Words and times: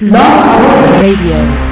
Talk 0.00 1.02
Radio. 1.02 1.69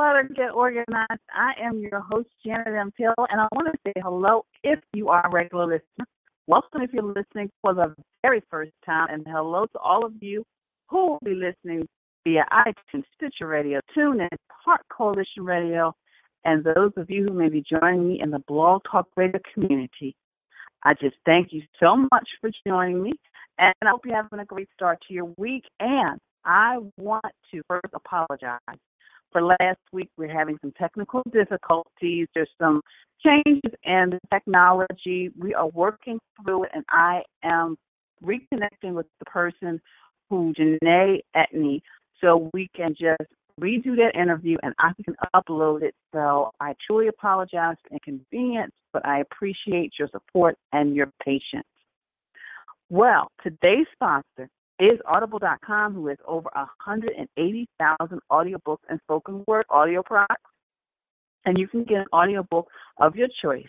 Clutter, 0.00 0.30
Get 0.34 0.54
Organized. 0.54 1.20
I 1.30 1.52
am 1.62 1.78
your 1.78 2.00
host, 2.00 2.30
Janet 2.42 2.68
M. 2.68 2.90
Hill, 2.96 3.12
and 3.18 3.38
I 3.38 3.46
want 3.52 3.68
to 3.70 3.78
say 3.84 3.92
hello 4.02 4.46
if 4.64 4.78
you 4.94 5.10
are 5.10 5.26
a 5.26 5.30
regular 5.30 5.66
listener. 5.66 6.06
Welcome 6.46 6.80
if 6.80 6.90
you're 6.94 7.02
listening 7.02 7.50
for 7.60 7.74
the 7.74 7.94
very 8.22 8.42
first 8.50 8.72
time, 8.86 9.08
and 9.10 9.26
hello 9.28 9.66
to 9.66 9.78
all 9.78 10.06
of 10.06 10.14
you 10.22 10.42
who 10.88 11.06
will 11.06 11.18
be 11.22 11.34
listening 11.34 11.86
via 12.24 12.46
iTunes, 12.50 13.04
Stitcher 13.14 13.46
Radio, 13.46 13.78
TuneIn, 13.94 14.30
Heart 14.50 14.80
Coalition 14.90 15.44
Radio, 15.44 15.94
and 16.46 16.64
those 16.64 16.92
of 16.96 17.10
you 17.10 17.24
who 17.24 17.34
may 17.34 17.50
be 17.50 17.62
joining 17.62 18.08
me 18.08 18.20
in 18.22 18.30
the 18.30 18.42
Blog 18.48 18.80
Talk 18.90 19.06
Radio 19.18 19.38
community. 19.52 20.16
I 20.82 20.94
just 20.94 21.16
thank 21.26 21.48
you 21.52 21.60
so 21.78 21.94
much 22.10 22.26
for 22.40 22.48
joining 22.66 23.02
me, 23.02 23.12
and 23.58 23.74
I 23.82 23.90
hope 23.90 24.06
you're 24.06 24.16
having 24.16 24.38
a 24.38 24.46
great 24.46 24.70
start 24.72 24.98
to 25.08 25.12
your 25.12 25.30
week. 25.36 25.64
And 25.78 26.18
I 26.46 26.78
want 26.96 27.34
to 27.50 27.60
first 27.68 27.92
apologize 27.92 28.78
for 29.32 29.42
last 29.42 29.80
week. 29.92 30.10
We're 30.16 30.32
having 30.32 30.58
some 30.60 30.72
technical 30.78 31.22
difficulties. 31.32 32.28
There's 32.34 32.50
some 32.60 32.80
changes 33.24 33.72
in 33.84 34.10
the 34.10 34.20
technology. 34.32 35.30
We 35.38 35.54
are 35.54 35.68
working 35.68 36.18
through 36.42 36.64
it, 36.64 36.70
and 36.74 36.84
I 36.90 37.22
am 37.42 37.76
reconnecting 38.24 38.94
with 38.94 39.06
the 39.18 39.24
person 39.26 39.80
who 40.28 40.52
Janae 40.54 41.20
Etney 41.36 41.80
so 42.20 42.50
we 42.52 42.68
can 42.74 42.90
just 42.90 43.30
redo 43.60 43.96
that 43.96 44.12
interview 44.14 44.56
and 44.62 44.74
I 44.78 44.92
can 45.04 45.14
upload 45.34 45.82
it. 45.82 45.94
So 46.12 46.50
I 46.60 46.74
truly 46.86 47.08
apologize 47.08 47.76
for 47.82 47.94
inconvenience, 47.94 48.72
but 48.92 49.04
I 49.04 49.20
appreciate 49.20 49.92
your 49.98 50.08
support 50.08 50.56
and 50.72 50.94
your 50.94 51.10
patience. 51.24 51.66
Well, 52.88 53.30
today's 53.42 53.86
sponsor 53.92 54.48
is 54.80 54.98
Audible.com, 55.06 55.94
who 55.94 56.08
has 56.08 56.18
over 56.26 56.50
180,000 56.54 58.20
audiobooks 58.32 58.78
and 58.88 58.98
spoken 59.02 59.44
word 59.46 59.66
audio 59.68 60.02
products. 60.02 60.42
And 61.44 61.58
you 61.58 61.68
can 61.68 61.84
get 61.84 61.98
an 61.98 62.06
audiobook 62.12 62.68
of 62.98 63.14
your 63.14 63.28
choice 63.42 63.68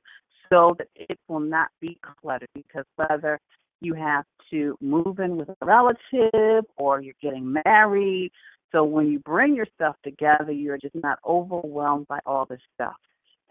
so 0.50 0.74
that 0.78 0.88
it 0.94 1.18
will 1.28 1.40
not 1.40 1.68
be 1.80 1.98
cluttered 2.20 2.48
because 2.54 2.84
whether 2.96 3.38
you 3.80 3.94
have 3.94 4.24
to 4.50 4.76
move 4.80 5.18
in 5.18 5.36
with 5.36 5.48
a 5.48 5.56
relative 5.64 6.64
or 6.76 7.00
you're 7.00 7.14
getting 7.20 7.56
married, 7.64 8.30
so 8.72 8.84
when 8.84 9.06
you 9.08 9.18
bring 9.20 9.54
your 9.54 9.66
stuff 9.74 9.96
together, 10.02 10.52
you're 10.52 10.78
just 10.78 10.94
not 10.94 11.18
overwhelmed 11.26 12.08
by 12.08 12.18
all 12.26 12.46
this 12.46 12.60
stuff. 12.74 12.96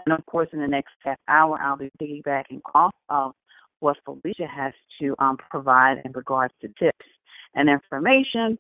And 0.06 0.14
of 0.18 0.26
course, 0.26 0.50
in 0.52 0.60
the 0.60 0.68
next 0.68 0.94
half 1.04 1.18
hour, 1.28 1.58
I'll 1.62 1.78
be 1.78 1.90
piggybacking 2.02 2.62
off 2.74 2.94
of 3.10 3.34
what 3.80 3.98
Felicia 4.06 4.48
has 4.48 4.74
to 5.00 5.16
um, 5.20 5.38
provide 5.50 6.02
in 6.06 6.12
regards 6.12 6.54
to 6.62 6.68
tips 6.80 7.06
and 7.54 7.70
information. 7.70 8.58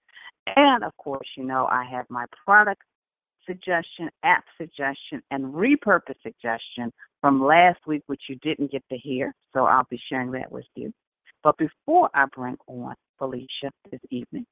And 0.55 0.83
of 0.83 0.95
course, 0.97 1.27
you 1.35 1.43
know, 1.43 1.67
I 1.69 1.83
have 1.85 2.05
my 2.09 2.25
product 2.45 2.81
suggestion, 3.45 4.09
app 4.23 4.43
suggestion, 4.57 5.21
and 5.31 5.53
repurpose 5.53 6.15
suggestion 6.23 6.91
from 7.21 7.43
last 7.43 7.79
week, 7.87 8.03
which 8.07 8.23
you 8.29 8.35
didn't 8.41 8.71
get 8.71 8.83
to 8.89 8.97
hear. 8.97 9.33
So 9.53 9.65
I'll 9.65 9.87
be 9.89 9.99
sharing 10.09 10.31
that 10.31 10.51
with 10.51 10.65
you. 10.75 10.93
But 11.43 11.57
before 11.57 12.09
I 12.13 12.25
bring 12.35 12.57
on 12.67 12.95
Felicia 13.17 13.71
this 13.91 14.01
evening, 14.09 14.45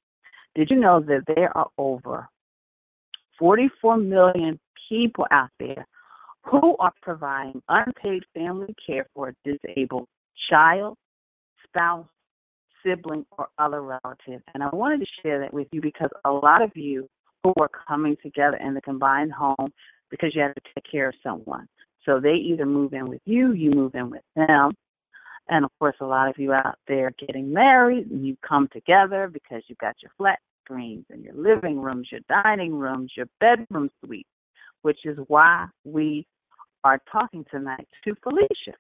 did 0.56 0.70
you 0.70 0.78
know 0.78 1.00
that 1.00 1.24
there 1.36 1.56
are 1.58 1.70
over 1.78 2.28
44 3.40 3.98
million 3.98 4.60
people 4.90 5.26
out 5.32 5.50
there 5.60 5.88
who 6.44 6.78
are 6.78 6.94
providing 7.02 7.62
unpaid 7.70 8.24
family 8.34 8.76
care 8.86 9.08
for 9.16 9.30
a 9.30 9.36
disabled 9.44 10.08
child, 10.50 10.98
spouse, 11.68 12.08
sibling, 12.86 13.26
or 13.38 13.48
other 13.58 13.82
relative? 13.82 14.42
And 14.54 14.62
I 14.62 14.70
wanted 14.72 15.00
to 15.00 15.08
share 15.22 15.40
that 15.40 15.54
with 15.54 15.68
you 15.72 15.82
because 15.82 16.10
a 16.26 16.32
lot 16.32 16.62
of 16.62 16.72
you 16.76 17.10
who 17.44 17.54
are 17.60 17.70
coming 17.88 18.16
together 18.22 18.58
in 18.58 18.74
the 18.74 18.82
combined 18.82 19.32
home 19.32 19.72
because 20.10 20.34
you 20.36 20.42
have 20.42 20.56
to 20.56 20.62
take 20.76 20.86
care 20.90 21.10
of 21.10 21.16
someone. 21.22 21.68
So 22.06 22.20
they 22.20 22.34
either 22.34 22.66
move 22.66 22.94
in 22.94 23.10
with 23.10 23.22
you, 23.26 23.54
you 23.54 23.72
move 23.72 23.96
in 23.96 24.10
with 24.10 24.24
them. 24.36 24.72
And 25.50 25.66
of 25.66 25.72
course, 25.80 25.96
a 26.00 26.06
lot 26.06 26.30
of 26.30 26.38
you 26.38 26.54
out 26.54 26.78
there 26.88 27.12
getting 27.20 27.52
married 27.52 28.10
and 28.10 28.26
you 28.26 28.38
come 28.48 28.70
together 28.72 29.30
because 29.32 29.64
you've 29.68 29.78
got 29.80 29.96
your 30.02 30.12
flat 30.18 30.40
screens 30.64 31.06
and 31.10 31.24
your 31.24 31.34
living 31.34 31.80
rooms, 31.80 32.08
your 32.12 32.22
dining 32.30 32.74
rooms, 32.74 33.12
your 33.16 33.28
bedroom 33.40 33.90
suites, 34.04 34.30
which 34.84 35.00
is 35.06 35.18
why 35.28 35.68
we 35.84 36.26
are 36.84 37.00
talking 37.12 37.46
tonight 37.52 37.88
to 38.04 38.16
Felicia, 38.24 38.78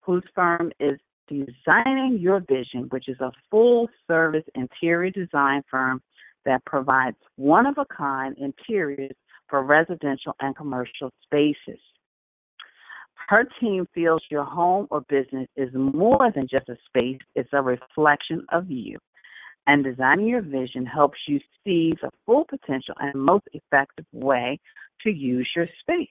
whose 0.00 0.22
firm 0.34 0.72
is 0.78 0.98
Designing 1.28 2.18
Your 2.20 2.40
Vision, 2.40 2.86
which 2.90 3.08
is 3.08 3.20
a 3.20 3.32
full 3.50 3.88
service 4.06 4.44
interior 4.54 5.10
design 5.10 5.62
firm 5.68 6.00
that 6.46 6.64
provides 6.64 7.16
one 7.36 7.66
of 7.66 7.76
a 7.76 7.84
kind 7.84 8.36
interiors 8.38 9.14
for 9.48 9.62
residential 9.62 10.34
and 10.40 10.56
commercial 10.56 11.10
spaces. 11.22 11.80
Her 13.28 13.46
team 13.60 13.86
feels 13.94 14.22
your 14.30 14.44
home 14.44 14.86
or 14.90 15.02
business 15.02 15.48
is 15.56 15.70
more 15.74 16.30
than 16.34 16.46
just 16.48 16.68
a 16.68 16.76
space, 16.86 17.20
it's 17.34 17.48
a 17.52 17.60
reflection 17.60 18.46
of 18.52 18.70
you. 18.70 18.98
And 19.66 19.82
designing 19.82 20.28
your 20.28 20.42
vision 20.42 20.86
helps 20.86 21.18
you 21.26 21.40
see 21.64 21.92
the 22.00 22.10
full 22.24 22.44
potential 22.48 22.94
and 23.00 23.20
most 23.20 23.44
effective 23.52 24.06
way 24.12 24.60
to 25.02 25.10
use 25.10 25.48
your 25.56 25.66
space. 25.80 26.08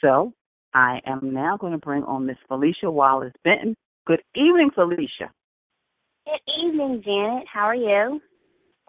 So, 0.00 0.32
I 0.72 1.00
am 1.06 1.34
now 1.34 1.56
going 1.56 1.72
to 1.72 1.78
bring 1.78 2.04
on 2.04 2.26
Miss 2.26 2.36
Felicia 2.46 2.88
Wallace 2.88 3.34
Benton. 3.42 3.74
Good 4.06 4.22
evening, 4.36 4.70
Felicia. 4.72 5.32
Good 6.24 6.52
evening, 6.64 7.02
Janet. 7.04 7.44
How 7.52 7.64
are 7.64 7.74
you? 7.74 8.20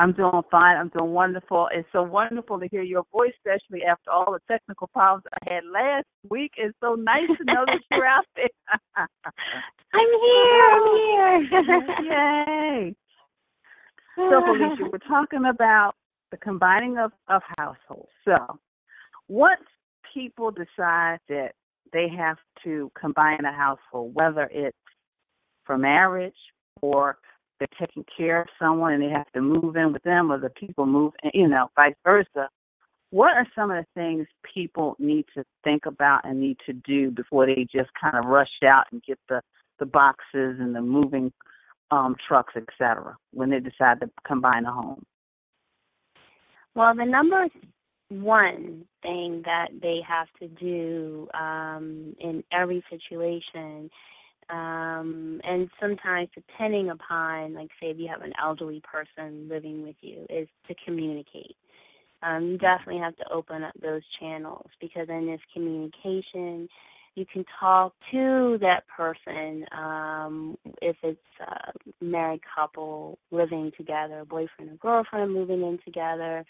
I'm 0.01 0.13
doing 0.13 0.41
fine. 0.49 0.77
I'm 0.77 0.89
doing 0.89 1.11
wonderful. 1.11 1.69
It's 1.71 1.87
so 1.91 2.01
wonderful 2.01 2.59
to 2.59 2.67
hear 2.71 2.81
your 2.81 3.03
voice, 3.11 3.33
especially 3.37 3.83
after 3.83 4.09
all 4.09 4.33
the 4.33 4.39
technical 4.51 4.87
problems 4.87 5.25
I 5.31 5.53
had 5.53 5.63
last 5.71 6.07
week. 6.27 6.53
It's 6.57 6.75
so 6.81 6.95
nice 6.95 7.27
to 7.27 7.43
know 7.43 7.63
that 7.67 7.79
you're 7.91 8.05
out 8.07 8.25
there. 8.35 8.47
I'm 9.93 10.07
here. 10.23 10.69
I'm 10.71 11.45
here. 11.45 12.87
Yay. 12.87 12.95
So, 14.15 14.41
Felicia, 14.41 14.89
we're 14.91 14.97
talking 15.07 15.45
about 15.45 15.93
the 16.31 16.37
combining 16.37 16.97
of, 16.97 17.11
of 17.27 17.43
households. 17.59 18.09
So, 18.25 18.37
once 19.27 19.61
people 20.15 20.49
decide 20.49 21.19
that 21.29 21.51
they 21.93 22.07
have 22.09 22.37
to 22.63 22.91
combine 22.99 23.45
a 23.45 23.53
household, 23.53 24.15
whether 24.15 24.49
it's 24.51 24.75
for 25.63 25.77
marriage 25.77 26.33
or 26.81 27.19
they're 27.61 27.87
taking 27.87 28.03
care 28.17 28.41
of 28.41 28.47
someone 28.59 28.93
and 28.93 29.03
they 29.03 29.09
have 29.09 29.31
to 29.33 29.41
move 29.41 29.75
in 29.75 29.93
with 29.93 30.01
them 30.01 30.31
or 30.31 30.39
the 30.39 30.49
people 30.49 30.87
move 30.87 31.13
in, 31.21 31.29
you 31.33 31.47
know 31.47 31.69
vice 31.75 31.93
versa. 32.03 32.49
What 33.11 33.33
are 33.33 33.45
some 33.53 33.69
of 33.69 33.77
the 33.77 33.85
things 33.93 34.25
people 34.53 34.95
need 34.97 35.25
to 35.35 35.43
think 35.63 35.85
about 35.85 36.21
and 36.23 36.41
need 36.41 36.57
to 36.65 36.73
do 36.73 37.11
before 37.11 37.45
they 37.45 37.67
just 37.71 37.91
kind 38.01 38.17
of 38.17 38.25
rush 38.25 38.49
out 38.65 38.85
and 38.91 39.03
get 39.03 39.19
the 39.29 39.41
the 39.79 39.85
boxes 39.85 40.57
and 40.59 40.75
the 40.75 40.81
moving 40.81 41.31
um 41.91 42.15
trucks 42.27 42.53
etc 42.55 43.15
when 43.31 43.51
they 43.51 43.59
decide 43.59 43.99
to 43.99 44.09
combine 44.25 44.65
a 44.65 44.73
home? 44.73 45.03
Well 46.73 46.95
the 46.95 47.05
number 47.05 47.45
one 48.09 48.85
thing 49.03 49.43
that 49.45 49.67
they 49.81 49.99
have 50.07 50.27
to 50.39 50.47
do 50.47 51.27
um 51.35 52.15
in 52.19 52.43
every 52.51 52.83
situation 52.89 53.91
Um, 54.51 55.39
and 55.43 55.69
sometimes, 55.79 56.29
depending 56.35 56.89
upon, 56.89 57.53
like, 57.53 57.69
say, 57.79 57.87
if 57.87 57.97
you 57.97 58.09
have 58.09 58.21
an 58.21 58.33
elderly 58.41 58.81
person 58.81 59.47
living 59.49 59.83
with 59.83 59.95
you, 60.01 60.25
is 60.29 60.47
to 60.67 60.75
communicate. 60.85 61.55
Um, 62.23 62.49
you 62.49 62.57
definitely 62.57 63.01
have 63.01 63.15
to 63.17 63.31
open 63.31 63.63
up 63.63 63.73
those 63.81 64.01
channels 64.19 64.67
because 64.79 65.07
in 65.09 65.25
this 65.25 65.39
communication, 65.53 66.67
you 67.15 67.25
can 67.31 67.43
talk 67.59 67.93
to 68.11 68.57
that 68.61 68.83
person 68.87 69.65
um, 69.77 70.57
if 70.81 70.95
it's 71.03 71.19
a 71.41 72.03
married 72.03 72.41
couple 72.55 73.17
living 73.31 73.71
together, 73.77 74.19
a 74.19 74.25
boyfriend 74.25 74.69
and 74.69 74.79
girlfriend 74.79 75.33
moving 75.33 75.61
in 75.61 75.79
together, 75.83 76.45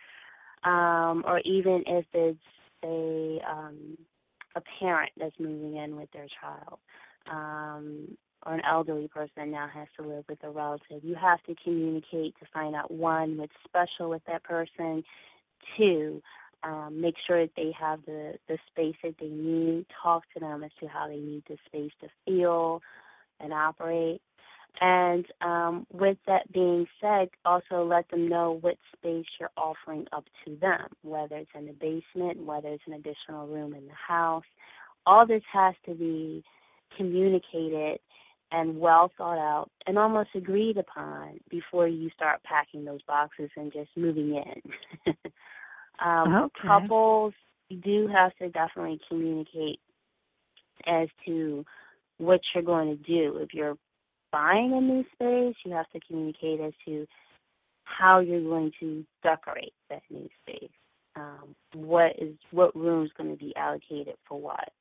um, 0.63 1.23
or 1.25 1.39
even 1.45 1.83
if 1.87 2.05
it's 2.13 2.39
a 2.83 3.39
um, 3.49 3.97
a 4.55 4.61
parent 4.79 5.11
that's 5.17 5.35
moving 5.39 5.77
in 5.77 5.95
with 5.95 6.11
their 6.11 6.27
child, 6.41 6.79
um, 7.29 8.17
or 8.45 8.53
an 8.55 8.61
elderly 8.69 9.07
person 9.07 9.51
now 9.51 9.67
has 9.73 9.87
to 9.99 10.07
live 10.07 10.25
with 10.29 10.43
a 10.43 10.49
relative. 10.49 11.03
You 11.03 11.15
have 11.15 11.41
to 11.43 11.55
communicate 11.63 12.35
to 12.39 12.45
find 12.53 12.75
out 12.75 12.91
one 12.91 13.37
what's 13.37 13.53
special 13.65 14.09
with 14.09 14.23
that 14.27 14.43
person, 14.43 15.03
two, 15.77 16.21
um, 16.63 17.01
make 17.01 17.15
sure 17.27 17.41
that 17.41 17.53
they 17.55 17.73
have 17.79 17.99
the 18.05 18.33
the 18.47 18.57
space 18.71 18.95
that 19.03 19.15
they 19.19 19.27
need. 19.27 19.85
Talk 20.03 20.23
to 20.33 20.39
them 20.39 20.63
as 20.63 20.71
to 20.79 20.87
how 20.87 21.07
they 21.07 21.17
need 21.17 21.43
the 21.49 21.57
space 21.67 21.91
to 22.01 22.07
feel 22.25 22.81
and 23.39 23.53
operate. 23.53 24.21
And 24.79 25.25
um, 25.41 25.85
with 25.91 26.17
that 26.27 26.51
being 26.53 26.87
said, 27.01 27.29
also 27.45 27.83
let 27.83 28.09
them 28.09 28.29
know 28.29 28.57
what 28.61 28.77
space 28.97 29.25
you're 29.39 29.51
offering 29.57 30.07
up 30.13 30.25
to 30.45 30.55
them, 30.55 30.87
whether 31.03 31.37
it's 31.37 31.51
in 31.55 31.65
the 31.67 31.73
basement, 31.73 32.45
whether 32.45 32.69
it's 32.69 32.83
an 32.87 32.93
additional 32.93 33.47
room 33.47 33.73
in 33.75 33.85
the 33.87 33.93
house. 33.93 34.45
All 35.05 35.27
this 35.27 35.43
has 35.51 35.75
to 35.87 35.93
be 35.93 36.43
communicated 36.97 37.99
and 38.51 38.79
well 38.79 39.11
thought 39.17 39.37
out 39.37 39.69
and 39.87 39.97
almost 39.97 40.29
agreed 40.35 40.77
upon 40.77 41.39
before 41.49 41.87
you 41.87 42.09
start 42.09 42.43
packing 42.43 42.83
those 42.85 43.01
boxes 43.03 43.49
and 43.55 43.71
just 43.71 43.89
moving 43.95 44.35
in. 44.35 45.13
um, 46.05 46.35
okay. 46.35 46.67
Couples 46.67 47.33
do 47.83 48.07
have 48.07 48.35
to 48.37 48.49
definitely 48.49 48.99
communicate 49.07 49.79
as 50.85 51.07
to 51.25 51.65
what 52.17 52.41
you're 52.53 52.63
going 52.63 52.89
to 52.89 53.03
do. 53.03 53.37
If 53.37 53.53
you're 53.53 53.77
buying 54.31 54.73
a 54.73 54.81
new 54.81 55.03
space, 55.13 55.55
you 55.65 55.71
have 55.73 55.89
to 55.91 55.99
communicate 56.07 56.59
as 56.59 56.73
to 56.85 57.07
how 57.83 58.19
you're 58.19 58.41
going 58.41 58.71
to 58.79 59.05
decorate 59.23 59.73
that 59.89 60.01
new 60.09 60.27
space. 60.41 60.69
Um, 61.15 61.55
what 61.73 62.13
is 62.19 62.35
what 62.51 62.75
room 62.75 63.05
is 63.05 63.11
going 63.17 63.31
to 63.31 63.37
be 63.37 63.53
allocated 63.57 64.15
for 64.27 64.39
what, 64.39 64.71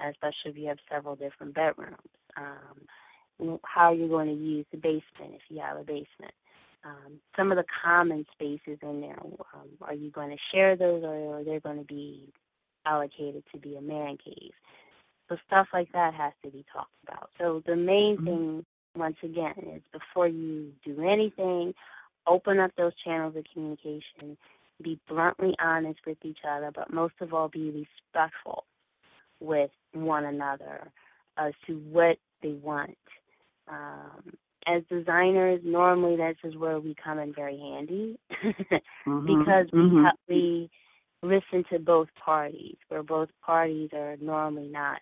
especially 0.00 0.50
if 0.50 0.56
you 0.56 0.68
have 0.68 0.78
several 0.90 1.16
different 1.16 1.54
bedrooms. 1.54 1.96
Um, 2.36 3.58
how 3.64 3.92
you're 3.92 4.08
going 4.08 4.28
to 4.28 4.34
use 4.34 4.66
the 4.70 4.78
basement 4.78 5.34
if 5.34 5.42
you 5.48 5.60
have 5.60 5.76
a 5.76 5.84
basement. 5.84 6.32
Um, 6.84 7.20
some 7.36 7.50
of 7.50 7.56
the 7.56 7.64
common 7.84 8.24
spaces 8.32 8.78
in 8.82 9.00
there, 9.00 9.18
um, 9.54 9.68
are 9.82 9.94
you 9.94 10.10
going 10.10 10.30
to 10.30 10.36
share 10.52 10.76
those 10.76 11.02
or 11.02 11.38
are 11.38 11.44
they 11.44 11.58
going 11.58 11.78
to 11.78 11.84
be 11.84 12.32
allocated 12.86 13.42
to 13.52 13.58
be 13.58 13.76
a 13.76 13.80
man 13.80 14.16
cave? 14.24 14.52
So 15.28 15.36
stuff 15.46 15.66
like 15.72 15.90
that 15.92 16.14
has 16.14 16.32
to 16.44 16.50
be 16.50 16.64
talked 16.72 16.94
about. 17.06 17.30
So 17.38 17.62
the 17.66 17.76
main 17.76 18.16
mm-hmm. 18.16 18.26
thing 18.26 18.66
once 18.96 19.16
again, 19.22 19.54
is 19.74 19.82
before 19.92 20.28
you 20.28 20.72
do 20.84 21.06
anything, 21.06 21.74
open 22.26 22.58
up 22.58 22.72
those 22.76 22.92
channels 23.04 23.36
of 23.36 23.44
communication, 23.52 24.36
be 24.82 24.98
bluntly 25.08 25.54
honest 25.60 26.00
with 26.06 26.18
each 26.22 26.38
other, 26.48 26.70
but 26.74 26.92
most 26.92 27.14
of 27.20 27.32
all, 27.32 27.48
be 27.48 27.86
respectful 28.14 28.64
with 29.40 29.70
one 29.92 30.24
another 30.24 30.90
as 31.38 31.52
to 31.66 31.74
what 31.74 32.16
they 32.42 32.52
want. 32.52 32.96
Um, 33.68 34.36
as 34.66 34.82
designers, 34.90 35.60
normally 35.64 36.16
this 36.16 36.36
is 36.44 36.56
where 36.56 36.80
we 36.80 36.94
come 37.02 37.18
in 37.18 37.32
very 37.32 37.58
handy 37.58 38.18
mm-hmm. 39.06 39.26
because 39.26 39.66
we 39.72 39.78
mm-hmm. 39.78 40.04
ha- 40.04 40.16
we 40.28 40.70
listen 41.22 41.64
to 41.72 41.78
both 41.78 42.08
parties, 42.24 42.76
where 42.88 43.02
both 43.02 43.28
parties 43.44 43.90
are 43.92 44.16
normally 44.20 44.68
not 44.68 44.98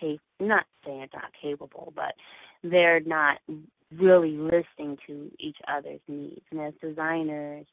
cap- 0.00 0.18
not 0.40 0.64
saying 0.84 1.08
not 1.12 1.32
capable, 1.40 1.92
but 1.94 2.14
they're 2.62 3.00
not 3.00 3.38
really 3.96 4.36
listening 4.36 4.96
to 5.06 5.30
each 5.38 5.58
other's 5.68 6.00
needs. 6.08 6.42
And 6.50 6.60
as 6.60 6.74
designers, 6.80 7.66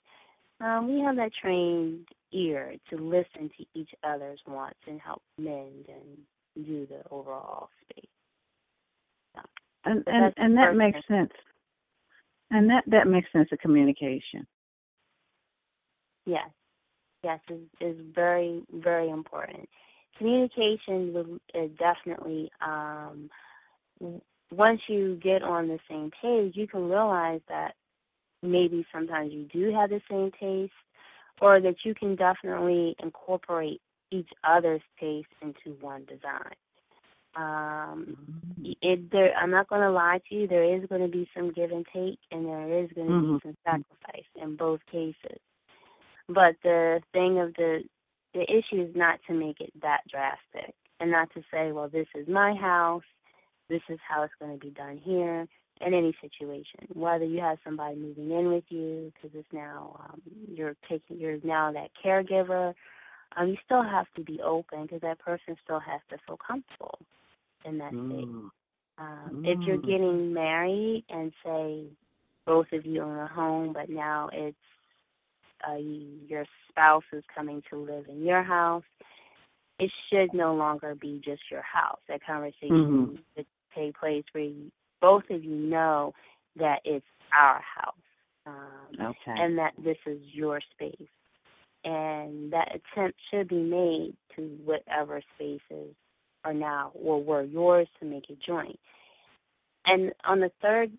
um, 0.59 0.93
we 0.93 1.01
have 1.01 1.15
that 1.15 1.31
trained 1.39 2.07
ear 2.31 2.75
to 2.89 2.97
listen 2.97 3.49
to 3.57 3.65
each 3.73 3.89
other's 4.03 4.39
wants 4.47 4.79
and 4.87 4.99
help 4.99 5.21
mend 5.37 5.85
and 5.87 6.65
do 6.65 6.87
the 6.87 7.01
overall 7.09 7.69
space. 7.83 8.09
So, 9.35 9.41
and 9.85 10.03
and, 10.07 10.33
and 10.37 10.57
that 10.57 10.75
makes 10.75 10.99
sense. 11.07 11.31
And 12.49 12.69
that 12.69 12.83
that 12.87 13.07
makes 13.07 13.31
sense 13.31 13.49
of 13.51 13.59
communication. 13.59 14.45
Yes, 16.25 16.49
yes, 17.23 17.39
is 17.49 17.61
is 17.79 17.95
very 18.13 18.63
very 18.73 19.09
important. 19.09 19.67
Communication 20.17 21.39
is 21.55 21.71
definitely 21.79 22.51
um, 22.61 23.29
once 24.51 24.81
you 24.87 25.15
get 25.23 25.41
on 25.41 25.67
the 25.67 25.79
same 25.89 26.11
page, 26.21 26.53
you 26.55 26.67
can 26.67 26.89
realize 26.89 27.41
that 27.47 27.73
maybe 28.43 28.85
sometimes 28.91 29.31
you 29.31 29.45
do 29.51 29.73
have 29.73 29.89
the 29.89 30.01
same 30.09 30.31
taste, 30.39 30.73
or 31.41 31.59
that 31.59 31.77
you 31.83 31.93
can 31.93 32.15
definitely 32.15 32.95
incorporate 33.01 33.81
each 34.11 34.29
other's 34.43 34.81
taste 34.99 35.27
into 35.41 35.77
one 35.79 36.05
design. 36.05 36.55
Um, 37.35 38.17
mm-hmm. 38.59 38.71
it, 38.81 39.11
there, 39.11 39.33
I'm 39.35 39.51
not 39.51 39.69
going 39.69 39.81
to 39.81 39.91
lie 39.91 40.19
to 40.29 40.35
you. 40.35 40.47
There 40.47 40.75
is 40.75 40.87
going 40.87 41.01
to 41.01 41.07
be 41.07 41.29
some 41.35 41.51
give 41.51 41.71
and 41.71 41.85
take, 41.93 42.19
and 42.31 42.45
there 42.45 42.83
is 42.83 42.89
going 42.93 43.07
to 43.07 43.13
mm-hmm. 43.13 43.33
be 43.35 43.39
some 43.43 43.57
sacrifice 43.65 44.27
in 44.41 44.55
both 44.55 44.81
cases. 44.91 45.39
But 46.27 46.55
the 46.63 47.01
thing 47.11 47.39
of 47.39 47.53
the 47.55 47.83
the 48.33 48.43
issue 48.43 48.81
is 48.81 48.95
not 48.95 49.19
to 49.27 49.33
make 49.33 49.59
it 49.59 49.71
that 49.81 50.01
drastic, 50.09 50.73
and 51.01 51.11
not 51.11 51.33
to 51.33 51.41
say, 51.51 51.73
well, 51.73 51.89
this 51.89 52.07
is 52.15 52.27
my 52.29 52.53
house 52.53 53.03
this 53.71 53.81
is 53.89 53.99
how 54.07 54.23
it's 54.23 54.33
going 54.39 54.51
to 54.51 54.63
be 54.63 54.71
done 54.71 54.99
here 55.01 55.47
in 55.85 55.93
any 55.93 56.15
situation. 56.21 56.87
Whether 56.93 57.25
you 57.25 57.39
have 57.39 57.57
somebody 57.63 57.95
moving 57.95 58.31
in 58.31 58.51
with 58.51 58.63
you 58.69 59.11
because 59.13 59.37
it's 59.37 59.47
now 59.51 59.99
um, 59.99 60.21
you're 60.47 60.75
taking 60.89 61.17
you're 61.17 61.37
now 61.43 61.71
that 61.71 61.89
caregiver, 62.03 62.73
um, 63.37 63.49
you 63.49 63.57
still 63.65 63.83
have 63.83 64.07
to 64.15 64.23
be 64.23 64.39
open 64.41 64.83
because 64.83 65.01
that 65.01 65.19
person 65.19 65.55
still 65.63 65.79
has 65.79 66.01
to 66.09 66.17
feel 66.25 66.37
comfortable 66.37 66.99
in 67.65 67.77
that 67.77 67.93
mm. 67.93 68.09
state. 68.09 68.27
Um, 68.97 69.29
mm. 69.33 69.45
If 69.45 69.67
you're 69.67 69.77
mm. 69.77 69.85
getting 69.85 70.33
married 70.33 71.05
and 71.09 71.31
say 71.43 71.85
both 72.45 72.67
of 72.73 72.85
you 72.85 73.01
own 73.01 73.17
a 73.17 73.27
home, 73.27 73.73
but 73.73 73.89
now 73.89 74.29
it's 74.31 74.57
uh, 75.69 75.75
you, 75.75 76.07
your 76.27 76.45
spouse 76.69 77.03
is 77.13 77.23
coming 77.35 77.61
to 77.69 77.77
live 77.77 78.05
in 78.09 78.25
your 78.25 78.43
house, 78.43 78.83
it 79.79 79.91
should 80.09 80.33
no 80.33 80.55
longer 80.55 80.95
be 80.95 81.21
just 81.23 81.43
your 81.51 81.61
house. 81.61 81.99
That 82.07 82.25
conversation 82.25 83.17
mm-hmm 83.35 83.41
take 83.75 83.97
place 83.97 84.23
where 84.31 84.43
you, 84.43 84.71
both 85.01 85.23
of 85.29 85.43
you 85.43 85.55
know 85.55 86.13
that 86.57 86.79
it's 86.85 87.05
our 87.33 87.61
house 87.61 87.95
um, 88.45 89.07
okay. 89.07 89.39
and 89.39 89.57
that 89.57 89.73
this 89.83 89.97
is 90.05 90.19
your 90.31 90.61
space. 90.73 91.07
And 91.83 92.53
that 92.53 92.69
attempt 92.69 93.17
should 93.31 93.47
be 93.47 93.61
made 93.61 94.13
to 94.35 94.41
whatever 94.63 95.21
spaces 95.35 95.95
are 96.43 96.53
now 96.53 96.91
or 96.93 97.23
were 97.23 97.43
yours 97.43 97.87
to 97.99 98.05
make 98.05 98.29
it 98.29 98.37
joint. 98.45 98.79
And 99.85 100.13
on 100.23 100.39
the 100.41 100.51
third, 100.61 100.91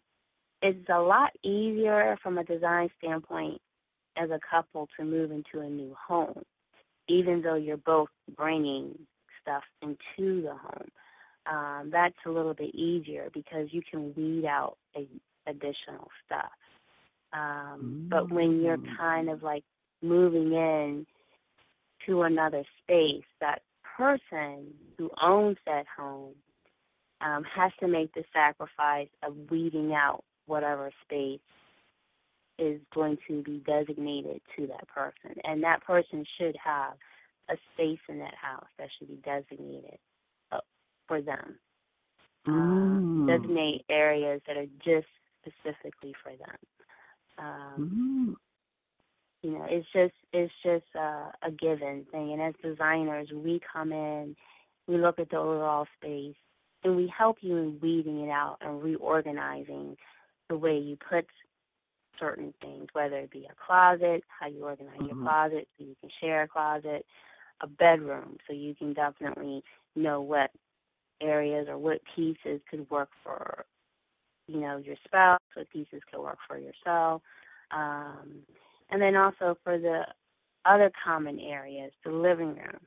it's 0.61 0.88
a 0.88 1.00
lot 1.00 1.30
easier 1.44 2.16
from 2.23 2.38
a 2.38 2.44
design 2.44 2.88
standpoint 2.99 3.61
as 4.16 4.30
a 4.30 4.40
couple 4.50 4.88
to 4.99 5.04
move 5.04 5.30
into 5.30 5.64
a 5.64 5.68
new 5.68 5.94
home, 6.09 6.42
even 7.09 7.42
though 7.42 7.54
you're 7.54 7.76
both 7.76 8.09
bringing 8.37 8.99
stuff 9.40 9.62
into 9.82 10.42
the 10.42 10.54
home 10.54 10.90
um, 11.51 11.91
that's 11.93 12.15
a 12.27 12.31
little 12.31 12.55
bit 12.55 12.75
easier 12.75 13.29
because 13.33 13.69
you 13.71 13.83
can 13.89 14.15
weed 14.15 14.45
out 14.47 14.77
a, 14.97 15.07
additional 15.47 16.09
stuff. 16.25 16.53
Um, 17.33 17.39
mm. 17.83 18.09
But 18.09 18.31
when 18.31 18.61
you're 18.61 18.77
mm. 18.77 18.97
kind 18.97 19.29
of 19.29 19.43
like 19.43 19.65
moving 20.03 20.53
in 20.53 21.07
to 22.07 22.23
another 22.23 22.65
space, 22.83 23.25
that 23.41 23.63
person 23.97 24.69
who 24.99 25.11
owns 25.21 25.57
that 25.67 25.85
home 25.97 26.35
um, 27.21 27.45
has 27.55 27.73
to 27.81 27.89
make 27.89 28.13
the 28.15 28.25
sacrifice 28.33 29.09
of 29.23 29.35
weeding 29.51 29.93
out 29.95 30.25
whatever 30.47 30.91
space 31.05 31.41
is 32.59 32.81
going 32.95 33.17
to 33.29 33.43
be 33.43 33.63
designated 33.67 34.41
to 34.57 34.67
that 34.67 34.87
person. 34.89 35.41
And 35.45 35.63
that 35.63 35.83
person 35.83 36.25
should 36.39 36.57
have 36.63 36.95
a 37.49 37.55
space 37.75 37.99
in 38.09 38.19
that 38.19 38.35
house 38.35 38.67
that 38.79 38.89
should 38.99 39.09
be 39.09 39.21
designated 39.25 39.99
for 41.06 41.21
them. 41.21 41.56
Um, 42.47 43.26
mm. 43.28 43.38
designate 43.38 43.85
areas 43.88 44.40
that 44.47 44.56
are 44.56 44.66
just 44.85 45.06
specifically 45.40 46.12
for 46.23 46.32
them. 46.32 46.56
Um, 47.38 48.35
mm. 48.35 48.35
You 49.42 49.59
know, 49.59 49.66
it's 49.68 49.87
just 49.92 50.14
it's 50.32 50.52
just 50.64 50.85
a, 50.94 51.32
a 51.42 51.50
given 51.50 52.06
thing. 52.11 52.32
And 52.32 52.42
as 52.42 52.54
designers, 52.62 53.28
we 53.32 53.61
come 53.73 53.92
in, 53.92 54.37
we 54.87 54.99
look 54.99 55.18
at 55.18 55.30
the 55.30 55.37
overall 55.37 55.87
space, 55.97 56.37
and 56.85 56.97
we 56.97 57.12
help 57.16 57.38
you 57.40 57.56
in 57.56 57.78
weeding 57.80 58.21
it 58.21 58.30
out 58.30 58.59
and 58.61 58.82
reorganizing 58.82 59.97
the 60.49 60.56
way 60.56 60.78
you 60.78 60.97
put 60.97 61.26
certain 62.18 62.54
things, 62.61 62.87
whether 62.92 63.16
it 63.16 63.30
be 63.30 63.47
a 63.50 63.66
closet, 63.66 64.23
how 64.28 64.47
you 64.47 64.64
organize 64.64 64.94
mm-hmm. 64.97 65.06
your 65.06 65.26
closet 65.26 65.68
so 65.76 65.85
you 65.85 65.97
can 66.00 66.11
share 66.21 66.42
a 66.42 66.49
closet, 66.49 67.04
a 67.62 67.66
bedroom 67.66 68.37
so 68.47 68.52
you 68.52 68.75
can 68.75 68.92
definitely 68.92 69.62
know 69.97 70.21
what 70.21 70.50
areas 71.23 71.67
or 71.69 71.79
what 71.79 72.00
pieces 72.14 72.61
could 72.71 72.88
work 72.91 73.11
for 73.23 73.64
you 74.47 74.61
know 74.61 74.76
your 74.76 74.97
spouse, 75.05 75.41
what 75.55 75.71
pieces 75.71 76.02
could 76.11 76.21
work 76.21 76.38
for 76.49 76.59
yourself, 76.59 77.23
um, 77.71 78.41
and 78.91 79.00
then 79.00 79.17
also 79.17 79.57
for 79.64 79.79
the 79.79 80.02
other 80.64 80.91
common 81.05 81.38
areas, 81.41 81.93
the 82.05 82.11
living 82.11 82.55
room. 82.55 82.81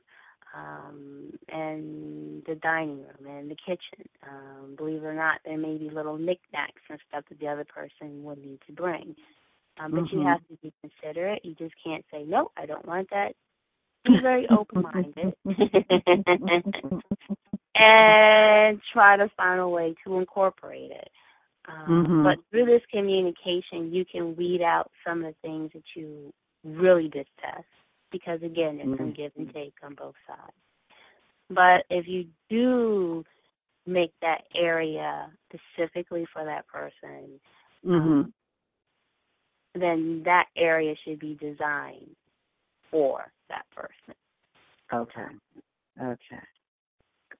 Um, 0.54 1.32
and 1.50 2.42
the 2.46 2.54
dining 2.54 3.00
room 3.00 3.26
and 3.28 3.50
the 3.50 3.56
kitchen. 3.56 4.08
Um, 4.26 4.74
believe 4.74 5.02
it 5.02 5.06
or 5.06 5.12
not, 5.12 5.40
there 5.44 5.58
may 5.58 5.76
be 5.76 5.90
little 5.90 6.16
knickknacks 6.16 6.80
and 6.88 6.98
stuff 7.08 7.24
that 7.28 7.38
the 7.40 7.48
other 7.48 7.66
person 7.66 8.24
would 8.24 8.38
need 8.38 8.60
to 8.66 8.72
bring. 8.72 9.14
Um, 9.78 9.90
but 9.90 10.04
mm-hmm. 10.04 10.18
you 10.18 10.24
have 10.24 10.40
to 10.48 10.56
be 10.62 10.72
considerate. 10.80 11.44
You 11.44 11.54
just 11.56 11.74
can't 11.84 12.04
say, 12.10 12.24
nope, 12.26 12.52
I 12.56 12.64
don't 12.64 12.86
want 12.86 13.10
that. 13.10 13.32
Be 14.06 14.18
very 14.22 14.46
open 14.56 14.82
minded 14.82 15.34
and 17.78 18.80
try 18.92 19.16
to 19.16 19.28
find 19.36 19.60
a 19.60 19.68
way 19.68 19.94
to 20.04 20.18
incorporate 20.18 20.90
it. 20.90 21.08
Um, 21.68 22.04
mm-hmm. 22.04 22.22
But 22.24 22.36
through 22.50 22.66
this 22.66 22.82
communication, 22.92 23.92
you 23.92 24.04
can 24.10 24.36
weed 24.36 24.62
out 24.62 24.90
some 25.06 25.24
of 25.24 25.34
the 25.34 25.48
things 25.48 25.70
that 25.74 25.82
you 25.94 26.32
really 26.64 27.08
detest 27.08 27.66
because, 28.12 28.40
again, 28.42 28.78
it's 28.80 28.98
some 28.98 29.08
mm-hmm. 29.08 29.22
give 29.22 29.32
and 29.36 29.52
take 29.52 29.74
on 29.82 29.94
both 29.94 30.14
sides. 30.26 30.52
But 31.50 31.84
if 31.90 32.06
you 32.08 32.26
do 32.50 33.24
make 33.86 34.12
that 34.20 34.42
area 34.54 35.28
specifically 35.48 36.26
for 36.32 36.44
that 36.44 36.66
person, 36.68 37.40
mm-hmm. 37.84 38.20
um, 38.20 38.34
then 39.74 40.22
that 40.24 40.46
area 40.56 40.94
should 41.04 41.18
be 41.18 41.36
designed 41.40 42.16
for 42.90 43.30
that 43.48 43.64
person. 43.74 44.14
Okay. 44.92 45.26
Okay. 46.00 46.42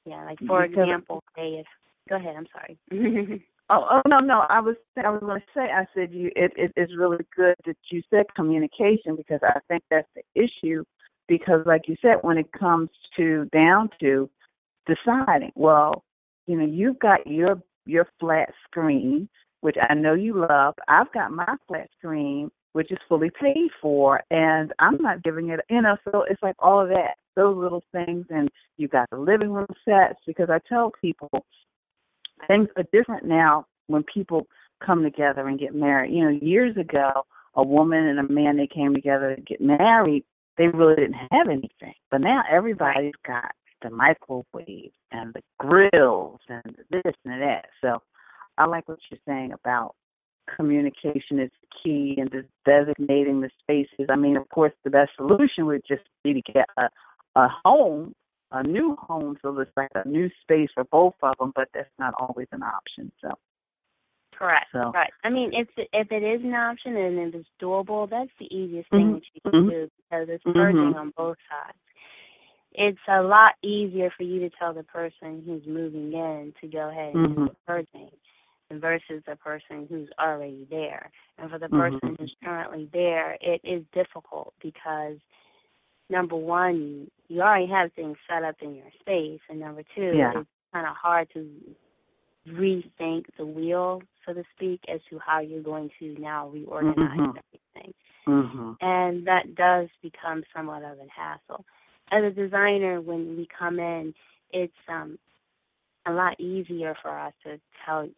Yeah, 0.07 0.25
like 0.25 0.39
for 0.47 0.65
example, 0.65 1.23
say 1.37 1.61
if 1.61 1.67
go 2.09 2.17
ahead, 2.17 2.37
I'm 2.37 2.47
sorry. 2.53 2.79
oh, 3.71 3.87
oh 3.91 4.03
no, 4.09 4.21
no. 4.21 4.45
I 4.49 4.61
was 4.61 4.77
I 4.97 5.11
was 5.11 5.21
going 5.21 5.41
to 5.41 5.47
say 5.55 5.63
I 5.63 5.87
said 5.95 6.13
you 6.13 6.31
it, 6.37 6.53
it 6.57 6.73
it's 6.77 6.97
really 6.97 7.25
good 7.37 7.57
that 7.67 7.77
you 7.91 8.03
said 8.11 8.27
communication 8.35 9.17
because 9.17 9.41
I 9.43 9.59
think 9.69 9.83
that's 9.91 10.09
the 10.15 10.23
issue 10.35 10.85
because 11.29 11.67
like 11.67 11.83
you 11.89 11.97
said 12.01 12.19
when 12.23 12.39
it 12.39 12.53
comes 12.53 12.91
to 13.17 13.47
down 13.53 13.91
to 14.01 14.31
deciding, 14.87 15.53
well, 15.57 16.05
you 16.47 16.57
know, 16.57 16.67
you've 16.67 16.99
got 17.01 17.27
your 17.27 17.61
your 17.85 18.07
flat 18.21 18.51
screen 18.69 19.29
which 19.67 19.77
I 19.91 19.95
know 19.95 20.15
you 20.15 20.47
love. 20.49 20.75
I've 20.87 21.13
got 21.13 21.33
my 21.33 21.57
flat 21.67 21.89
screen, 21.99 22.51
which 22.73 22.93
is 22.93 22.99
fully 23.09 23.31
paid 23.41 23.69
for, 23.83 24.23
and 24.31 24.73
I'm 24.79 24.97
not 25.03 25.25
giving 25.25 25.49
it, 25.49 25.59
you 25.69 25.83
know, 25.83 25.97
so 26.05 26.25
it's 26.29 26.41
like 26.41 26.55
all 26.61 26.81
of 26.81 26.89
that, 26.91 27.17
those 27.37 27.57
little 27.57 27.85
things. 27.93 28.27
And 28.31 28.51
you 28.77 28.89
got 28.89 29.09
the 29.11 29.19
living 29.19 29.53
room 29.53 29.67
sets, 29.85 30.19
because 30.27 30.49
I 30.51 30.59
tell 30.69 30.91
people 31.01 31.31
things 32.49 32.69
are 32.77 32.85
different 32.93 33.25
now 33.25 33.67
when 33.87 34.03
people 34.13 34.47
come 34.85 35.03
together 35.03 35.47
and 35.47 35.59
get 35.59 35.75
married. 35.75 36.13
You 36.13 36.25
know, 36.25 36.39
years 36.43 36.77
ago, 36.77 37.11
a 37.55 37.63
woman 37.63 38.07
and 38.07 38.19
a 38.19 38.33
man, 38.33 38.57
they 38.57 38.67
came 38.67 38.95
together 38.95 39.35
to 39.35 39.41
get 39.43 39.61
married, 39.61 40.25
they 40.59 40.69
really 40.69 40.97
didn't 40.97 41.17
have 41.31 41.49
anything. 41.49 41.95
But 42.11 42.21
now 42.23 42.43
everybody's 42.51 43.15
got 43.27 43.53
the 43.83 43.91
microwave 43.91 44.91
and 45.13 45.35
the 45.35 45.43
grills 45.59 46.41
and 46.49 46.77
this 46.91 47.15
and 47.25 47.43
that. 47.43 47.67
So 47.81 48.03
I 48.59 48.67
like 48.67 48.89
what 48.89 48.99
you're 49.11 49.21
saying 49.27 49.53
about 49.53 49.95
communication 50.55 51.39
is 51.41 51.51
key 51.83 52.17
and 52.19 52.31
just 52.31 52.49
designating 52.65 53.41
the 53.41 53.51
spaces. 53.61 54.07
I 54.11 54.17
mean, 54.17 54.37
of 54.37 54.49
course, 54.49 54.73
the 54.85 54.91
best 54.91 55.11
solution 55.17 55.67
would 55.67 55.83
just 55.87 56.05
be 56.23 56.35
to 56.35 56.53
get 56.53 56.67
a, 56.79 56.89
a 57.37 57.49
home, 57.65 58.15
a 58.51 58.63
new 58.63 58.97
home, 58.97 59.37
so 59.43 59.53
there's 59.53 59.69
like 59.77 59.91
a 59.95 60.09
new 60.09 60.29
space 60.43 60.71
for 60.75 60.85
both 60.85 61.15
of 61.23 61.35
them. 61.39 61.53
But 61.55 61.69
that's 61.75 61.89
not 61.99 62.15
always 62.19 62.49
an 62.53 62.63
option. 62.63 63.13
So. 63.21 63.31
Correct. 64.37 64.67
So. 64.73 64.91
Right. 64.93 65.13
I 65.25 65.31
mean, 65.31 65.53
if 65.55 65.69
if 65.93 66.11
it 66.11 66.23
is 66.23 66.45
an 66.45 66.55
option 66.55 66.97
and 66.97 67.19
if 67.19 67.35
it's 67.35 67.49
doable, 67.63 68.09
that's 68.09 68.31
the 68.39 68.47
easiest 68.55 68.91
thing 68.91 69.01
mm-hmm. 69.01 69.15
that 69.15 69.23
you 69.35 69.51
can 69.51 69.69
do 69.69 69.91
because 69.97 70.29
it's 70.29 70.45
mm-hmm. 70.45 70.97
on 70.97 71.13
both 71.17 71.37
sides. 71.49 71.79
It's 72.73 72.99
a 73.09 73.23
lot 73.23 73.55
easier 73.63 74.13
for 74.15 74.25
you 74.25 74.41
to 74.41 74.51
tell 74.59 74.75
the 74.75 74.83
person 74.83 75.43
who's 75.47 75.63
moving 75.67 76.13
in 76.13 76.53
to 76.61 76.69
go 76.69 76.91
ahead 76.91 77.15
and 77.15 77.29
mm-hmm. 77.29 77.45
do 77.45 77.49
the 77.49 77.57
purging 77.67 78.11
versus 78.73 79.23
the 79.27 79.37
person 79.37 79.87
who's 79.89 80.09
already 80.21 80.67
there. 80.69 81.11
And 81.39 81.51
for 81.51 81.59
the 81.59 81.67
mm-hmm. 81.67 81.97
person 81.97 82.17
who's 82.19 82.35
currently 82.45 82.91
there, 82.93 83.39
it 83.41 83.61
is 83.65 83.83
difficult 83.95 84.53
because 84.63 85.17
number 86.11 86.37
one, 86.37 87.11
you 87.29 87.43
already 87.43 87.67
have 87.69 87.93
things 87.93 88.17
set 88.29 88.45
up 88.45 88.57
in 88.61 88.75
your 88.75 88.91
space, 89.01 89.41
and 89.49 89.61
number 89.61 89.83
two, 89.95 90.13
yeah. 90.17 90.33
it's 90.35 90.49
kind 90.73 90.87
of 90.87 90.95
hard 90.97 91.29
to 91.35 91.49
rethink 92.49 93.25
the 93.39 93.47
wheel, 93.47 94.03
so 94.25 94.33
to 94.33 94.45
speak, 94.55 94.81
as 94.93 95.01
to 95.11 95.19
how 95.19 95.41
you're 95.41 95.63
going 95.63 95.91
to 95.99 96.17
now 96.19 96.49
reorganize 96.49 97.19
mm-hmm. 97.19 97.39
everything. 97.75 97.95
Mm-hmm. 98.29 98.73
And 98.81 99.27
that 99.27 99.55
does 99.55 99.89
become 100.03 100.45
somewhat 100.55 100.83
of 100.83 100.99
a 100.99 101.07
hassle. 101.15 101.65
As 102.11 102.25
a 102.25 102.31
designer, 102.31 103.01
when 103.01 103.37
we 103.37 103.49
come 103.59 103.79
in, 103.79 104.15
it's 104.53 104.73
um, 104.89 105.19
a 106.07 106.13
lot 106.13 106.39
easier 106.41 106.97
for 107.03 107.19
us 107.19 107.33
to 107.45 107.59
tell 107.85 108.09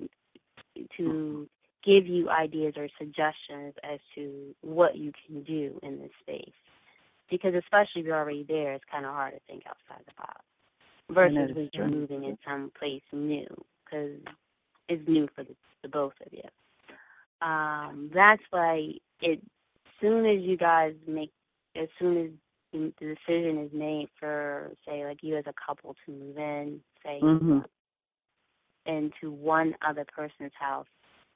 to 0.97 1.49
give 1.85 2.07
you 2.07 2.29
ideas 2.29 2.75
or 2.77 2.89
suggestions 2.99 3.75
as 3.83 3.99
to 4.15 4.55
what 4.61 4.97
you 4.97 5.13
can 5.27 5.43
do 5.43 5.79
in 5.83 5.99
this 5.99 6.11
space. 6.21 6.53
Because 7.31 7.55
especially 7.55 8.01
if 8.01 8.07
you're 8.07 8.17
already 8.17 8.45
there, 8.49 8.73
it's 8.75 8.85
kind 8.91 9.05
of 9.05 9.13
hard 9.13 9.35
to 9.35 9.41
think 9.47 9.65
outside 9.67 10.05
the 10.07 10.13
box 10.17 10.41
versus 11.11 11.55
when 11.55 11.71
you're 11.73 11.89
moving 11.89 12.25
in 12.25 12.39
some 12.47 12.71
place 12.79 13.03
new 13.13 13.47
because 13.85 14.11
it's 14.89 15.09
new 15.09 15.29
for 15.35 15.45
the, 15.45 15.55
the 15.83 15.89
both 15.89 16.13
of 16.25 16.33
you. 16.33 17.47
Um, 17.47 18.11
that's 18.15 18.43
why 18.51 18.93
it. 19.21 19.41
As 19.41 20.01
soon 20.01 20.27
as 20.27 20.43
you 20.43 20.57
guys 20.57 20.95
make, 21.09 21.33
as 21.75 21.89
soon 21.99 22.25
as 22.25 22.31
the 22.73 22.93
decision 23.01 23.65
is 23.65 23.71
made 23.73 24.07
for, 24.19 24.71
say, 24.87 25.05
like 25.05 25.19
you 25.23 25.37
as 25.37 25.45
a 25.49 25.55
couple 25.67 25.97
to 26.07 26.13
move 26.13 26.37
in, 26.37 26.81
say, 27.05 27.19
mm-hmm. 27.21 27.59
into 28.87 29.35
one 29.35 29.75
other 29.87 30.05
person's 30.05 30.53
house, 30.59 30.87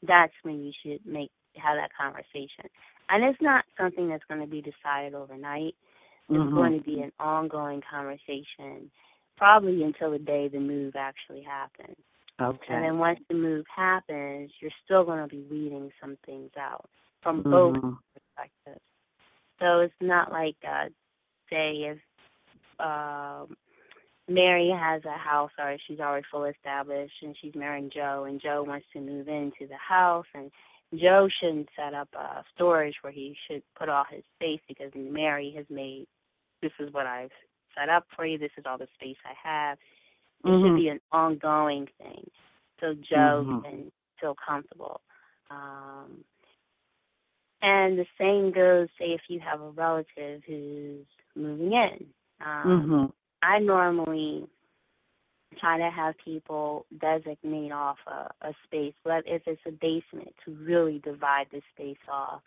that's 0.06 0.32
when 0.42 0.64
you 0.64 0.72
should 0.82 1.04
make 1.04 1.30
have 1.56 1.76
that 1.76 1.90
conversation. 1.98 2.70
And 3.08 3.24
it's 3.24 3.40
not 3.40 3.64
something 3.78 4.08
that's 4.08 4.24
going 4.28 4.40
to 4.40 4.46
be 4.46 4.62
decided 4.62 5.14
overnight. 5.14 5.74
It's 6.28 6.38
mm-hmm. 6.38 6.54
going 6.54 6.78
to 6.78 6.84
be 6.84 7.00
an 7.00 7.12
ongoing 7.18 7.82
conversation, 7.88 8.90
probably 9.36 9.82
until 9.82 10.12
the 10.12 10.18
day 10.18 10.48
the 10.48 10.60
move 10.60 10.94
actually 10.96 11.42
happens. 11.42 11.96
Okay. 12.40 12.74
And 12.74 12.84
then 12.84 12.98
once 12.98 13.20
the 13.28 13.34
move 13.34 13.66
happens, 13.74 14.50
you're 14.60 14.70
still 14.84 15.04
going 15.04 15.28
to 15.28 15.28
be 15.28 15.44
weeding 15.50 15.90
some 16.00 16.16
things 16.24 16.50
out 16.58 16.88
from 17.22 17.42
mm-hmm. 17.42 17.50
both 17.50 17.74
perspectives. 17.74 18.84
So 19.60 19.80
it's 19.80 19.94
not 20.00 20.32
like, 20.32 20.56
uh, 20.66 20.88
say, 21.50 21.92
if 21.92 21.98
um, 22.80 23.56
Mary 24.28 24.70
has 24.76 25.04
a 25.04 25.18
house 25.18 25.50
or 25.58 25.76
she's 25.86 26.00
already 26.00 26.24
fully 26.30 26.50
established 26.50 27.14
and 27.22 27.36
she's 27.40 27.54
marrying 27.54 27.90
Joe 27.94 28.24
and 28.28 28.40
Joe 28.40 28.64
wants 28.66 28.86
to 28.92 29.00
move 29.00 29.28
into 29.28 29.66
the 29.68 29.76
house 29.76 30.26
and 30.34 30.50
Joe 30.94 31.28
shouldn't 31.40 31.68
set 31.76 31.94
up 31.94 32.08
a 32.14 32.44
storage 32.54 32.96
where 33.02 33.12
he 33.12 33.36
should 33.46 33.62
put 33.78 33.88
all 33.88 34.04
his 34.10 34.22
space 34.36 34.60
because 34.68 34.92
Mary 34.94 35.52
has 35.56 35.66
made 35.70 36.06
this 36.60 36.72
is 36.78 36.92
what 36.92 37.06
I've 37.06 37.30
set 37.76 37.88
up 37.88 38.06
for 38.14 38.26
you, 38.26 38.38
this 38.38 38.50
is 38.56 38.64
all 38.66 38.78
the 38.78 38.88
space 38.94 39.16
I 39.24 39.48
have. 39.48 39.78
It 40.44 40.48
mm-hmm. 40.48 40.66
should 40.66 40.76
be 40.76 40.88
an 40.88 41.00
ongoing 41.10 41.88
thing. 41.98 42.30
So 42.80 42.94
Joe 42.94 43.44
mm-hmm. 43.46 43.60
can 43.60 43.92
feel 44.20 44.36
comfortable. 44.46 45.00
Um 45.50 46.24
and 47.64 47.96
the 47.96 48.06
same 48.18 48.52
goes 48.52 48.88
say 48.98 49.06
if 49.06 49.22
you 49.28 49.40
have 49.40 49.60
a 49.60 49.70
relative 49.70 50.42
who's 50.46 51.06
moving 51.34 51.72
in. 51.72 52.06
Um 52.44 52.66
mm-hmm. 52.66 53.04
I 53.42 53.58
normally 53.58 54.46
try 55.58 55.78
to 55.78 55.90
have 55.90 56.14
people 56.24 56.86
designate 57.00 57.72
off 57.72 57.98
a, 58.06 58.48
a 58.48 58.52
space, 58.64 58.94
but 59.04 59.22
if 59.26 59.42
it's 59.46 59.60
a 59.66 59.70
basement, 59.70 60.34
to 60.44 60.54
really 60.54 61.00
divide 61.04 61.46
the 61.52 61.60
space 61.74 61.96
off, 62.10 62.42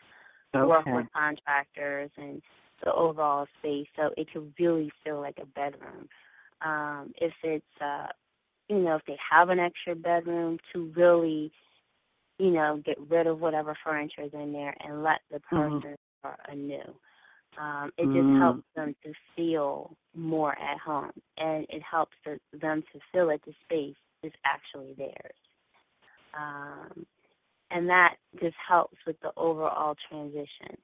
okay. 0.56 0.66
work 0.66 0.86
with 0.86 1.08
contractors 1.14 2.10
and 2.18 2.42
the 2.84 2.94
overall 2.94 3.48
space 3.60 3.88
so 3.96 4.12
it 4.18 4.28
can 4.32 4.54
really 4.60 4.92
feel 5.04 5.22
like 5.22 5.38
a 5.42 5.46
bedroom. 5.46 6.08
Um, 6.62 7.14
if 7.20 7.34
it's, 7.44 7.66
uh, 7.82 8.08
you 8.70 8.80
know, 8.80 8.96
if 8.96 9.02
they 9.08 9.18
have 9.32 9.50
an 9.50 9.60
extra 9.60 9.96
bedroom, 9.96 10.58
to 10.74 10.92
really, 10.96 11.52
you 12.40 12.52
know, 12.52 12.82
get 12.86 12.98
rid 13.10 13.28
of 13.28 13.40
whatever 13.40 13.78
furniture 13.84 14.24
is 14.24 14.34
in 14.34 14.52
there 14.52 14.76
and 14.84 15.04
let 15.04 15.20
the 15.32 15.40
person 15.42 15.82
mm-hmm. 15.82 15.94
start 16.20 16.40
anew. 16.50 16.96
Um, 17.60 17.92
it 17.98 18.06
just 18.06 18.18
mm. 18.18 18.40
helps 18.40 18.64
them 18.76 18.96
to 19.04 19.14
feel 19.36 19.96
more 20.14 20.52
at 20.60 20.78
home, 20.78 21.12
and 21.38 21.66
it 21.70 21.82
helps 21.90 22.14
the, 22.26 22.40
them 22.58 22.84
to 22.94 23.00
feel 23.12 23.28
that 23.28 23.42
the 23.46 23.54
space 23.64 23.96
is 24.24 24.34
actually 24.46 24.94
theirs. 24.98 25.36
Um, 26.38 27.06
and 27.72 27.90
that 27.90 28.16
just 28.42 28.56
helps 28.68 28.98
with 29.08 29.20
the 29.22 29.32
overall 29.38 29.96
transition. 30.10 30.78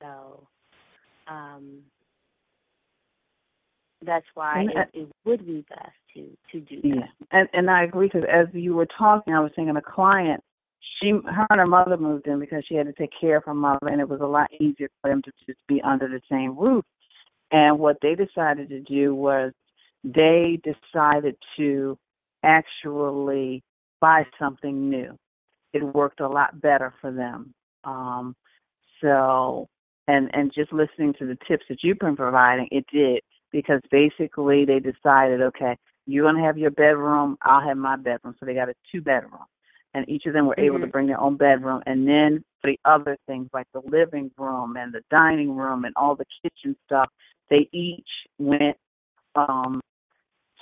So 0.00 0.46
um, 1.28 1.80
that's 4.04 4.26
why 4.34 4.66
it, 4.74 4.88
it, 4.92 5.08
would 5.24 5.46
be 5.46 5.64
best 5.68 5.92
to 6.14 6.36
to 6.52 6.60
do 6.60 6.80
that. 6.94 7.08
And 7.32 7.48
and 7.52 7.70
I 7.70 7.84
agree 7.84 8.08
because 8.12 8.28
as 8.30 8.46
you 8.52 8.74
were 8.74 8.88
talking, 8.98 9.34
I 9.34 9.40
was 9.40 9.52
thinking 9.56 9.76
a 9.76 9.82
client. 9.82 10.42
She, 11.00 11.10
her 11.10 11.46
and 11.50 11.60
her 11.60 11.66
mother 11.66 11.96
moved 11.96 12.26
in 12.26 12.38
because 12.40 12.64
she 12.68 12.74
had 12.74 12.86
to 12.86 12.92
take 12.92 13.10
care 13.20 13.36
of 13.38 13.44
her 13.44 13.54
mother, 13.54 13.88
and 13.88 14.00
it 14.00 14.08
was 14.08 14.20
a 14.20 14.26
lot 14.26 14.50
easier 14.60 14.88
for 15.00 15.10
them 15.10 15.22
to 15.22 15.32
just 15.46 15.58
be 15.68 15.82
under 15.82 16.08
the 16.08 16.20
same 16.30 16.56
roof. 16.56 16.84
And 17.50 17.78
what 17.78 17.98
they 18.02 18.14
decided 18.14 18.68
to 18.70 18.80
do 18.80 19.14
was 19.14 19.52
they 20.02 20.60
decided 20.62 21.36
to 21.56 21.98
actually 22.42 23.62
buy 24.00 24.24
something 24.38 24.90
new. 24.90 25.16
It 25.72 25.82
worked 25.82 26.20
a 26.20 26.28
lot 26.28 26.60
better 26.60 26.94
for 27.00 27.10
them. 27.10 27.54
Um, 27.84 28.36
so, 29.00 29.68
and 30.06 30.30
and 30.34 30.52
just 30.54 30.72
listening 30.72 31.14
to 31.18 31.26
the 31.26 31.38
tips 31.48 31.64
that 31.68 31.78
you've 31.82 31.98
been 31.98 32.16
providing, 32.16 32.68
it 32.70 32.84
did 32.92 33.22
because 33.50 33.80
basically 33.90 34.64
they 34.64 34.80
decided, 34.80 35.40
okay, 35.40 35.76
you're 36.06 36.30
gonna 36.30 36.44
have 36.44 36.58
your 36.58 36.70
bedroom, 36.70 37.36
I'll 37.42 37.66
have 37.66 37.76
my 37.76 37.96
bedroom. 37.96 38.34
So 38.38 38.46
they 38.46 38.54
got 38.54 38.68
a 38.68 38.74
two 38.90 39.00
bedroom, 39.00 39.44
and 39.94 40.08
each 40.08 40.26
of 40.26 40.32
them 40.32 40.46
were 40.46 40.54
mm-hmm. 40.54 40.64
able 40.66 40.78
to 40.78 40.84
mm-hmm. 40.84 40.90
bring 40.90 41.06
their 41.06 41.20
own 41.20 41.36
bedroom. 41.36 41.82
And 41.86 42.06
then 42.06 42.44
for 42.60 42.70
the 42.70 42.80
other 42.84 43.16
things 43.26 43.48
like 43.52 43.66
the 43.72 43.82
living 43.86 44.30
room 44.36 44.76
and 44.76 44.92
the 44.92 45.02
dining 45.10 45.54
room 45.54 45.84
and 45.84 45.94
all 45.96 46.16
the 46.16 46.26
kitchen 46.42 46.76
stuff, 46.86 47.08
they 47.50 47.68
each 47.72 48.08
went 48.38 48.76
um 49.36 49.80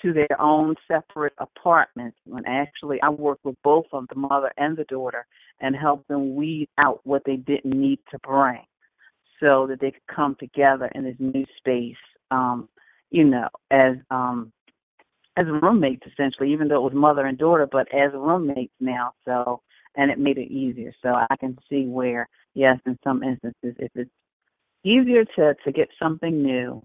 to 0.02 0.12
their 0.12 0.40
own 0.40 0.74
separate 0.88 1.32
apartments. 1.38 2.16
When 2.24 2.44
actually 2.46 3.00
I 3.02 3.08
worked 3.08 3.44
with 3.44 3.56
both 3.62 3.86
of 3.92 4.06
the 4.08 4.18
mother 4.18 4.52
and 4.56 4.76
the 4.76 4.84
daughter 4.84 5.26
and 5.60 5.76
helped 5.76 6.08
them 6.08 6.34
weed 6.34 6.68
out 6.78 7.00
what 7.04 7.22
they 7.24 7.36
didn't 7.36 7.78
need 7.78 8.00
to 8.10 8.18
bring 8.18 8.64
so 9.40 9.66
that 9.68 9.80
they 9.80 9.92
could 9.92 10.14
come 10.14 10.36
together 10.38 10.90
in 10.94 11.04
this 11.04 11.16
new 11.18 11.44
space, 11.56 11.96
um, 12.30 12.68
you 13.10 13.24
know, 13.24 13.48
as 13.70 13.96
um 14.10 14.52
as 15.36 15.46
roommates 15.62 16.06
essentially, 16.06 16.52
even 16.52 16.68
though 16.68 16.76
it 16.76 16.92
was 16.92 16.94
mother 16.94 17.26
and 17.26 17.38
daughter, 17.38 17.68
but 17.70 17.92
as 17.94 18.12
roommates 18.14 18.74
now, 18.80 19.12
so 19.24 19.60
and 19.96 20.10
it 20.10 20.18
made 20.18 20.38
it 20.38 20.50
easier. 20.50 20.92
So 21.02 21.10
I 21.14 21.36
can 21.36 21.58
see 21.68 21.84
where, 21.86 22.28
yes, 22.54 22.78
in 22.86 22.98
some 23.04 23.22
instances 23.22 23.74
if 23.78 23.90
it's 23.94 24.10
easier 24.84 25.24
to 25.36 25.54
to 25.64 25.72
get 25.72 25.88
something 26.00 26.42
new 26.42 26.82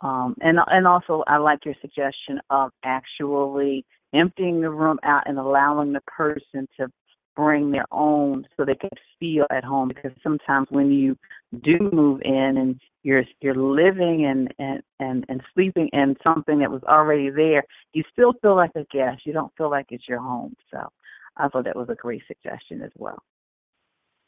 um, 0.00 0.36
and 0.40 0.58
and 0.66 0.86
also 0.86 1.24
I 1.26 1.38
like 1.38 1.64
your 1.64 1.74
suggestion 1.80 2.40
of 2.50 2.70
actually 2.84 3.84
emptying 4.14 4.60
the 4.60 4.70
room 4.70 4.98
out 5.02 5.22
and 5.26 5.38
allowing 5.38 5.92
the 5.92 6.02
person 6.02 6.68
to 6.78 6.88
bring 7.36 7.70
their 7.70 7.86
own 7.92 8.46
so 8.56 8.64
they 8.64 8.74
can 8.74 8.90
feel 9.20 9.46
at 9.50 9.64
home 9.64 9.88
because 9.88 10.12
sometimes 10.22 10.68
when 10.70 10.90
you 10.90 11.16
do 11.62 11.78
move 11.92 12.20
in 12.24 12.56
and 12.56 12.80
you're 13.02 13.24
you're 13.40 13.54
living 13.54 14.26
and 14.26 14.52
and 14.58 14.82
and, 14.98 15.24
and 15.28 15.42
sleeping 15.54 15.88
in 15.92 16.16
something 16.24 16.58
that 16.58 16.70
was 16.70 16.82
already 16.84 17.30
there, 17.30 17.62
you 17.92 18.02
still 18.12 18.32
feel 18.42 18.56
like 18.56 18.72
a 18.74 18.86
guest. 18.90 19.22
You 19.24 19.32
don't 19.32 19.52
feel 19.56 19.70
like 19.70 19.86
it's 19.90 20.08
your 20.08 20.20
home. 20.20 20.54
So 20.72 20.88
I 21.36 21.48
thought 21.48 21.64
that 21.64 21.76
was 21.76 21.88
a 21.90 21.94
great 21.94 22.22
suggestion 22.26 22.82
as 22.82 22.92
well. 22.96 23.22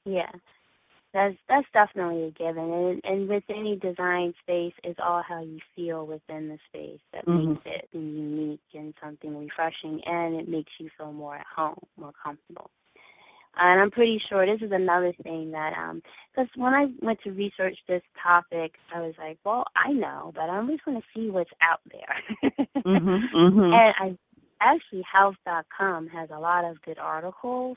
Yeah 0.04 0.30
that's 1.14 1.36
that's 1.48 1.66
definitely 1.72 2.24
a 2.24 2.30
given 2.30 2.70
and 2.70 3.00
and 3.04 3.28
with 3.28 3.44
any 3.48 3.76
design 3.76 4.34
space 4.42 4.74
it's 4.84 4.98
all 5.02 5.22
how 5.26 5.42
you 5.42 5.58
feel 5.74 6.06
within 6.06 6.48
the 6.48 6.58
space 6.68 7.00
that 7.12 7.26
mm-hmm. 7.26 7.50
makes 7.52 7.62
it 7.64 7.88
unique 7.92 8.60
and 8.74 8.94
something 9.02 9.36
refreshing 9.36 10.00
and 10.04 10.34
it 10.34 10.48
makes 10.48 10.72
you 10.78 10.88
feel 10.98 11.12
more 11.12 11.36
at 11.36 11.46
home 11.54 11.78
more 11.96 12.12
comfortable 12.22 12.70
and 13.58 13.80
i'm 13.80 13.90
pretty 13.90 14.20
sure 14.28 14.46
this 14.46 14.64
is 14.64 14.72
another 14.72 15.12
thing 15.22 15.50
that 15.50 15.72
um 15.76 16.02
because 16.34 16.48
when 16.56 16.74
i 16.74 16.86
went 17.00 17.18
to 17.22 17.30
research 17.30 17.76
this 17.88 18.02
topic 18.22 18.72
i 18.94 19.00
was 19.00 19.14
like 19.18 19.38
well 19.44 19.64
i 19.76 19.92
know 19.92 20.32
but 20.34 20.42
i'm 20.42 20.68
just 20.68 20.84
going 20.84 21.00
to 21.00 21.06
see 21.14 21.30
what's 21.30 21.50
out 21.62 21.80
there 21.90 22.52
mm-hmm, 22.84 23.36
mm-hmm. 23.36 23.60
and 23.60 23.94
i 23.98 24.16
actually 24.60 25.02
health.com 25.10 26.08
has 26.08 26.28
a 26.34 26.38
lot 26.38 26.64
of 26.64 26.80
good 26.82 26.98
articles 26.98 27.76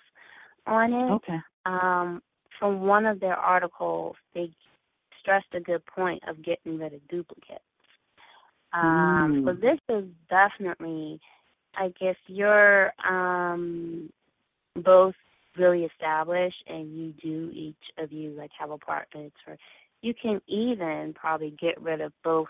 on 0.65 0.94
it 0.94 1.12
okay 1.12 1.38
um 1.65 2.22
from 2.62 2.82
one 2.82 3.08
of 3.08 3.20
their 3.20 3.36
articles, 3.36 4.15
they 4.36 4.52
stressed 5.20 5.48
a 5.54 5.60
good 5.60 5.84
point 5.88 6.22
of 6.30 6.44
getting 6.44 6.78
rid 6.78 6.94
of 6.94 7.08
duplicates. 7.10 7.63
Um, 8.72 9.44
mm. 9.44 9.46
So 9.46 9.54
this 9.54 9.80
is 9.89 10.06
definitely, 10.30 11.20
I 11.76 11.91
guess, 12.00 12.15
you're 12.28 12.94
um, 13.04 14.12
both 14.76 15.15
really 15.58 15.84
established, 15.84 16.64
and 16.68 16.96
you 16.96 17.14
do 17.22 17.52
each 17.54 17.76
of 17.98 18.12
you 18.12 18.32
like 18.32 18.52
have 18.60 18.72
apartments, 18.72 19.36
or 19.48 19.58
you 20.02 20.14
can 20.20 20.42
even 20.48 21.14
probably 21.16 21.56
get 21.60 21.82
rid 21.82 22.02
of 22.02 22.12
both 22.24 22.48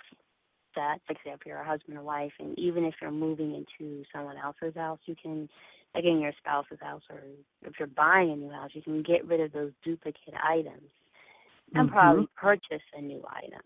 sets, 0.73 1.01
like 1.09 1.17
say 1.23 1.31
if 1.31 1.45
you're 1.45 1.57
a 1.57 1.67
husband 1.67 1.97
or 1.97 2.03
wife, 2.03 2.31
and 2.39 2.57
even 2.57 2.85
if 2.85 2.95
you're 3.01 3.11
moving 3.11 3.55
into 3.55 4.03
someone 4.13 4.37
else's 4.37 4.75
house, 4.75 4.99
you 5.05 5.15
can 5.21 5.49
like 5.93 6.05
in 6.05 6.19
your 6.19 6.31
spouse's 6.39 6.79
house 6.81 7.01
or 7.09 7.19
if 7.63 7.73
you're 7.77 7.87
buying 7.87 8.31
a 8.31 8.35
new 8.35 8.49
house, 8.49 8.69
you 8.73 8.81
can 8.81 9.03
get 9.03 9.27
rid 9.27 9.41
of 9.41 9.51
those 9.51 9.71
duplicate 9.83 10.33
items 10.41 10.89
and 11.73 11.87
mm-hmm. 11.87 11.93
probably 11.93 12.27
purchase 12.35 12.83
a 12.97 13.01
new 13.01 13.23
item 13.27 13.61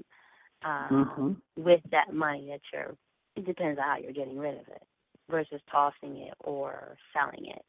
um, 0.63 0.89
mm-hmm. 0.91 1.63
with 1.63 1.81
that 1.91 2.13
money 2.13 2.47
that 2.49 2.61
you're. 2.73 2.95
It 3.35 3.45
depends 3.45 3.77
on 3.77 3.85
how 3.85 3.97
you're 3.97 4.13
getting 4.13 4.37
rid 4.37 4.55
of 4.55 4.67
it 4.67 4.81
versus 5.29 5.59
tossing 5.69 6.17
it 6.17 6.33
or 6.39 6.95
selling 7.13 7.47
it, 7.47 7.63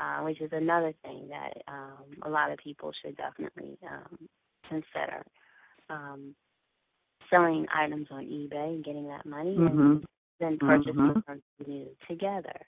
uh, 0.00 0.22
which 0.22 0.40
is 0.40 0.50
another 0.52 0.92
thing 1.02 1.28
that 1.30 1.62
um, 1.66 2.04
a 2.22 2.30
lot 2.30 2.50
of 2.50 2.58
people 2.58 2.92
should 3.02 3.16
definitely 3.16 3.78
um, 3.88 4.28
consider. 4.68 5.24
Um, 5.90 6.34
selling 7.30 7.66
items 7.74 8.06
on 8.10 8.24
eBay 8.24 8.74
and 8.74 8.84
getting 8.84 9.08
that 9.08 9.26
money 9.26 9.56
mm-hmm. 9.56 9.80
and 9.80 10.04
then 10.40 10.58
purchasing 10.58 10.94
mm-hmm. 10.94 11.20
something 11.26 11.42
new 11.66 11.86
together. 12.08 12.58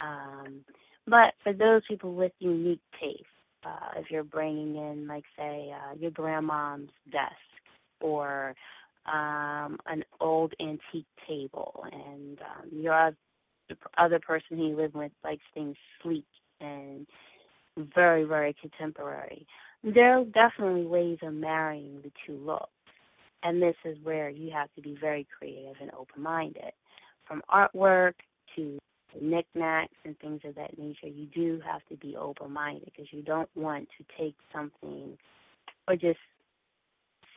Um, 0.00 0.60
but 1.06 1.34
for 1.42 1.52
those 1.52 1.82
people 1.88 2.14
with 2.14 2.32
unique 2.38 2.80
tastes, 3.00 3.26
uh, 3.64 3.98
if 3.98 4.10
you're 4.10 4.24
bringing 4.24 4.76
in, 4.76 5.06
like, 5.06 5.24
say, 5.36 5.72
uh, 5.72 5.94
your 5.98 6.10
grandmom's 6.10 6.90
desk 7.10 7.34
or 8.00 8.54
um, 9.06 9.78
an 9.86 10.02
old 10.20 10.52
antique 10.60 11.06
table, 11.28 11.84
and 11.92 12.38
um, 12.40 12.68
your 12.72 13.12
other 13.98 14.18
person 14.20 14.56
who 14.56 14.68
you 14.68 14.76
live 14.76 14.94
with 14.94 15.12
likes 15.22 15.42
things 15.54 15.76
sleek 16.02 16.24
and 16.60 17.06
very, 17.94 18.24
very 18.24 18.54
contemporary. 18.60 19.46
There 19.82 20.18
are 20.18 20.24
definitely 20.24 20.86
ways 20.86 21.18
of 21.22 21.34
marrying 21.34 22.00
the 22.02 22.12
two 22.26 22.36
looks. 22.44 22.68
And 23.42 23.60
this 23.60 23.76
is 23.84 23.98
where 24.02 24.30
you 24.30 24.50
have 24.52 24.72
to 24.74 24.80
be 24.80 24.96
very 24.98 25.26
creative 25.38 25.76
and 25.80 25.90
open 25.92 26.22
minded. 26.22 26.72
From 27.28 27.42
artwork 27.52 28.14
to 28.56 28.78
knickknacks 29.20 29.94
and 30.04 30.18
things 30.18 30.40
of 30.44 30.54
that 30.54 30.78
nature, 30.78 31.08
you 31.08 31.26
do 31.26 31.60
have 31.64 31.82
to 31.90 31.96
be 31.96 32.16
open 32.16 32.52
minded 32.52 32.84
because 32.86 33.12
you 33.12 33.22
don't 33.22 33.50
want 33.54 33.88
to 33.98 34.04
take 34.18 34.34
something 34.52 35.18
or 35.86 35.94
just 35.94 36.18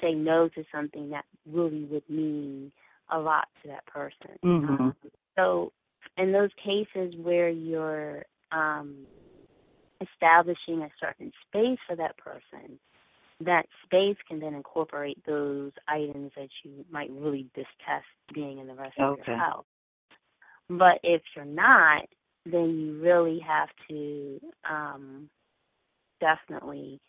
say 0.02 0.14
no 0.14 0.48
to 0.50 0.64
something 0.74 1.10
that 1.10 1.26
really 1.52 1.84
would 1.86 2.08
mean 2.10 2.72
a 3.12 3.20
lot 3.20 3.48
to 3.62 3.70
that 3.70 3.86
person. 3.86 4.38
Mm-hmm. 4.44 4.74
Um, 4.74 4.96
so, 5.36 5.72
in 6.18 6.32
those 6.32 6.50
cases 6.64 7.14
where 7.22 7.50
you're 7.50 8.24
um, 8.52 9.06
establishing 10.02 10.82
a 10.82 10.90
certain 11.00 11.32
space 11.48 11.80
for 11.88 11.96
that 11.96 12.18
person, 12.18 12.80
that 13.44 13.66
space 13.86 14.18
can 14.28 14.40
then 14.40 14.54
incorporate 14.54 15.24
those 15.26 15.72
items 15.88 16.32
that 16.36 16.50
you 16.64 16.86
might 16.92 17.12
really 17.12 17.48
detest 17.54 18.06
being 18.34 18.60
in 18.60 18.68
the 18.68 18.74
rest 18.74 18.96
okay. 19.00 19.22
of 19.22 19.28
your 19.28 19.38
house. 19.38 19.66
But 20.70 21.00
if 21.04 21.22
you're 21.36 21.46
not, 21.46 22.04
then 22.46 22.78
you 22.80 23.00
really 23.02 23.40
have 23.40 23.70
to 23.90 24.40
um, 24.70 25.30
definitely 26.20 27.00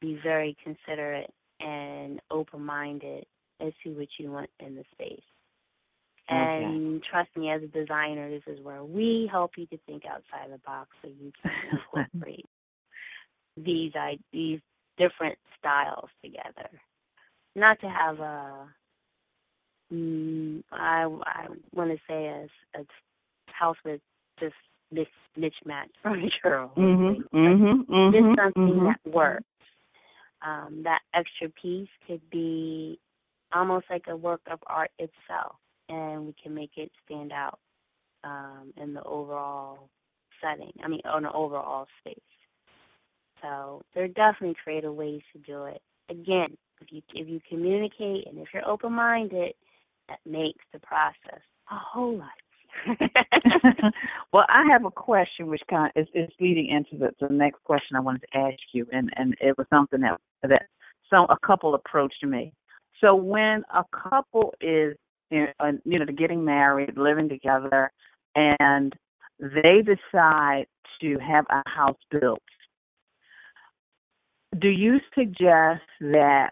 be 0.00 0.18
very 0.22 0.56
considerate 0.62 1.32
and 1.60 2.20
open 2.30 2.62
minded 2.62 3.24
as 3.60 3.72
to 3.82 3.90
what 3.90 4.08
you 4.18 4.30
want 4.30 4.50
in 4.60 4.76
the 4.76 4.84
space. 4.92 5.22
Okay. 6.30 6.64
And 6.64 7.02
trust 7.08 7.30
me, 7.36 7.50
as 7.50 7.62
a 7.62 7.68
designer, 7.68 8.28
this 8.30 8.42
is 8.46 8.64
where 8.64 8.82
we 8.82 9.28
help 9.30 9.52
you 9.56 9.66
to 9.66 9.78
think 9.86 10.04
outside 10.06 10.52
the 10.52 10.58
box 10.58 10.90
so 11.02 11.08
you 11.08 11.32
can 11.40 11.52
incorporate 11.72 12.46
these 13.56 13.92
these 14.32 14.60
different 14.98 15.38
styles 15.58 16.08
together. 16.24 16.68
Not 17.54 17.80
to 17.80 17.88
have 17.88 18.18
a 18.20 18.66
mm, 19.92 20.62
I 20.72 21.04
I 21.24 21.46
want 21.72 21.90
to 21.90 21.98
say 22.08 22.26
as 22.28 22.48
a 22.74 22.84
house 23.52 23.76
with 23.84 24.00
just 24.40 24.54
this 24.90 25.06
mismatched 25.36 25.96
furniture. 26.02 26.68
Mm-hmm, 26.76 27.36
mm-hmm, 27.36 27.92
mm-hmm, 27.92 28.12
Just 28.12 28.38
something 28.38 28.74
mm-hmm. 28.74 28.86
that 28.86 29.14
works. 29.14 29.44
Um, 30.46 30.82
that 30.84 31.00
extra 31.14 31.48
piece 31.60 31.88
could 32.06 32.20
be 32.30 33.00
almost 33.52 33.86
like 33.90 34.04
a 34.08 34.16
work 34.16 34.42
of 34.50 34.58
art 34.66 34.90
itself, 34.98 35.56
and 35.88 36.26
we 36.26 36.34
can 36.42 36.54
make 36.54 36.72
it 36.76 36.90
stand 37.04 37.32
out 37.32 37.58
um, 38.24 38.72
in 38.76 38.94
the 38.94 39.02
overall 39.04 39.88
setting. 40.42 40.72
I 40.82 40.88
mean, 40.88 41.00
on 41.04 41.22
the 41.22 41.32
overall 41.32 41.86
space. 42.00 42.18
So 43.42 43.82
there 43.94 44.04
are 44.04 44.08
definitely 44.08 44.56
creative 44.62 44.94
ways 44.94 45.22
to 45.32 45.38
do 45.38 45.64
it. 45.64 45.80
Again, 46.08 46.56
if 46.80 46.88
you 46.90 47.02
if 47.14 47.28
you 47.28 47.40
communicate 47.48 48.26
and 48.26 48.38
if 48.38 48.48
you're 48.52 48.68
open 48.68 48.92
minded, 48.92 49.54
that 50.08 50.18
makes 50.24 50.64
the 50.72 50.78
process 50.80 51.42
a 51.70 51.74
whole 51.74 52.16
lot 52.18 52.30
well, 54.32 54.44
I 54.48 54.64
have 54.70 54.84
a 54.84 54.90
question 54.90 55.46
which 55.46 55.62
kind 55.68 55.90
of 55.94 56.02
is, 56.02 56.08
is 56.14 56.30
leading 56.40 56.68
into 56.68 56.96
the, 56.96 57.26
the 57.26 57.32
next 57.32 57.62
question 57.64 57.96
I 57.96 58.00
wanted 58.00 58.22
to 58.32 58.38
ask 58.38 58.58
you, 58.72 58.86
and 58.92 59.10
and 59.16 59.34
it 59.40 59.56
was 59.56 59.66
something 59.70 60.00
that 60.00 60.20
that 60.42 60.66
some 61.10 61.26
a 61.28 61.38
couple 61.46 61.74
approached 61.74 62.24
me. 62.24 62.52
So 63.00 63.14
when 63.14 63.62
a 63.74 63.84
couple 63.92 64.54
is 64.60 64.96
Uh, 65.32 65.72
you 65.84 65.98
know 65.98 66.06
getting 66.16 66.44
married, 66.44 66.96
living 66.96 67.28
together, 67.28 67.90
and 68.34 68.94
they 69.40 69.82
decide 69.82 70.66
to 71.00 71.18
have 71.18 71.44
a 71.50 71.68
house 71.68 71.98
built, 72.10 72.42
do 74.60 74.68
you 74.68 74.98
suggest 75.14 75.82
that 76.00 76.50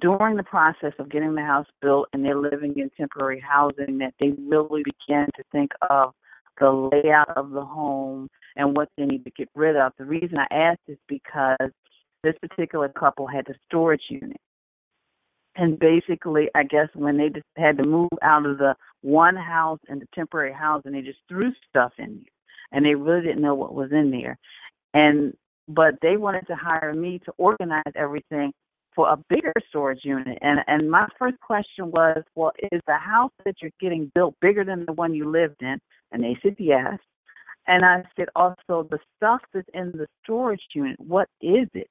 during 0.00 0.36
the 0.36 0.42
process 0.42 0.92
of 0.98 1.10
getting 1.10 1.34
the 1.34 1.42
house 1.42 1.66
built 1.82 2.08
and 2.12 2.24
they're 2.24 2.38
living 2.38 2.74
in 2.76 2.90
temporary 2.96 3.40
housing 3.40 3.98
that 3.98 4.14
they 4.18 4.32
really 4.48 4.82
begin 4.82 5.26
to 5.36 5.42
think 5.52 5.70
of 5.90 6.12
the 6.58 6.70
layout 6.70 7.28
of 7.36 7.50
the 7.50 7.64
home 7.64 8.28
and 8.56 8.76
what 8.76 8.88
they 8.96 9.04
need 9.04 9.24
to 9.24 9.30
get 9.32 9.48
rid 9.54 9.76
of. 9.76 9.92
The 9.98 10.04
reason 10.04 10.38
I 10.38 10.54
ask 10.54 10.78
is 10.88 10.98
because 11.08 11.70
this 12.22 12.34
particular 12.40 12.88
couple 12.88 13.26
had 13.26 13.48
a 13.48 13.54
storage 13.66 14.04
unit. 14.08 14.40
And 15.56 15.78
basically, 15.78 16.48
I 16.54 16.64
guess 16.64 16.88
when 16.94 17.16
they 17.16 17.28
just 17.28 17.46
had 17.56 17.78
to 17.78 17.84
move 17.84 18.10
out 18.22 18.46
of 18.46 18.58
the 18.58 18.74
one 19.02 19.36
house 19.36 19.78
and 19.88 20.00
the 20.00 20.08
temporary 20.14 20.52
house, 20.52 20.82
and 20.84 20.94
they 20.94 21.02
just 21.02 21.20
threw 21.28 21.52
stuff 21.68 21.92
in 21.98 22.22
there. 22.22 22.32
And 22.72 22.84
they 22.84 22.94
really 22.94 23.22
didn't 23.22 23.42
know 23.42 23.54
what 23.54 23.74
was 23.74 23.92
in 23.92 24.10
there. 24.10 24.36
And 24.94 25.34
but 25.68 25.94
they 26.02 26.16
wanted 26.16 26.46
to 26.48 26.56
hire 26.56 26.92
me 26.92 27.20
to 27.24 27.32
organize 27.38 27.92
everything 27.94 28.52
for 28.94 29.08
a 29.08 29.16
bigger 29.28 29.52
storage 29.68 30.00
unit. 30.04 30.38
And 30.40 30.60
and 30.66 30.90
my 30.90 31.06
first 31.18 31.38
question 31.40 31.90
was, 31.90 32.22
well, 32.34 32.52
is 32.72 32.80
the 32.86 32.96
house 32.96 33.32
that 33.44 33.56
you're 33.62 33.70
getting 33.80 34.10
built 34.14 34.34
bigger 34.40 34.64
than 34.64 34.84
the 34.86 34.92
one 34.92 35.14
you 35.14 35.30
lived 35.30 35.62
in? 35.62 35.78
And 36.12 36.22
they 36.22 36.36
said 36.42 36.56
yes. 36.58 36.98
And 37.66 37.84
I 37.84 38.02
said 38.16 38.28
also 38.36 38.86
the 38.90 38.98
stuff 39.16 39.40
that's 39.52 39.68
in 39.72 39.92
the 39.92 40.06
storage 40.22 40.60
unit, 40.74 40.98
what 41.00 41.28
is 41.40 41.68
it? 41.74 41.88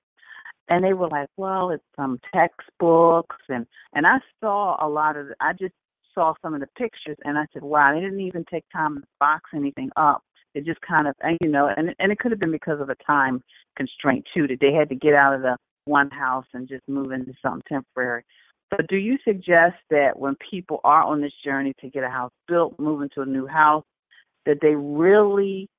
And 0.69 0.83
they 0.83 0.93
were 0.93 1.09
like, 1.09 1.29
well, 1.37 1.71
it's 1.71 1.83
some 1.95 2.19
textbooks 2.33 3.35
and 3.49 3.65
and 3.93 4.07
I 4.07 4.19
saw 4.39 4.77
a 4.85 4.87
lot 4.87 5.17
of 5.17 5.27
I 5.41 5.53
just 5.53 5.73
saw 6.13 6.33
some 6.41 6.53
of 6.53 6.61
the 6.61 6.67
pictures 6.77 7.17
and 7.25 7.37
I 7.37 7.45
said, 7.53 7.63
wow, 7.63 7.93
they 7.93 8.01
didn't 8.01 8.21
even 8.21 8.45
take 8.49 8.63
time 8.71 8.95
to 8.97 9.03
box 9.19 9.49
anything 9.53 9.89
up. 9.97 10.23
It 10.53 10.65
just 10.65 10.79
kind 10.81 11.07
of, 11.07 11.15
and 11.21 11.37
you 11.41 11.49
know, 11.49 11.69
and 11.75 11.93
and 11.99 12.11
it 12.11 12.19
could 12.19 12.31
have 12.31 12.39
been 12.39 12.51
because 12.51 12.79
of 12.79 12.89
a 12.89 12.95
time 13.05 13.41
constraint 13.75 14.25
too, 14.33 14.47
that 14.47 14.59
they 14.61 14.71
had 14.71 14.89
to 14.89 14.95
get 14.95 15.13
out 15.13 15.33
of 15.33 15.41
the 15.41 15.57
one 15.85 16.09
house 16.11 16.45
and 16.53 16.67
just 16.67 16.87
move 16.87 17.11
into 17.11 17.33
something 17.41 17.63
temporary. 17.67 18.23
But 18.69 18.87
do 18.87 18.95
you 18.95 19.17
suggest 19.23 19.75
that 19.89 20.17
when 20.17 20.35
people 20.49 20.79
are 20.83 21.03
on 21.03 21.21
this 21.21 21.33
journey 21.43 21.73
to 21.81 21.89
get 21.89 22.03
a 22.03 22.09
house 22.09 22.31
built, 22.47 22.79
move 22.79 23.01
into 23.01 23.21
a 23.21 23.25
new 23.25 23.45
house, 23.45 23.83
that 24.45 24.59
they 24.61 24.75
really 24.75 25.69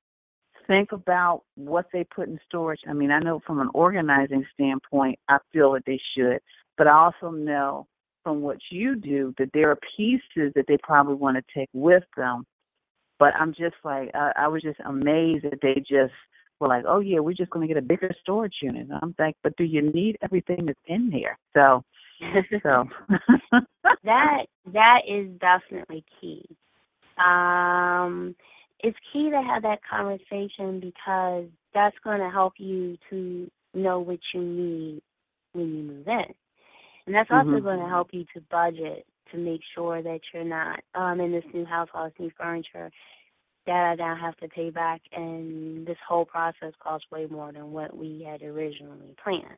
think 0.67 0.91
about 0.91 1.43
what 1.55 1.85
they 1.93 2.03
put 2.03 2.27
in 2.27 2.39
storage? 2.47 2.81
I 2.87 2.93
mean, 2.93 3.11
I 3.11 3.19
know 3.19 3.41
from 3.45 3.59
an 3.59 3.69
organizing 3.73 4.45
standpoint, 4.53 5.19
I 5.29 5.37
feel 5.51 5.73
that 5.73 5.83
they 5.85 5.99
should, 6.15 6.39
but 6.77 6.87
I 6.87 6.91
also 6.91 7.31
know 7.31 7.87
from 8.23 8.41
what 8.41 8.57
you 8.71 8.95
do 8.95 9.33
that 9.37 9.51
there 9.53 9.69
are 9.69 9.79
pieces 9.95 10.51
that 10.55 10.65
they 10.67 10.77
probably 10.81 11.15
want 11.15 11.37
to 11.37 11.43
take 11.57 11.69
with 11.73 12.03
them. 12.17 12.45
But 13.19 13.33
I'm 13.39 13.51
just 13.51 13.75
like, 13.83 14.11
I, 14.13 14.31
I 14.35 14.47
was 14.47 14.61
just 14.61 14.79
amazed 14.85 15.45
that 15.45 15.59
they 15.61 15.75
just 15.75 16.13
were 16.59 16.67
like, 16.67 16.83
oh 16.87 16.99
yeah, 16.99 17.19
we're 17.19 17.33
just 17.33 17.51
going 17.51 17.67
to 17.67 17.73
get 17.73 17.81
a 17.81 17.85
bigger 17.85 18.11
storage 18.21 18.55
unit. 18.61 18.87
And 18.89 18.99
I'm 19.01 19.15
like, 19.17 19.35
but 19.43 19.55
do 19.57 19.63
you 19.63 19.81
need 19.91 20.17
everything 20.21 20.65
that's 20.65 20.79
in 20.87 21.09
there? 21.09 21.37
So, 21.53 21.83
so 22.63 22.85
that 24.03 24.45
that 24.73 24.99
is 25.07 25.27
definitely 25.39 26.03
key. 26.19 26.45
Um, 27.17 28.35
it's 28.85 28.97
key 29.11 29.31
to 29.31 29.41
have 29.41 29.63
that 29.63 29.79
conversation 29.89 30.79
because 30.79 31.45
that's 31.73 31.95
going 32.03 32.19
to 32.19 32.29
help 32.29 32.53
you 32.57 32.97
to 33.09 33.49
know 33.73 33.99
what 33.99 34.19
you 34.31 34.41
need 34.41 35.01
when 35.53 35.75
you 35.75 35.83
move 35.83 36.07
in, 36.07 36.33
and 37.07 37.15
that's 37.15 37.31
also 37.31 37.49
mm-hmm. 37.49 37.65
going 37.65 37.79
to 37.79 37.87
help 37.87 38.09
you 38.11 38.25
to 38.35 38.41
budget 38.51 39.07
to 39.31 39.37
make 39.37 39.61
sure 39.73 40.03
that 40.03 40.19
you're 40.31 40.43
not 40.43 40.81
um 40.93 41.19
in 41.19 41.31
this 41.31 41.43
new 41.51 41.65
house, 41.65 41.89
all 41.95 42.05
this 42.05 42.13
new 42.19 42.29
furniture, 42.37 42.91
that 43.65 43.73
I 43.73 43.95
now 43.95 44.15
have 44.15 44.37
to 44.37 44.47
pay 44.47 44.69
back, 44.69 45.01
and 45.11 45.87
this 45.87 45.97
whole 46.07 46.25
process 46.25 46.73
costs 46.79 47.07
way 47.11 47.25
more 47.25 47.51
than 47.51 47.71
what 47.71 47.97
we 47.97 48.27
had 48.29 48.43
originally 48.43 49.15
planned. 49.23 49.57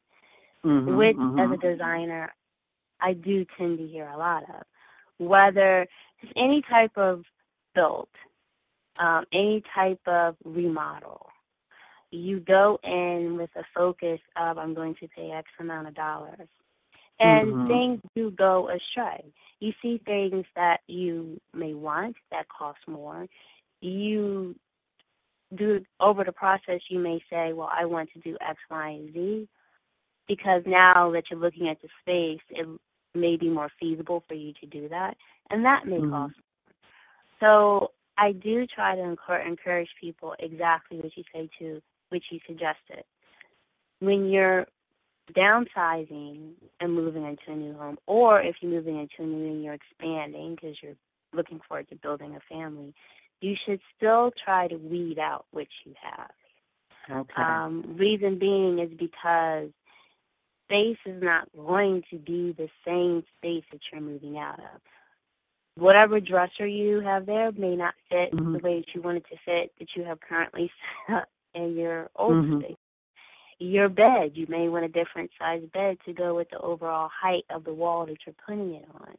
Mm-hmm, 0.63 0.95
Which, 0.95 1.17
mm-hmm. 1.17 1.39
as 1.39 1.51
a 1.51 1.71
designer, 1.71 2.33
I 3.01 3.11
do 3.11 3.45
tend 3.57 3.77
to 3.79 3.87
hear 3.87 4.07
a 4.07 4.17
lot 4.17 4.43
of. 4.43 4.63
Whether 5.17 5.81
it's 6.21 6.31
any 6.37 6.61
type 6.69 6.91
of 6.95 7.23
build, 7.75 8.07
um, 8.99 9.25
any 9.33 9.63
type 9.75 10.01
of 10.07 10.35
remodel, 10.43 11.27
you 12.11 12.39
go 12.39 12.79
in 12.83 13.37
with 13.37 13.49
a 13.55 13.63
focus 13.75 14.19
of 14.35 14.57
I'm 14.57 14.73
going 14.73 14.95
to 15.01 15.07
pay 15.09 15.31
X 15.31 15.47
amount 15.59 15.87
of 15.87 15.95
dollars. 15.95 16.47
And 17.19 17.51
mm-hmm. 17.51 17.67
things 17.67 18.01
do 18.15 18.31
go 18.31 18.69
astray. 18.69 19.25
You 19.59 19.73
see 19.81 19.99
things 20.05 20.45
that 20.55 20.81
you 20.87 21.41
may 21.53 21.73
want 21.73 22.15
that 22.31 22.45
cost 22.47 22.77
more 22.87 23.27
you 23.81 24.55
do 25.55 25.83
over 25.99 26.23
the 26.23 26.31
process, 26.31 26.81
you 26.89 26.99
may 26.99 27.19
say, 27.29 27.53
well, 27.53 27.69
I 27.71 27.85
want 27.85 28.09
to 28.13 28.19
do 28.19 28.37
X, 28.41 28.57
Y, 28.69 28.89
and 28.89 29.13
Z, 29.13 29.47
because 30.27 30.63
now 30.65 31.11
that 31.11 31.23
you're 31.29 31.39
looking 31.39 31.69
at 31.69 31.81
the 31.81 31.87
space, 32.01 32.41
it 32.49 32.67
may 33.13 33.37
be 33.37 33.49
more 33.49 33.69
feasible 33.79 34.23
for 34.27 34.33
you 34.33 34.53
to 34.59 34.65
do 34.65 34.89
that, 34.89 35.15
and 35.49 35.63
that 35.65 35.87
may 35.87 35.97
mm-hmm. 35.97 36.11
cost. 36.11 36.35
So 37.39 37.91
I 38.17 38.31
do 38.31 38.65
try 38.67 38.95
to 38.95 39.15
encourage 39.45 39.89
people 39.99 40.35
exactly 40.39 40.97
what 40.97 41.15
you 41.15 41.23
say 41.33 41.49
to, 41.59 41.81
which 42.09 42.25
you 42.31 42.39
suggested. 42.47 43.03
When 43.99 44.29
you're 44.29 44.65
downsizing 45.35 46.51
and 46.79 46.93
moving 46.93 47.25
into 47.25 47.51
a 47.51 47.55
new 47.55 47.73
home, 47.73 47.97
or 48.07 48.41
if 48.41 48.55
you're 48.61 48.71
moving 48.71 48.99
into 48.99 49.23
a 49.23 49.25
new 49.25 49.51
and 49.51 49.63
you're 49.63 49.73
expanding 49.73 50.55
because 50.55 50.77
you're 50.81 50.95
looking 51.33 51.59
forward 51.67 51.89
to 51.89 51.95
building 51.95 52.35
a 52.35 52.53
family, 52.53 52.93
you 53.41 53.55
should 53.65 53.79
still 53.95 54.31
try 54.43 54.67
to 54.67 54.75
weed 54.75 55.19
out 55.19 55.45
what 55.51 55.67
you 55.85 55.93
have. 56.01 56.31
Okay. 57.09 57.41
Um, 57.41 57.95
reason 57.97 58.39
being 58.39 58.79
is 58.79 58.89
because 58.97 59.69
space 60.65 60.97
is 61.05 61.21
not 61.21 61.47
going 61.55 62.03
to 62.11 62.17
be 62.17 62.53
the 62.57 62.67
same 62.85 63.23
space 63.37 63.63
that 63.71 63.79
you're 63.91 64.01
moving 64.01 64.37
out 64.37 64.59
of. 64.59 64.81
Whatever 65.77 66.19
dresser 66.19 66.65
you 66.65 67.01
have 67.01 67.25
there 67.25 67.51
may 67.51 67.75
not 67.75 67.93
fit 68.09 68.33
mm-hmm. 68.33 68.53
the 68.53 68.59
way 68.59 68.79
that 68.79 68.95
you 68.95 69.01
want 69.01 69.17
it 69.17 69.25
to 69.29 69.37
fit 69.45 69.71
that 69.79 69.89
you 69.95 70.03
have 70.03 70.19
currently 70.21 70.71
set 71.07 71.17
up 71.17 71.29
in 71.53 71.75
your 71.75 72.09
old 72.15 72.33
mm-hmm. 72.33 72.59
space. 72.61 72.75
Your 73.59 73.89
bed, 73.89 74.31
you 74.35 74.45
may 74.49 74.69
want 74.69 74.85
a 74.85 74.87
different 74.87 75.31
size 75.39 75.63
bed 75.73 75.97
to 76.05 76.13
go 76.13 76.35
with 76.35 76.49
the 76.51 76.59
overall 76.59 77.09
height 77.11 77.43
of 77.49 77.63
the 77.63 77.73
wall 77.73 78.05
that 78.05 78.17
you're 78.25 78.35
putting 78.45 78.75
it 78.75 78.85
on 78.93 79.15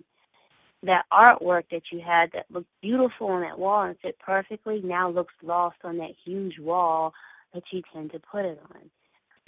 that 0.83 1.05
artwork 1.13 1.65
that 1.71 1.83
you 1.91 2.01
had 2.05 2.31
that 2.33 2.47
looked 2.51 2.71
beautiful 2.81 3.29
on 3.29 3.43
that 3.43 3.59
wall 3.59 3.85
and 3.85 3.99
fit 4.01 4.19
perfectly 4.19 4.81
now 4.83 5.11
looks 5.11 5.35
lost 5.43 5.79
on 5.85 5.99
that 5.99 6.13
huge 6.25 6.59
wall 6.59 7.13
that 7.53 7.63
you 7.73 7.83
tend 7.93 8.13
to 8.13 8.21
put 8.21 8.45
it 8.45 8.61
on. 8.71 8.91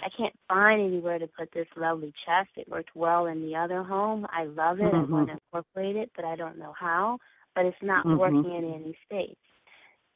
I 0.01 0.09
can't 0.15 0.33
find 0.47 0.81
anywhere 0.81 1.19
to 1.19 1.27
put 1.27 1.51
this 1.53 1.67
lovely 1.77 2.13
chest. 2.25 2.49
It 2.57 2.69
worked 2.69 2.95
well 2.95 3.27
in 3.27 3.41
the 3.41 3.55
other 3.55 3.83
home. 3.83 4.25
I 4.29 4.45
love 4.45 4.79
it. 4.79 4.91
Mm-hmm. 4.91 5.13
I 5.13 5.17
want 5.17 5.27
to 5.27 5.33
incorporate 5.33 5.95
it, 5.95 6.11
but 6.15 6.25
I 6.25 6.35
don't 6.35 6.57
know 6.57 6.73
how. 6.77 7.17
But 7.55 7.65
it's 7.65 7.77
not 7.81 8.05
mm-hmm. 8.05 8.17
working 8.17 8.55
in 8.55 8.73
any 8.73 8.97
space. 9.05 9.35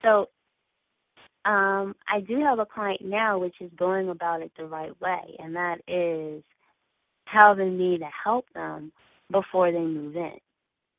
So 0.01 0.29
um, 1.45 1.95
I 2.11 2.21
do 2.25 2.39
have 2.41 2.59
a 2.59 2.65
client 2.65 3.01
now 3.03 3.37
which 3.37 3.55
is 3.61 3.71
going 3.77 4.09
about 4.09 4.41
it 4.41 4.51
the 4.57 4.65
right 4.65 4.99
way, 5.01 5.35
and 5.39 5.55
that 5.55 5.77
is 5.87 6.43
having 7.25 7.77
me 7.77 7.97
to 7.97 8.07
help 8.23 8.45
them 8.53 8.91
before 9.31 9.71
they 9.71 9.79
move 9.79 10.15
in 10.15 10.39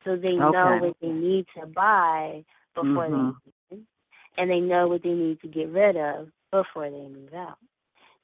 so 0.07 0.17
they 0.17 0.29
okay. 0.29 0.39
know 0.39 0.79
what 0.81 0.97
they 1.03 1.09
need 1.09 1.47
to 1.59 1.67
buy 1.67 2.45
before 2.75 3.09
mm-hmm. 3.09 3.13
they 3.13 3.19
move 3.19 3.35
in, 3.71 3.87
and 4.39 4.51
they 4.51 4.61
know 4.61 4.87
what 4.89 5.03
they 5.03 5.11
need 5.11 5.41
to 5.41 5.49
get 5.49 5.69
rid 5.69 5.97
of 5.97 6.29
before 6.53 6.89
they 6.89 7.09
move 7.09 7.35
out. 7.35 7.59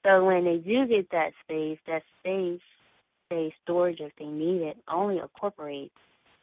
So 0.04 0.24
when 0.24 0.44
they 0.44 0.58
do 0.58 0.86
get 0.86 1.10
that 1.10 1.32
space, 1.44 1.78
that 1.86 2.02
space, 2.20 2.60
say 3.30 3.54
storage 3.62 4.00
if 4.00 4.12
they 4.18 4.26
need 4.26 4.62
it, 4.62 4.76
only 4.92 5.18
incorporates 5.18 5.94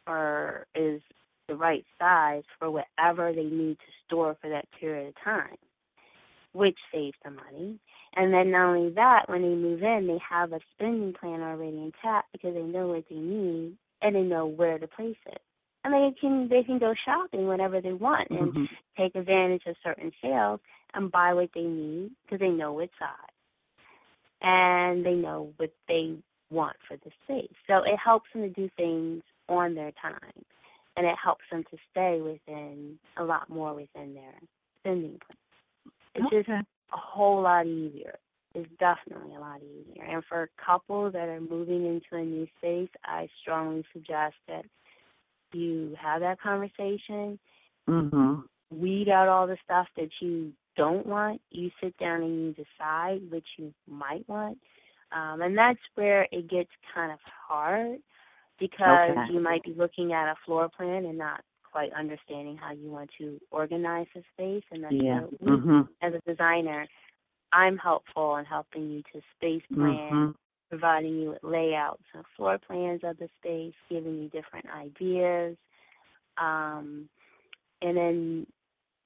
or 0.07 0.65
is 0.75 1.01
the 1.47 1.55
right 1.55 1.85
size 1.99 2.43
for 2.59 2.69
whatever 2.71 3.33
they 3.33 3.43
need 3.43 3.77
to 3.79 3.91
store 4.05 4.37
for 4.41 4.49
that 4.49 4.65
period 4.79 5.09
of 5.09 5.13
time, 5.23 5.57
which 6.53 6.77
saves 6.93 7.17
the 7.23 7.31
money. 7.31 7.79
And 8.15 8.33
then 8.33 8.51
not 8.51 8.75
only 8.75 8.93
that, 8.95 9.23
when 9.27 9.41
they 9.41 9.49
move 9.49 9.83
in, 9.83 10.07
they 10.07 10.19
have 10.27 10.53
a 10.53 10.59
spending 10.75 11.13
plan 11.13 11.41
already 11.41 11.77
intact 11.77 12.31
because 12.33 12.53
they 12.55 12.61
know 12.63 12.87
what 12.87 13.05
they 13.09 13.15
need 13.17 13.77
and 14.01 14.15
they 14.15 14.21
know 14.21 14.45
where 14.47 14.79
to 14.79 14.87
place 14.87 15.17
it. 15.27 15.41
and 15.83 15.93
they 15.93 16.19
can 16.19 16.49
they 16.49 16.63
can 16.63 16.79
go 16.79 16.93
shopping 17.05 17.47
whenever 17.47 17.81
they 17.81 17.93
want 17.93 18.29
and 18.31 18.53
hmm 18.53 18.65
take 18.97 19.15
advantage 19.15 19.61
of 19.65 19.75
certain 19.81 20.11
sales 20.21 20.59
and 20.93 21.09
buy 21.11 21.33
what 21.33 21.49
they 21.55 21.61
need 21.61 22.11
because 22.25 22.39
they 22.39 22.49
know 22.49 22.79
it's 22.79 22.93
hot 22.99 23.29
and 24.41 25.05
they 25.05 25.13
know 25.13 25.53
what 25.57 25.73
they 25.87 26.15
want 26.51 26.77
for 26.87 26.97
the 26.97 27.11
space. 27.23 27.53
So 27.67 27.77
it 27.77 27.97
helps 28.03 28.29
them 28.33 28.43
to 28.43 28.49
do 28.49 28.69
things 28.77 29.23
on 29.47 29.75
their 29.75 29.91
time, 30.01 30.45
and 30.97 31.05
it 31.05 31.15
helps 31.21 31.43
them 31.51 31.63
to 31.71 31.77
stay 31.91 32.21
within 32.21 32.97
a 33.17 33.23
lot 33.23 33.49
more 33.49 33.73
within 33.73 34.13
their 34.13 34.35
spending 34.79 35.19
plan. 35.25 35.37
It's 36.15 36.29
just 36.29 36.49
a 36.49 36.65
whole 36.91 37.41
lot 37.41 37.67
easier. 37.67 38.17
It's 38.55 38.69
definitely 38.79 39.35
a 39.35 39.39
lot 39.39 39.61
easier. 39.61 40.03
And 40.03 40.23
for 40.25 40.49
couples 40.63 41.13
that 41.13 41.29
are 41.29 41.39
moving 41.39 41.85
into 41.85 42.21
a 42.21 42.25
new 42.25 42.47
space, 42.57 42.89
I 43.05 43.27
strongly 43.41 43.85
suggest 43.93 44.35
that 44.47 44.65
you 45.53 45.95
have 45.99 46.21
that 46.21 46.41
conversation, 46.41 47.39
Mhm. 47.87 48.47
weed 48.71 49.09
out 49.09 49.27
all 49.27 49.47
the 49.47 49.57
stuff 49.63 49.87
that 49.95 50.09
you 50.21 50.53
don't 50.79 51.07
want. 51.07 51.41
You 51.51 51.71
sit 51.83 51.97
down 51.97 52.23
and 52.23 52.45
you 52.47 52.53
decide 52.53 53.21
what 53.31 53.43
you 53.57 53.73
might 53.87 54.27
want. 54.29 54.59
Um, 55.11 55.41
and 55.41 55.57
that's 55.57 55.79
where 55.95 56.27
it 56.31 56.49
gets 56.49 56.69
kind 56.95 57.11
of 57.11 57.19
hard 57.49 57.99
because 58.59 59.09
Okay. 59.11 59.33
you 59.33 59.41
might 59.41 59.63
be 59.63 59.73
looking 59.73 60.13
at 60.13 60.31
a 60.31 60.35
floor 60.45 60.69
plan 60.69 61.05
and 61.05 61.17
not 61.17 61.41
quite 61.71 61.93
understanding 61.93 62.57
how 62.57 62.73
you 62.73 62.89
want 62.91 63.11
to 63.19 63.39
organize 63.51 64.07
the 64.15 64.23
space. 64.33 64.63
And 64.71 64.83
that's 64.83 64.97
Yeah. 65.01 65.21
we, 65.41 65.51
Mhm. 65.51 65.89
as 66.01 66.13
a 66.13 66.21
designer, 66.29 66.87
I'm 67.51 67.77
helpful 67.77 68.37
in 68.37 68.45
helping 68.45 68.89
you 68.91 69.03
to 69.13 69.21
space 69.37 69.63
plan 69.73 70.17
Mhm. 70.17 70.35
providing 70.69 71.19
you 71.19 71.29
with 71.31 71.43
layouts 71.43 72.03
and 72.13 72.23
floor 72.37 72.57
plans 72.59 73.01
of 73.03 73.17
the 73.17 73.29
space, 73.39 73.73
giving 73.89 74.21
you 74.21 74.29
different 74.29 74.67
ideas, 74.69 75.57
um, 76.37 77.09
and 77.81 77.97
then 77.97 78.47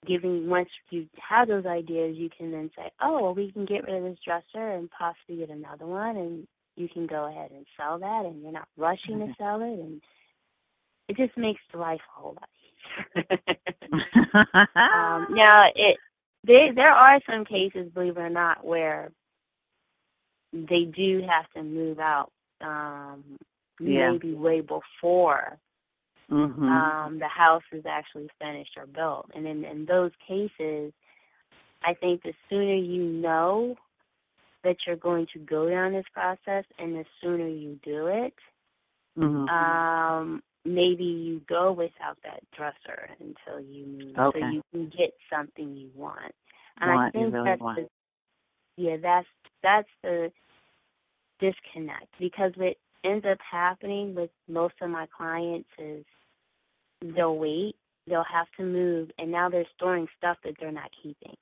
giving 0.06 0.50
once 0.50 0.70
you 0.90 1.08
have 1.18 1.48
those 1.48 1.66
ideas, 1.66 2.16
you 2.18 2.30
can 2.36 2.52
then 2.52 2.70
say, 2.76 2.92
"Oh, 3.02 3.22
well, 3.22 3.34
we 3.36 3.52
can 3.52 3.66
get 3.66 3.84
rid 3.84 3.96
of 3.96 4.04
this 4.04 4.20
dresser 4.24 4.72
and 4.72 4.90
possibly 4.92 5.38
get 5.38 5.50
another 5.50 5.86
one," 5.86 6.18
and 6.18 6.48
you 6.76 6.90
can 6.90 7.06
go 7.08 7.26
ahead 7.26 7.52
and 7.52 7.66
sell 7.78 8.00
that, 8.00 8.26
and 8.26 8.42
you're 8.42 8.52
not 8.52 8.68
rushing 8.78 9.20
to 9.20 9.34
sell 9.38 9.62
it, 9.62 9.80
and 9.80 10.02
it 11.10 11.18
just 11.18 11.38
makes 11.38 11.62
life 11.74 12.02
a 12.18 12.20
whole 12.22 12.36
lot 12.36 12.50
easier. 12.62 13.40
um, 13.94 15.28
now, 15.36 15.68
it 15.76 15.98
there 16.44 16.74
there 16.74 16.92
are 16.92 17.20
some 17.30 17.46
cases, 17.46 17.92
believe 17.94 18.18
it 18.18 18.22
or 18.22 18.30
not, 18.30 18.66
where 18.66 19.12
they 20.54 20.86
do 20.86 21.22
have 21.28 21.50
to 21.52 21.64
move 21.64 22.00
out 22.00 22.32
um 22.62 23.24
Yeah. 23.80 24.12
maybe 24.12 24.34
way 24.34 24.62
before 24.62 25.58
mhm. 26.34 26.64
um 26.64 27.20
the 27.20 27.28
house 27.28 27.64
is 27.72 27.86
actually 27.86 28.30
finished 28.40 28.72
or 28.78 28.88
built. 28.88 29.30
And 29.36 29.46
in, 29.48 29.64
in 29.64 29.86
those 29.86 30.12
cases 30.28 30.94
I 31.84 31.94
think 31.94 32.24
the 32.24 32.34
sooner 32.50 32.76
you 32.76 33.04
know 33.04 33.76
that 34.64 34.78
you're 34.88 34.96
going 34.96 35.28
to 35.34 35.40
go 35.40 35.70
down 35.70 35.94
this 35.94 36.06
process 36.14 36.64
and 36.80 36.96
the 36.96 37.06
sooner 37.22 37.48
you 37.48 37.78
do 37.84 38.08
it, 38.08 38.34
mhm. 39.18 39.50
um, 39.50 40.42
maybe 40.66 41.04
you 41.04 41.42
go 41.48 41.74
without 41.74 42.18
that 42.24 42.42
dresser 42.56 43.10
until 43.20 43.60
you 43.60 43.86
move 43.86 44.18
Okay. 44.18 44.40
so 44.40 44.48
you 44.48 44.62
can 44.72 44.86
get 44.98 45.12
something 45.32 45.76
you 45.76 45.90
want. 45.96 46.34
And 46.80 46.90
I 46.92 46.96
Want, 46.96 47.16
you 47.16 47.22
think 47.22 47.34
really 47.34 47.50
that's 47.50 47.62
want. 47.62 47.80
the 47.80 47.90
yeah, 48.78 48.98
that's 49.02 49.28
that's 49.62 49.90
the 50.02 50.32
disconnect 51.40 52.08
because 52.20 52.54
what 52.56 52.76
ends 53.04 53.26
up 53.30 53.38
happening 53.50 54.16
with 54.16 54.30
most 54.48 54.74
of 54.82 54.90
my 54.90 55.06
clients 55.16 55.70
is 55.78 56.06
they'll 57.16 57.38
wait, 57.38 57.76
they'll 58.08 58.26
have 58.32 58.48
to 58.58 58.64
move, 58.64 59.10
and 59.18 59.32
now 59.32 59.50
they're 59.50 59.66
storing 59.76 60.08
stuff 60.18 60.38
that 60.44 60.54
they're 60.60 60.72
not 60.72 60.90
keeping. 61.02 61.36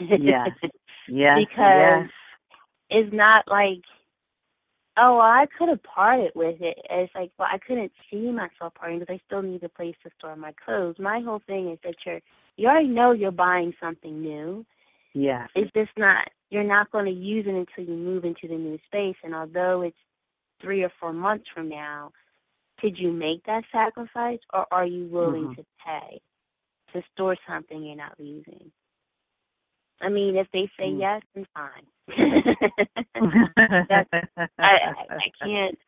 Yes. 0.00 0.48
Yes. 1.08 1.38
because 1.38 2.02
yes. 2.02 2.10
it's 2.90 3.14
not 3.14 3.44
like, 3.46 3.82
oh, 4.96 5.18
well, 5.18 5.20
I 5.20 5.46
could 5.56 5.68
have 5.68 5.82
parted 5.84 6.32
with 6.34 6.60
it. 6.60 6.76
It's 6.90 7.14
like, 7.14 7.30
well, 7.38 7.46
I 7.48 7.58
couldn't 7.58 7.92
see 8.10 8.32
myself 8.32 8.74
parting 8.74 8.98
because 8.98 9.14
I 9.14 9.20
still 9.24 9.40
need 9.40 9.62
a 9.62 9.68
place 9.68 9.94
to 10.02 10.10
store 10.18 10.34
my 10.34 10.52
clothes. 10.64 10.96
My 10.98 11.20
whole 11.20 11.40
thing 11.46 11.70
is 11.70 11.78
that 11.84 11.94
you're, 12.04 12.18
you 12.56 12.66
already 12.66 12.88
know 12.88 13.12
you're 13.12 13.30
buying 13.30 13.72
something 13.80 14.20
new. 14.20 14.66
Yeah. 15.14 15.46
It's 15.54 15.70
just 15.76 15.92
not, 15.96 16.26
you're 16.50 16.64
not 16.64 16.90
going 16.90 17.04
to 17.04 17.12
use 17.12 17.46
it 17.46 17.54
until 17.54 17.88
you 17.88 17.96
move 17.96 18.24
into 18.24 18.48
the 18.48 18.56
new 18.56 18.78
space. 18.86 19.16
And 19.22 19.32
although 19.32 19.82
it's 19.82 19.96
three 20.60 20.82
or 20.82 20.92
four 20.98 21.12
months 21.12 21.46
from 21.54 21.68
now, 21.68 22.10
could 22.80 22.98
you 22.98 23.12
make 23.12 23.42
that 23.44 23.64
sacrifice 23.72 24.40
or 24.52 24.66
are 24.70 24.86
you 24.86 25.06
willing 25.06 25.48
Mhm. 25.48 25.56
to 25.56 25.64
pay 25.84 26.20
to 26.92 27.02
store 27.12 27.36
something 27.46 27.82
you're 27.82 27.96
not 27.96 28.18
using? 28.18 28.70
I 30.00 30.08
mean, 30.10 30.36
if 30.36 30.50
they 30.52 30.66
say 30.78 30.90
Mm. 30.90 30.98
yes, 31.00 31.22
then 31.34 31.46
fine. 31.54 31.86
I, 33.18 34.04
I 34.58 35.06
I 35.10 35.30
can't. 35.42 35.78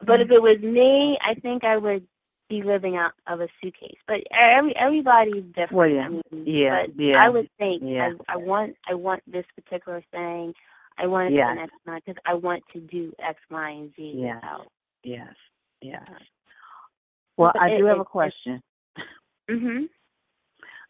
But 0.00 0.20
if 0.20 0.30
it 0.30 0.40
was 0.42 0.58
me, 0.60 1.18
I 1.24 1.34
think 1.34 1.64
I 1.64 1.76
would 1.76 2.06
be 2.48 2.62
living 2.62 2.96
out 2.96 3.12
of 3.26 3.40
a 3.40 3.48
suitcase. 3.60 3.98
But 4.06 4.20
every 4.30 4.74
everybody's 4.76 5.44
different. 5.44 5.72
Well, 5.72 5.88
yeah. 5.88 6.06
I 6.06 6.08
mean, 6.08 6.22
Yeah, 6.46 6.86
But 6.86 6.96
yeah, 6.98 7.22
I 7.22 7.28
would 7.28 7.50
think 7.58 7.82
yeah. 7.82 8.10
I, 8.28 8.32
I 8.34 8.36
want 8.36 8.76
I 8.88 8.94
want 8.94 9.22
this 9.30 9.44
particular 9.54 10.02
thing. 10.10 10.54
I 10.96 11.06
want 11.06 11.32
it 11.32 11.36
Yeah. 11.36 11.54
to 11.54 11.68
Y 11.86 12.00
because 12.04 12.20
I 12.26 12.34
want 12.34 12.62
to 12.72 12.80
do 12.80 13.12
X, 13.18 13.38
Y, 13.50 13.70
and 13.70 13.94
Z 13.94 14.12
Yeah. 14.16 14.40
yes. 15.04 15.34
Yes. 15.80 16.02
Well, 17.36 17.52
But 17.54 17.62
I 17.62 17.70
it- 17.70 17.78
do 17.78 17.84
have 17.86 17.98
it- 17.98 18.02
a 18.02 18.04
question. 18.04 18.62
Mhm. 19.48 19.88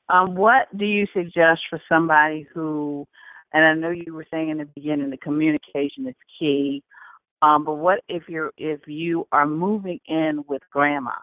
Um, 0.09 0.35
what 0.35 0.74
do 0.77 0.87
you 0.87 1.07
suggest 1.12 1.66
for 1.68 1.81
somebody 1.88 2.42
who, 2.42 3.07
and 3.53 3.64
I 3.64 3.74
know 3.74 3.90
you 3.90 4.14
were 4.14 4.24
saying 4.31 4.48
in 4.48 4.59
the 4.59 4.64
beginning, 4.64 5.11
the 5.11 5.18
communication 5.18 6.07
is 6.09 6.16
key. 6.38 6.83
Um, 7.42 7.64
but 7.64 7.74
what 7.74 8.03
if 8.09 8.29
you're 8.29 8.53
if 8.57 8.88
you 8.88 9.29
are 9.31 9.46
moving 9.46 10.01
in 10.07 10.44
with 10.48 10.62
grandma, 10.70 11.14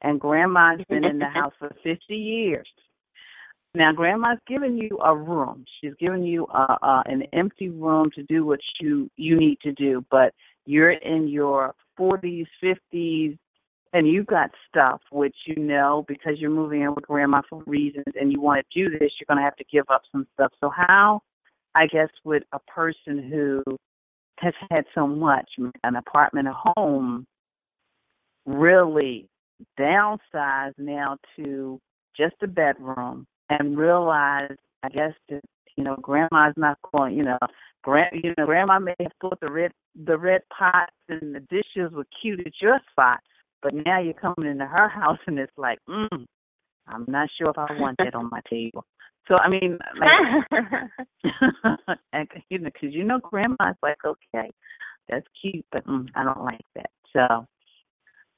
and 0.00 0.20
grandma's 0.20 0.80
been 0.88 1.04
in 1.04 1.18
the 1.18 1.26
house 1.28 1.52
for 1.58 1.70
fifty 1.82 2.16
years? 2.16 2.72
Now, 3.74 3.92
grandma's 3.92 4.38
giving 4.46 4.78
you 4.78 4.98
a 5.00 5.14
room. 5.14 5.64
She's 5.80 5.94
giving 5.96 6.22
you 6.22 6.46
a, 6.46 6.78
a, 6.80 7.02
an 7.06 7.24
empty 7.32 7.68
room 7.68 8.10
to 8.12 8.22
do 8.22 8.46
what 8.46 8.60
you 8.80 9.10
you 9.16 9.36
need 9.36 9.60
to 9.62 9.72
do. 9.72 10.04
But 10.10 10.32
you're 10.64 10.92
in 10.92 11.26
your 11.28 11.74
40s, 11.98 12.46
50s, 12.62 13.38
and 13.92 14.08
you've 14.08 14.26
got 14.26 14.50
stuff 14.68 15.00
which 15.12 15.36
you 15.46 15.56
know 15.56 16.04
because 16.08 16.38
you're 16.38 16.50
moving 16.50 16.82
in 16.82 16.94
with 16.94 17.06
grandma 17.06 17.42
for 17.48 17.62
reasons, 17.66 18.04
and 18.20 18.32
you 18.32 18.40
want 18.40 18.64
to 18.68 18.84
do 18.84 18.90
this, 18.98 19.12
you're 19.18 19.26
going 19.28 19.38
to 19.38 19.44
have 19.44 19.56
to 19.56 19.64
give 19.72 19.84
up 19.88 20.02
some 20.10 20.26
stuff. 20.34 20.52
So, 20.60 20.70
how, 20.70 21.20
I 21.74 21.86
guess, 21.86 22.08
would 22.24 22.44
a 22.52 22.58
person 22.60 23.30
who 23.30 23.62
has 24.38 24.54
had 24.70 24.84
so 24.94 25.06
much, 25.06 25.48
an 25.84 25.96
apartment, 25.96 26.48
a 26.48 26.54
home, 26.54 27.26
really 28.46 29.28
downsize 29.78 30.72
now 30.76 31.16
to 31.36 31.80
just 32.16 32.34
a 32.42 32.46
bedroom 32.46 33.26
and 33.48 33.76
realize, 33.78 34.56
I 34.82 34.88
guess, 34.88 35.12
that 35.28 35.40
you 35.76 35.84
know, 35.84 35.96
grandma's 36.00 36.54
not 36.56 36.78
going. 36.92 37.16
You 37.16 37.24
know, 37.24 37.38
grand, 37.82 38.20
you 38.22 38.34
know, 38.36 38.46
grandma 38.46 38.78
may 38.78 38.94
have 39.00 39.12
thought 39.20 39.38
the 39.40 39.50
red, 39.50 39.72
the 39.94 40.18
red 40.18 40.42
pots 40.56 40.92
and 41.08 41.34
the 41.34 41.40
dishes 41.40 41.92
were 41.92 42.06
cute 42.20 42.40
at 42.40 42.52
your 42.60 42.80
spot, 42.90 43.20
but 43.62 43.74
now 43.74 44.00
you're 44.00 44.14
coming 44.14 44.50
into 44.50 44.66
her 44.66 44.88
house 45.00 45.18
and 45.26 45.38
it's 45.38 45.52
like, 45.56 45.78
mm, 45.88 46.26
I'm 46.86 47.04
not 47.08 47.28
sure 47.38 47.50
if 47.50 47.58
I 47.58 47.78
want 47.78 47.96
that 47.98 48.14
on 48.14 48.28
my 48.30 48.40
table. 48.48 48.84
So 49.28 49.36
I 49.36 49.48
mean, 49.48 49.78
like, 49.98 50.44
and, 52.12 52.28
you 52.50 52.58
know, 52.58 52.70
because 52.72 52.94
you 52.94 53.04
know, 53.04 53.20
grandma's 53.20 53.76
like, 53.82 53.98
okay, 54.04 54.50
that's 55.08 55.26
cute, 55.40 55.64
but 55.72 55.86
mm, 55.86 56.08
I 56.14 56.24
don't 56.24 56.44
like 56.44 56.64
that. 56.74 56.90
So, 57.12 57.46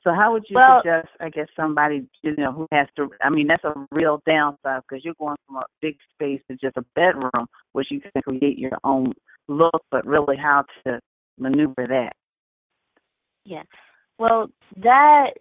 so 0.07 0.15
how 0.15 0.33
would 0.33 0.45
you 0.49 0.55
Well- 0.55 0.83
suggest, 0.83 1.09
I 1.19 1.31
guess, 1.31 1.49
somebody 1.57 2.07
you 2.23 2.37
know 2.37 2.53
who 2.53 2.69
has 2.71 2.87
to? 2.95 3.11
I 3.21 3.29
mean, 3.29 3.49
that's 3.49 3.65
a 3.65 3.75
real 3.91 4.23
downside 4.25 4.83
because 4.89 5.05
you're 5.05 5.15
going 5.15 5.37
from 5.47 5.57
a 5.57 5.65
big 5.83 5.97
space 6.15 6.41
to 6.49 6.57
just 6.57 6.77
a 6.77 6.85
bedroom, 6.95 7.49
which 7.73 7.91
you 7.91 8.01
can 8.01 8.23
create 8.23 8.57
your 8.57 8.79
own 8.85 9.13
look, 9.49 9.83
but 9.91 10.07
really 10.07 10.37
how 10.37 10.65
to 10.85 11.01
maneuver 11.39 11.89
that. 11.89 12.13
Yeah. 13.45 13.65
Well, 14.19 14.49
that 14.77 15.33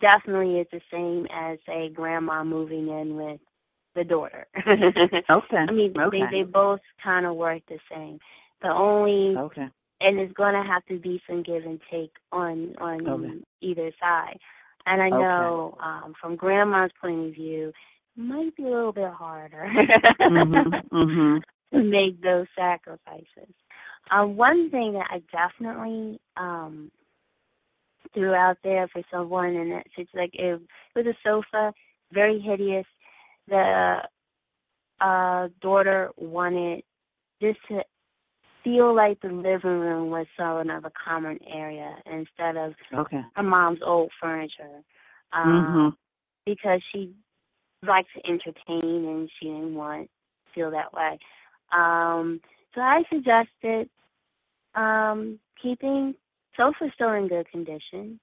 definitely 0.00 0.60
is 0.60 0.68
the 0.70 0.80
same 0.92 1.26
as 1.32 1.58
a 1.68 1.88
grandma 1.92 2.44
moving 2.44 2.88
in 2.88 3.16
with 3.16 3.40
the 3.96 4.04
daughter. 4.04 4.46
Okay. 5.30 5.56
I 5.56 5.72
mean, 5.72 5.92
okay. 5.98 6.20
they 6.30 6.38
they 6.38 6.42
both 6.44 6.80
kind 7.02 7.26
of 7.26 7.34
work 7.34 7.62
the 7.68 7.78
same. 7.92 8.20
The 8.62 8.68
only 8.68 9.36
okay. 9.36 9.68
And 10.00 10.18
it's 10.18 10.32
going 10.34 10.54
to 10.54 10.62
have 10.62 10.84
to 10.86 10.98
be 10.98 11.20
some 11.28 11.42
give 11.42 11.64
and 11.64 11.80
take 11.90 12.12
on 12.32 12.74
on 12.78 13.06
Okay. 13.08 13.42
either 13.60 13.90
side. 14.00 14.38
And 14.86 15.02
I 15.02 15.10
Okay. 15.10 15.22
know 15.22 15.76
um 15.82 16.14
from 16.20 16.36
grandma's 16.36 16.90
point 17.00 17.26
of 17.28 17.34
view, 17.34 17.72
it 18.16 18.20
might 18.20 18.54
be 18.56 18.64
a 18.64 18.68
little 18.68 18.92
bit 18.92 19.10
harder 19.12 19.70
Mhm. 20.28 20.76
Mhm. 20.92 21.42
to 21.72 21.82
make 21.82 22.20
those 22.22 22.46
sacrifices. 22.56 23.52
Um, 24.10 24.36
one 24.36 24.70
thing 24.70 24.92
that 24.94 25.08
I 25.10 25.22
definitely 25.32 26.20
um, 26.36 26.90
threw 28.14 28.34
out 28.34 28.58
there 28.64 28.88
for 28.88 29.02
someone, 29.10 29.54
and 29.56 29.72
it's, 29.72 29.90
it's 29.96 30.10
like 30.14 30.30
it, 30.34 30.60
it 30.60 30.60
was 30.96 31.06
a 31.06 31.16
sofa, 31.22 31.72
very 32.12 32.40
hideous. 32.40 32.86
The 33.48 33.98
uh 35.00 35.48
daughter 35.60 36.10
wanted 36.16 36.82
this 37.40 37.56
to 37.68 37.82
feel 38.64 38.94
like 38.94 39.20
the 39.20 39.28
living 39.28 39.78
room 39.80 40.10
was 40.10 40.26
sort 40.36 40.68
of 40.70 40.84
a 40.84 40.92
common 41.04 41.38
area 41.46 41.96
instead 42.06 42.56
of 42.56 42.74
Okay. 42.92 43.22
her 43.34 43.42
mom's 43.42 43.80
old 43.84 44.10
furniture. 44.20 44.82
Um 45.32 45.92
Mhm. 45.92 45.96
because 46.46 46.80
she 46.92 47.14
liked 47.82 48.08
to 48.14 48.26
entertain 48.30 49.04
and 49.06 49.30
she 49.38 49.46
didn't 49.46 49.74
want 49.74 50.10
to 50.10 50.52
feel 50.54 50.70
that 50.70 50.92
way. 50.92 51.18
Um 51.72 52.40
so 52.74 52.80
I 52.80 53.04
suggested 53.12 53.88
um 54.74 55.38
keeping 55.62 56.14
sofa 56.56 56.90
still 56.94 57.12
in 57.12 57.28
good 57.28 57.48
condition, 57.50 58.18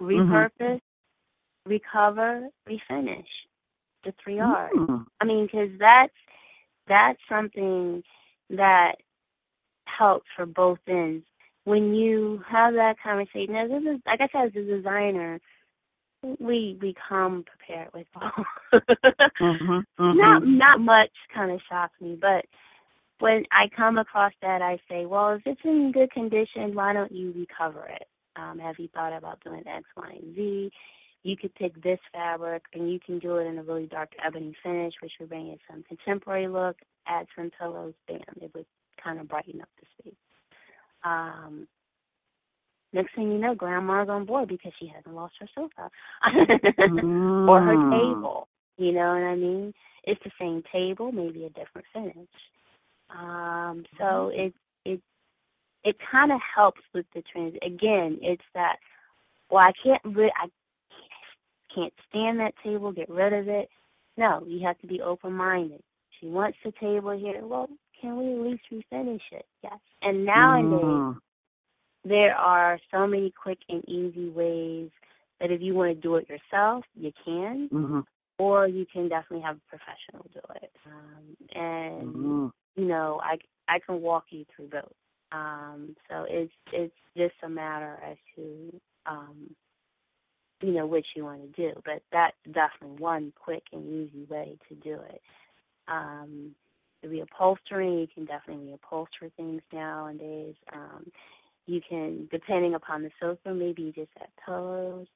repurpose, 0.00 0.80
recover, 1.66 2.48
refinish. 2.68 3.26
The 4.04 4.12
three 4.22 4.40
R's. 4.40 4.72
Mm. 4.76 5.06
I 5.20 5.24
mean, 5.24 5.46
because 5.46 5.70
that's 5.78 6.12
that's 6.88 7.20
something 7.28 8.02
that 8.50 8.96
helps 9.96 10.26
for 10.36 10.46
both 10.46 10.78
ends. 10.88 11.24
When 11.64 11.94
you 11.94 12.42
have 12.48 12.74
that 12.74 12.96
conversation, 13.02 13.54
as 13.54 13.70
a, 13.70 14.00
like 14.06 14.20
I 14.20 14.28
said, 14.32 14.46
as 14.46 14.56
a 14.56 14.76
designer, 14.76 15.40
we 16.40 16.78
we 16.80 16.94
come 17.08 17.44
prepared 17.44 17.92
with 17.94 18.06
both. 18.14 18.46
Mhm. 19.40 19.84
Mhm. 19.98 20.16
Not 20.16 20.46
not 20.46 20.80
much 20.80 21.10
kind 21.34 21.50
of 21.50 21.60
shocks 21.68 22.00
me, 22.00 22.16
but 22.20 22.44
when 23.18 23.44
I 23.52 23.68
come 23.68 23.98
across 23.98 24.32
that, 24.42 24.62
I 24.62 24.78
say, 24.88 25.06
well, 25.06 25.30
if 25.30 25.42
it's 25.46 25.60
in 25.64 25.92
good 25.92 26.10
condition, 26.10 26.74
why 26.74 26.92
don't 26.92 27.12
you 27.12 27.32
recover 27.32 27.86
it? 27.86 28.08
Um, 28.34 28.58
have 28.58 28.78
you 28.78 28.88
thought 28.88 29.12
about 29.12 29.42
doing 29.44 29.62
X, 29.66 29.84
Y, 29.96 30.18
and 30.20 30.34
Z? 30.34 30.72
You 31.22 31.36
could 31.36 31.54
pick 31.54 31.80
this 31.82 32.00
fabric, 32.12 32.64
and 32.72 32.90
you 32.90 32.98
can 32.98 33.20
do 33.20 33.36
it 33.36 33.46
in 33.46 33.58
a 33.58 33.62
really 33.62 33.86
dark 33.86 34.10
ebony 34.24 34.56
finish, 34.62 34.94
which 35.00 35.12
would 35.20 35.28
bring 35.28 35.48
it 35.48 35.60
some 35.70 35.84
contemporary 35.84 36.48
look. 36.48 36.76
Add 37.06 37.26
some 37.36 37.50
pillows, 37.56 37.94
bam, 38.08 38.20
it 38.40 38.50
would 38.54 38.66
kind 39.02 39.18
of 39.20 39.28
brighten 39.28 39.60
up 39.60 39.68
the 39.80 39.86
space. 40.02 40.14
Um, 41.04 41.66
next 42.92 43.14
thing 43.14 43.32
you 43.32 43.38
know, 43.38 43.54
grandma's 43.54 44.08
on 44.08 44.24
board 44.24 44.48
because 44.48 44.72
she 44.78 44.86
hasn't 44.86 45.14
lost 45.14 45.34
her 45.40 45.48
sofa 45.54 45.90
or 47.48 47.60
her 47.60 47.76
Mm. 47.76 47.90
table. 47.90 48.48
You 48.78 48.92
know 48.92 49.08
what 49.08 49.22
I 49.22 49.34
mean? 49.36 49.72
It's 50.04 50.20
the 50.24 50.30
same 50.40 50.62
table, 50.72 51.12
maybe 51.12 51.44
a 51.44 51.50
different 51.50 51.86
finish. 51.92 52.28
Um, 53.10 53.84
so 53.98 54.30
it 54.32 54.54
it 54.84 55.00
it 55.84 55.96
kind 56.10 56.32
of 56.32 56.40
helps 56.54 56.80
with 56.94 57.06
the 57.14 57.22
trans. 57.32 57.54
Again, 57.62 58.18
it's 58.22 58.42
that. 58.54 58.76
Well, 59.50 59.62
I 59.64 59.72
can't. 59.82 60.02
Ri- 60.16 60.32
I 60.40 60.48
can't 61.74 61.92
stand 62.08 62.40
that 62.40 62.54
table. 62.64 62.92
Get 62.92 63.08
rid 63.10 63.32
of 63.32 63.48
it. 63.48 63.68
No, 64.16 64.42
you 64.46 64.66
have 64.66 64.78
to 64.80 64.86
be 64.86 65.00
open 65.00 65.32
minded. 65.32 65.82
She 66.20 66.26
wants 66.26 66.58
the 66.64 66.72
table 66.80 67.16
here. 67.16 67.44
Well, 67.46 67.68
can 68.02 68.18
we 68.18 68.34
at 68.34 68.40
least 68.40 68.64
refinish 68.72 69.22
it? 69.32 69.46
Yes. 69.64 69.80
And 70.02 70.26
nowadays 70.26 71.06
Mm. 71.06 71.20
there 72.04 72.36
are 72.36 72.78
so 72.90 73.06
many 73.06 73.30
quick 73.30 73.58
and 73.68 73.84
easy 73.88 74.30
ways 74.30 74.90
that 75.40 75.50
if 75.52 75.62
you 75.62 75.74
want 75.74 75.94
to 75.94 76.00
do 76.00 76.16
it 76.16 76.28
yourself, 76.28 76.84
you 76.94 77.12
can, 77.24 77.70
Mhm. 77.72 78.06
or 78.38 78.68
you 78.68 78.86
can 78.86 79.08
definitely 79.08 79.42
have 79.42 79.58
a 79.58 79.70
professional 79.76 80.26
do 80.32 80.40
it. 80.56 80.72
Um, 80.86 81.36
and 81.54 82.16
Mhm. 82.16 82.52
you 82.76 82.86
know, 82.86 83.20
I 83.22 83.38
I 83.68 83.78
can 83.80 84.02
walk 84.02 84.26
you 84.30 84.44
through 84.54 84.68
both. 84.68 84.94
Um, 85.32 85.96
so 86.08 86.26
it's 86.28 86.52
it's 86.72 86.96
just 87.16 87.34
a 87.42 87.48
matter 87.48 87.98
as 88.04 88.18
to 88.36 88.80
um, 89.06 89.56
you 90.62 90.72
know 90.72 90.86
which 90.86 91.06
you 91.16 91.24
want 91.24 91.42
to 91.42 91.48
do. 91.72 91.80
But 91.84 92.02
that's 92.12 92.36
definitely 92.52 92.98
one 93.00 93.32
quick 93.36 93.64
and 93.72 93.84
easy 93.86 94.24
way 94.28 94.58
to 94.68 94.74
do 94.76 95.00
it. 95.10 95.22
Um, 95.88 96.54
the 97.02 97.08
reupholstering, 97.08 98.00
you 98.00 98.06
can 98.14 98.24
definitely 98.24 98.72
reupholster 98.72 99.32
things 99.36 99.62
nowadays. 99.72 100.54
Um, 100.72 101.10
you 101.66 101.80
can, 101.88 102.28
depending 102.30 102.74
upon 102.74 103.02
the 103.02 103.10
sofa, 103.20 103.54
maybe 103.54 103.82
you 103.82 103.92
just 103.92 104.10
add 104.20 104.28
pillows. 104.44 105.06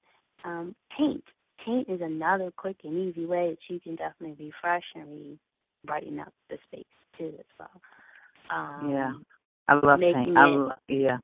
Um, 0.44 0.74
paint. 0.96 1.24
Paint 1.64 1.88
is 1.88 2.00
another 2.00 2.52
quick 2.56 2.76
and 2.84 3.08
easy 3.08 3.26
way 3.26 3.50
that 3.50 3.74
you 3.74 3.80
can 3.80 3.96
definitely 3.96 4.46
refresh 4.46 4.84
and 4.94 5.08
re 5.08 5.38
brighten 5.84 6.18
up 6.18 6.32
the 6.50 6.58
space 6.66 6.84
too 7.16 7.32
as 7.38 7.46
well. 7.58 7.80
Um, 8.50 8.90
Yeah. 8.90 9.12
I 9.68 9.74
love 9.74 10.00
paint. 10.00 10.36
I 10.36 10.48
it- 10.48 10.56
love, 10.56 10.78
yeah. 10.88 11.18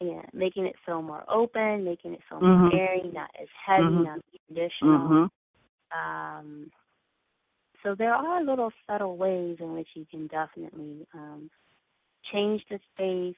yeah, 0.00 0.22
making 0.32 0.66
it 0.66 0.76
feel 0.86 1.02
more 1.02 1.24
open, 1.28 1.84
making 1.84 2.14
it 2.14 2.22
feel 2.28 2.40
Mhm. 2.40 2.72
more 2.72 2.74
airy, 2.74 3.10
not 3.12 3.30
as 3.38 3.48
heavy, 3.50 3.84
Mhm. 3.84 4.04
not 4.04 4.20
traditional. 4.46 5.08
Mhm. 5.08 5.30
Um, 5.92 6.70
so 7.82 7.94
there 7.94 8.14
are 8.14 8.42
little 8.44 8.70
subtle 8.86 9.16
ways 9.16 9.56
in 9.60 9.74
which 9.74 9.88
you 9.94 10.06
can 10.10 10.26
definitely 10.26 11.06
um, 11.14 11.50
change 12.32 12.62
the 12.70 12.78
space 12.94 13.36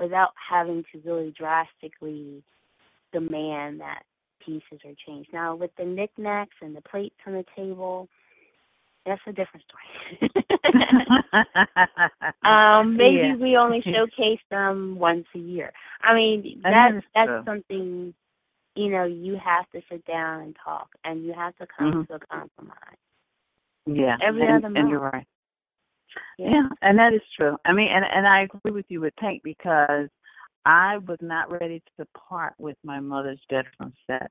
without 0.00 0.32
having 0.50 0.84
to 0.92 1.00
really 1.04 1.32
drastically 1.36 2.42
demand 3.12 3.80
that 3.80 4.02
pieces 4.44 4.80
are 4.84 4.94
changed. 5.06 5.30
Now, 5.32 5.54
with 5.54 5.70
the 5.78 5.84
knickknacks 5.84 6.56
and 6.60 6.74
the 6.74 6.82
plates 6.82 7.14
on 7.26 7.34
the 7.34 7.44
table, 7.56 8.08
that's 9.06 9.20
a 9.26 9.32
different 9.32 9.64
story. 9.64 10.30
um, 12.44 12.96
maybe 12.96 13.16
Yeah. 13.16 13.36
we 13.36 13.56
only 13.56 13.82
showcase 13.82 14.40
them 14.50 14.98
once 14.98 15.26
a 15.34 15.38
year. 15.38 15.72
I 16.02 16.14
mean, 16.14 16.60
that's 16.62 17.04
that's 17.14 17.28
true. 17.28 17.42
something 17.44 18.14
you 18.74 18.90
know 18.90 19.04
you 19.04 19.36
have 19.36 19.68
to 19.70 19.80
sit 19.90 20.04
down 20.06 20.42
and 20.42 20.56
talk, 20.62 20.88
and 21.04 21.24
you 21.24 21.32
have 21.32 21.56
to 21.56 21.66
come 21.66 21.92
Mhm. 21.92 22.06
to 22.08 22.14
a 22.14 22.18
compromise. 22.20 22.98
Yeah. 23.86 24.16
Every 24.26 24.46
and, 24.46 24.64
other 24.64 24.76
and 24.76 24.88
you're 24.88 24.98
right. 24.98 25.26
Yeah, 26.38 26.68
and 26.82 26.98
that 26.98 27.12
is 27.12 27.20
true. 27.36 27.56
I 27.64 27.72
mean, 27.72 27.88
and 27.90 28.04
and 28.04 28.26
I 28.26 28.42
agree 28.42 28.72
with 28.72 28.86
you 28.88 29.00
with 29.00 29.14
paint 29.16 29.42
because 29.42 30.08
I 30.64 30.98
was 30.98 31.18
not 31.20 31.50
ready 31.50 31.82
to 31.98 32.06
part 32.28 32.54
with 32.58 32.76
my 32.84 33.00
mother's 33.00 33.40
bedroom 33.48 33.92
set, 34.06 34.30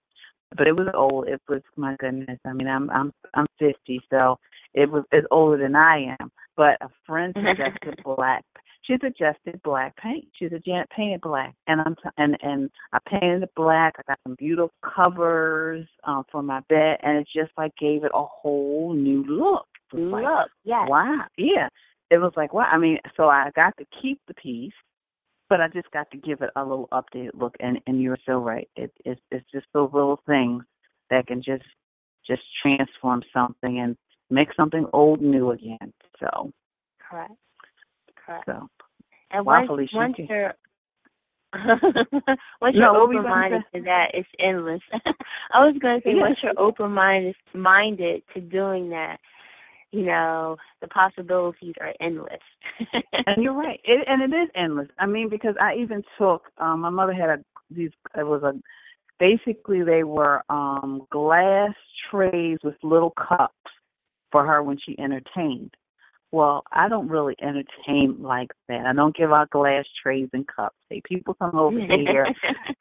but 0.57 0.67
it 0.67 0.75
was 0.75 0.87
old. 0.93 1.27
It 1.27 1.41
was 1.47 1.61
my 1.75 1.95
goodness. 1.99 2.39
I 2.45 2.53
mean, 2.53 2.67
I'm 2.67 2.89
I'm 2.89 3.13
I'm 3.33 3.47
50, 3.59 4.01
so 4.09 4.39
it 4.73 4.89
was 4.89 5.03
it's 5.11 5.27
older 5.31 5.57
than 5.57 5.75
I 5.75 6.15
am. 6.19 6.31
But 6.55 6.77
a 6.81 6.89
friend 7.05 7.33
suggested 7.35 8.01
black. 8.03 8.43
She 8.83 8.95
suggested 9.01 9.61
black 9.63 9.95
paint. 9.95 10.27
She 10.33 10.49
said, 10.49 10.63
"Janet, 10.65 10.89
paint 10.89 11.13
it 11.13 11.21
black." 11.21 11.55
And 11.67 11.81
I'm 11.81 11.95
t- 11.95 12.09
and 12.17 12.37
and 12.41 12.69
I 12.91 12.99
painted 13.07 13.43
it 13.43 13.51
black. 13.55 13.95
I 13.97 14.01
got 14.07 14.19
some 14.23 14.35
beautiful 14.37 14.73
covers 14.83 15.87
um, 16.03 16.25
for 16.31 16.43
my 16.43 16.59
bed, 16.67 16.97
and 17.01 17.17
it 17.17 17.27
just 17.33 17.51
like 17.57 17.75
gave 17.77 18.03
it 18.03 18.11
a 18.13 18.23
whole 18.25 18.93
new 18.93 19.23
look. 19.23 19.65
It 19.93 19.99
like, 19.99 20.25
Look, 20.25 20.49
yes. 20.65 20.87
Wow. 20.89 21.25
Yeah. 21.37 21.69
It 22.09 22.17
was 22.17 22.33
like, 22.35 22.53
wow. 22.53 22.67
I 22.71 22.77
mean, 22.77 22.99
so 23.15 23.29
I 23.29 23.51
got 23.55 23.75
to 23.77 23.85
keep 24.01 24.19
the 24.27 24.33
piece, 24.33 24.73
but 25.49 25.61
I 25.61 25.67
just 25.69 25.89
got 25.91 26.11
to 26.11 26.17
give 26.17 26.41
it 26.41 26.51
a 26.55 26.61
little 26.61 26.89
updated 26.91 27.31
look. 27.35 27.55
And 27.61 27.79
and 27.87 28.01
you're 28.01 28.19
so 28.25 28.39
right. 28.39 28.69
It, 28.75 28.91
it's 29.05 29.21
it's 29.31 29.49
just 29.51 29.67
those 29.73 29.91
little 29.93 30.19
things 30.27 30.63
that 31.09 31.27
can 31.27 31.41
just 31.41 31.65
just 32.27 32.41
transform 32.61 33.23
something 33.33 33.79
and 33.79 33.95
make 34.29 34.49
something 34.55 34.87
old 34.91 35.21
new 35.21 35.51
again. 35.51 35.93
So 36.19 36.51
Correct. 37.09 37.33
Correct. 38.25 38.45
so 38.45 38.69
And 39.31 39.45
Wow, 39.45 39.57
once 39.57 39.67
Felicia, 39.67 39.95
once 39.95 40.15
you- 40.19 40.27
you're 40.29 40.53
once 42.61 42.75
No, 42.75 42.93
you're 42.93 42.93
what 42.93 43.07
were 43.07 43.13
you 43.13 43.19
open 43.19 43.29
minded 43.29 43.63
to 43.73 43.81
that, 43.81 44.11
it's 44.13 44.27
endless. 44.39 44.81
I 45.53 45.65
was 45.65 45.75
gonna 45.79 46.01
say 46.03 46.15
Yeah. 46.15 46.21
once 46.21 46.37
you're 46.41 46.59
open 46.59 46.91
minded 46.91 47.35
minded 47.53 48.23
to 48.33 48.41
doing 48.41 48.89
that, 48.89 49.19
you 49.91 50.03
know, 50.03 50.57
the 50.81 50.87
possibilities 50.87 51.75
are 51.79 51.93
endless. 51.99 52.41
and 53.27 53.43
you're 53.43 53.53
right. 53.53 53.79
It, 53.83 54.03
and 54.07 54.21
it 54.21 54.35
is 54.35 54.49
endless. 54.55 54.87
I 54.97 55.05
mean, 55.05 55.29
because 55.29 55.55
I 55.61 55.75
even 55.75 56.03
took 56.17 56.49
um 56.57 56.81
my 56.81 56.89
mother 56.89 57.13
had 57.13 57.29
a 57.29 57.43
these 57.69 57.91
it 58.17 58.23
was 58.25 58.41
a 58.43 58.53
basically 59.19 59.83
they 59.83 60.03
were 60.03 60.43
um 60.49 61.05
glass 61.11 61.73
trays 62.09 62.57
with 62.63 62.75
little 62.83 63.11
cups 63.11 63.53
for 64.31 64.45
her 64.45 64.63
when 64.63 64.77
she 64.83 64.97
entertained. 64.97 65.75
Well, 66.33 66.63
I 66.71 66.89
don't 66.89 67.09
really 67.09 67.35
entertain 67.43 68.17
like 68.19 68.49
that. 68.67 68.87
I 68.87 68.93
don't 68.93 69.15
give 69.15 69.31
out 69.31 69.51
glass 69.51 69.85
trays 70.01 70.29
and 70.33 70.47
cups. 70.47 70.75
Say 70.89 70.99
people 71.07 71.35
come 71.35 71.53
over 71.53 71.79
here. 71.79 72.25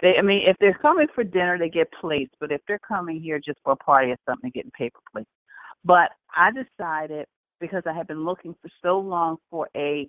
They 0.01 0.15
I 0.19 0.23
mean 0.23 0.45
if 0.47 0.57
they're 0.59 0.79
coming 0.81 1.07
for 1.15 1.23
dinner 1.23 1.59
they 1.59 1.69
get 1.69 1.93
plates, 2.01 2.35
but 2.41 2.51
if 2.51 2.63
they're 2.67 2.79
coming 2.79 3.21
here 3.21 3.39
just 3.39 3.59
for 3.63 3.75
a 3.75 3.77
party 3.77 4.11
or 4.11 4.17
something 4.25 4.51
they're 4.55 4.63
getting 4.63 4.71
paper 4.71 5.01
plates. 5.13 5.29
But 5.85 6.13
I 6.35 6.49
decided 6.51 7.27
because 7.61 7.83
I 7.87 7.93
had 7.93 8.07
been 8.07 8.25
looking 8.25 8.55
for 8.63 8.71
so 8.81 8.99
long 8.99 9.37
for 9.51 9.69
a 9.77 10.09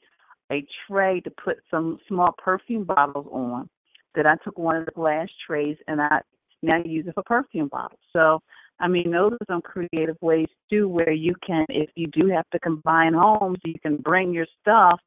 a 0.50 0.66
tray 0.88 1.20
to 1.20 1.32
put 1.32 1.58
some 1.70 1.98
small 2.08 2.34
perfume 2.38 2.86
bottles 2.86 3.28
on 3.30 3.70
that 4.16 4.26
I 4.26 4.36
took 4.46 4.58
one 4.58 4.78
of 4.78 4.86
the 4.86 4.92
glass 4.92 5.28
trays 5.46 5.76
and 5.88 6.02
I 6.02 6.22
now 6.62 6.82
use 6.86 7.08
it 7.08 7.14
for 7.14 7.24
perfume 7.24 7.68
bottles. 7.68 8.00
So 8.14 8.40
I 8.80 8.88
mean 8.88 9.12
those 9.12 9.34
are 9.34 9.46
some 9.48 9.62
creative 9.62 10.18
ways 10.22 10.48
too 10.70 10.88
where 10.88 11.12
you 11.12 11.36
can 11.46 11.66
if 11.70 11.90
you 11.96 12.08
do 12.08 12.28
have 12.28 12.50
to 12.52 12.60
combine 12.60 13.14
homes, 13.14 13.60
you 13.64 13.76
can 13.82 13.98
bring 13.98 14.34
your 14.34 14.48
stuff 14.62 15.00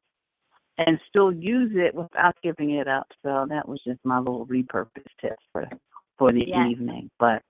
and 0.77 0.99
still 1.09 1.31
use 1.31 1.71
it 1.75 1.93
without 1.93 2.35
giving 2.43 2.71
it 2.71 2.87
up. 2.87 3.07
So 3.23 3.45
that 3.49 3.67
was 3.67 3.79
just 3.85 3.99
my 4.03 4.19
little 4.19 4.45
repurpose 4.45 5.03
tip 5.19 5.37
for 5.51 5.67
for 6.17 6.31
the 6.31 6.43
yes. 6.47 6.67
evening. 6.71 7.09
But 7.19 7.41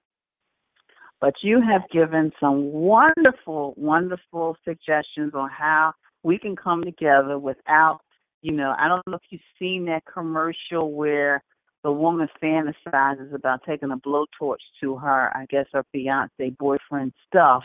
but 1.20 1.34
you 1.42 1.62
have 1.62 1.82
given 1.92 2.32
some 2.40 2.72
wonderful, 2.72 3.74
wonderful 3.76 4.56
suggestions 4.64 5.34
on 5.34 5.50
how 5.50 5.94
we 6.24 6.38
can 6.38 6.56
come 6.56 6.84
together 6.84 7.40
without, 7.40 8.02
you 8.42 8.52
know, 8.52 8.76
I 8.78 8.88
don't 8.88 9.06
know 9.08 9.16
if 9.16 9.24
you've 9.30 9.42
seen 9.58 9.86
that 9.86 10.04
commercial 10.12 10.92
where 10.92 11.44
the 11.88 11.92
woman 11.94 12.28
fantasizes 12.44 13.34
about 13.34 13.62
taking 13.66 13.92
a 13.92 13.98
blowtorch 13.98 14.58
to 14.82 14.98
her, 14.98 15.32
I 15.34 15.46
guess 15.50 15.68
her 15.72 15.86
fiance 15.94 16.50
boyfriend 16.60 17.14
stuff, 17.26 17.64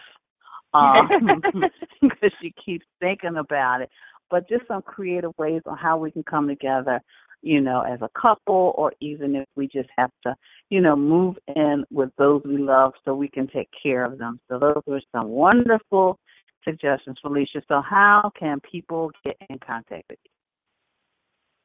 um, 0.73 1.09
because 2.01 2.31
she 2.41 2.55
keeps 2.65 2.87
thinking 3.01 3.37
about 3.37 3.81
it. 3.81 3.91
But 4.31 4.49
just 4.49 4.69
some 4.69 4.83
creative 4.83 5.33
ways 5.39 5.63
on 5.67 5.77
how 5.77 5.99
we 5.99 6.13
can 6.13 6.23
come 6.23 6.47
together, 6.47 7.01
you 7.43 7.61
know, 7.61 7.81
as 7.81 7.99
a 8.01 8.11
couple, 8.17 8.75
or 8.77 8.93
even 9.01 9.35
if 9.35 9.49
we 9.57 9.67
just 9.67 9.89
have 9.99 10.13
to, 10.23 10.37
you 10.71 10.81
know, 10.81 10.95
move 10.95 11.35
in 11.57 11.85
with 11.91 12.11
those 12.17 12.43
we 12.45 12.59
love 12.59 12.93
so 13.05 13.17
we 13.17 13.27
can 13.27 13.49
take 13.49 13.71
care 13.83 14.05
of 14.05 14.19
them. 14.19 14.39
So 14.49 14.61
those 14.61 14.85
were 14.87 15.03
some 15.11 15.31
wonderful 15.31 16.17
suggestions, 16.63 17.17
Felicia. 17.21 17.61
So 17.67 17.81
how 17.81 18.31
can 18.39 18.61
people 18.61 19.11
get 19.25 19.37
in 19.51 19.59
contact 19.59 20.05
with 20.09 20.21
you? 20.25 20.31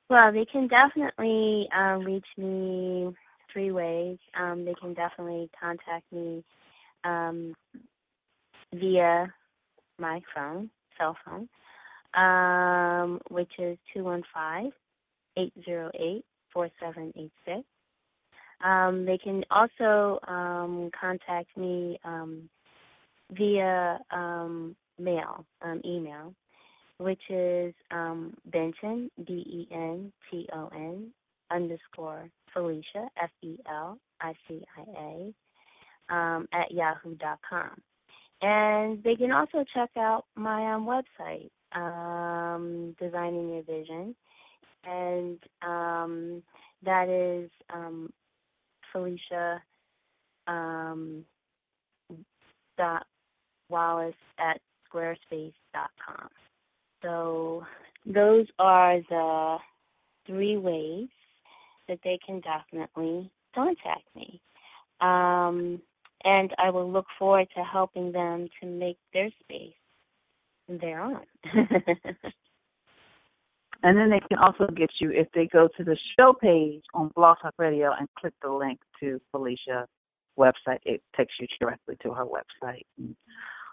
Well, 0.10 0.32
they 0.32 0.46
can 0.46 0.68
definitely 0.68 1.68
um, 1.76 2.04
reach 2.06 2.28
me 2.38 3.14
three 3.52 3.72
ways. 3.72 4.18
Um, 4.40 4.66
they 4.66 4.74
can 4.76 4.94
definitely 4.94 5.50
contact 5.60 6.06
me 6.12 6.44
um, 7.04 7.56
via 8.74 9.34
my 10.00 10.22
phone, 10.36 10.70
cell 10.98 11.18
phone, 11.26 11.50
um, 12.22 13.20
which 13.30 13.52
is 13.60 13.78
two 13.94 14.04
one 14.04 14.24
five 14.34 14.72
eight 15.38 15.54
zero 15.66 15.92
eight 16.00 16.24
four 16.54 16.70
seven 16.82 17.14
eight 17.18 17.32
six. 17.46 17.62
Um, 18.64 19.06
they 19.06 19.18
can 19.18 19.44
also 19.52 20.20
um, 20.28 20.90
contact 21.00 21.56
me 21.58 22.00
um, 22.04 22.50
via 23.32 24.00
um, 24.12 24.76
mail, 25.00 25.46
um, 25.62 25.82
email, 25.86 26.34
which 26.98 27.22
is 27.30 27.74
um, 27.92 28.34
Benton, 28.46 29.12
B 29.26 29.34
E 29.34 29.68
N 29.72 30.12
T 30.30 30.48
O 30.54 30.70
N, 30.74 31.12
underscore 31.52 32.30
Felicia, 32.54 33.08
F 33.22 33.30
E 33.44 33.58
L 33.70 33.98
I 34.22 34.34
C 34.48 34.64
I 34.78 35.34
A, 36.12 36.14
um, 36.16 36.48
at 36.54 36.72
yahoo.com. 36.72 37.82
And 38.42 39.04
they 39.04 39.16
can 39.16 39.32
also 39.32 39.64
check 39.74 39.90
out 39.98 40.26
my 40.36 40.74
um, 40.74 40.86
website, 40.86 41.50
um, 41.74 42.96
Designing 43.00 43.50
Your 43.50 43.64
Vision, 43.64 44.16
and 44.86 45.40
um, 45.64 46.44
that 46.84 47.10
is 47.10 47.50
um, 47.74 48.12
Felicia 48.92 49.62
um, 50.48 51.26
dot 52.78 53.06
Wallace 53.70 54.14
at 54.40 54.62
squarespace.com. 54.92 56.30
So 57.02 57.66
those 58.06 58.48
are 58.60 59.00
the 59.10 59.58
three 60.26 60.58
ways 60.58 61.08
that 61.88 62.00
they 62.04 62.20
can 62.26 62.42
definitely 62.42 63.32
contact 63.56 64.04
me. 64.16 64.42
Um, 65.00 65.82
and 66.24 66.54
I 66.58 66.70
will 66.72 66.92
look 66.92 67.06
forward 67.18 67.48
to 67.56 67.64
helping 67.64 68.12
them 68.12 68.48
to 68.60 68.68
make 68.68 68.98
their 69.14 69.30
space 69.42 69.74
their 70.68 71.02
own. 71.02 71.22
and 73.84 73.98
then 73.98 74.10
they 74.10 74.20
can 74.28 74.38
also 74.40 74.68
get 74.76 74.90
you 75.00 75.12
if 75.12 75.28
they 75.34 75.48
go 75.48 75.70
to 75.78 75.84
the 75.84 75.98
show 76.20 76.34
page 76.34 76.84
on 76.94 77.12
Blog 77.16 77.38
Talk 77.42 77.54
Radio 77.58 77.92
and 77.98 78.08
click 78.20 78.34
the 78.42 78.50
link 78.50 78.80
to 79.00 79.22
Felicia's 79.32 79.88
website. 80.38 80.80
It 80.84 81.02
takes 81.16 81.34
you 81.40 81.48
directly 81.60 81.96
to 82.04 82.12
her 82.12 82.26
website. 82.26 82.86
And 82.98 83.16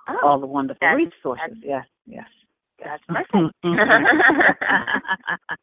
oh, 0.09 0.21
all 0.25 0.41
the 0.41 0.47
wonderful 0.47 0.87
resources. 0.89 1.57
Yes, 1.63 1.87
yes. 2.07 2.27
That's 2.85 3.03
perfect. 3.09 3.55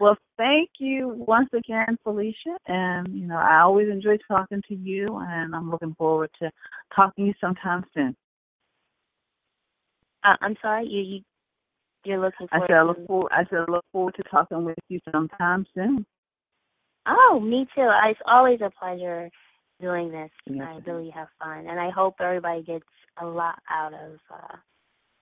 well, 0.00 0.16
thank 0.36 0.70
you 0.78 1.14
once 1.26 1.48
again, 1.52 1.96
Felicia. 2.02 2.56
And 2.66 3.08
you 3.18 3.26
know, 3.26 3.36
I 3.36 3.60
always 3.60 3.88
enjoy 3.88 4.18
talking 4.28 4.62
to 4.68 4.74
you, 4.74 5.18
and 5.20 5.54
I'm 5.54 5.70
looking 5.70 5.94
forward 5.94 6.30
to 6.40 6.50
talking 6.94 7.24
to 7.24 7.28
you 7.28 7.34
sometime 7.40 7.84
soon. 7.94 8.16
Uh, 10.24 10.36
I'm 10.40 10.56
sorry, 10.60 10.86
you, 10.86 11.00
you 11.00 11.20
you're 12.04 12.20
looking 12.20 12.48
I 12.50 12.60
said 12.66 12.76
I 12.76 12.82
look 12.82 13.06
forward. 13.06 13.30
I 13.32 13.44
said 13.50 13.64
I 13.68 13.70
look 13.70 13.84
forward 13.92 14.14
to 14.16 14.22
talking 14.30 14.64
with 14.64 14.78
you 14.88 15.00
sometime 15.12 15.66
soon. 15.74 16.06
Oh, 17.06 17.40
me 17.40 17.66
too. 17.74 17.90
It's 18.06 18.20
always 18.26 18.60
a 18.60 18.70
pleasure 18.70 19.30
doing 19.80 20.10
this. 20.10 20.30
Yes. 20.46 20.66
I 20.66 20.90
really 20.90 21.10
have 21.10 21.28
fun, 21.38 21.66
and 21.68 21.78
I 21.78 21.90
hope 21.90 22.16
everybody 22.20 22.62
gets 22.62 22.84
a 23.20 23.26
lot 23.26 23.58
out 23.70 23.92
of 23.92 24.18
uh, 24.32 24.56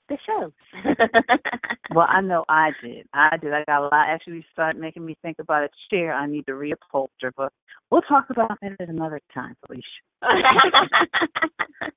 the 0.09 0.19
shows. 0.27 0.53
well, 1.95 2.07
I 2.09 2.21
know 2.21 2.45
I 2.49 2.71
did. 2.83 3.07
I 3.13 3.37
did. 3.37 3.53
I 3.53 3.65
got 3.65 3.83
a 3.83 3.85
lot. 3.85 4.09
Actually, 4.09 4.45
started 4.53 4.81
making 4.81 5.05
me 5.05 5.17
think 5.23 5.39
about 5.39 5.65
a 5.65 5.69
chair 5.91 6.13
I 6.13 6.27
need 6.27 6.47
to 6.47 6.53
reupholster, 6.53 7.31
but 7.37 7.53
we'll 7.91 8.03
talk 8.03 8.27
about 8.31 8.59
that 8.63 8.73
at 8.81 8.89
another 8.89 9.21
time, 9.33 9.55
Felicia. 9.67 9.83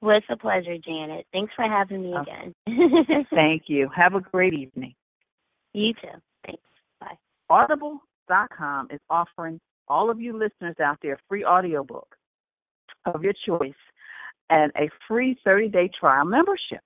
well, 0.00 0.16
it's 0.16 0.26
a 0.30 0.36
pleasure, 0.36 0.76
Janet. 0.78 1.26
Thanks 1.32 1.52
for 1.54 1.64
having 1.64 2.02
me 2.02 2.14
again. 2.14 2.54
Thank 3.30 3.64
you. 3.66 3.88
Have 3.94 4.14
a 4.14 4.20
great 4.20 4.54
evening. 4.54 4.94
You 5.72 5.92
too. 5.94 6.08
Thanks. 6.44 6.62
Bye. 7.00 7.16
Audible.com 7.50 8.88
is 8.90 9.00
offering 9.10 9.60
all 9.88 10.10
of 10.10 10.20
you 10.20 10.32
listeners 10.32 10.76
out 10.82 10.98
there 11.02 11.14
a 11.14 11.18
free 11.28 11.44
audiobook 11.44 12.16
of 13.04 13.22
your 13.22 13.34
choice 13.46 13.72
and 14.50 14.72
a 14.76 14.88
free 15.08 15.36
30 15.44 15.68
day 15.68 15.90
trial 15.98 16.24
membership. 16.24 16.80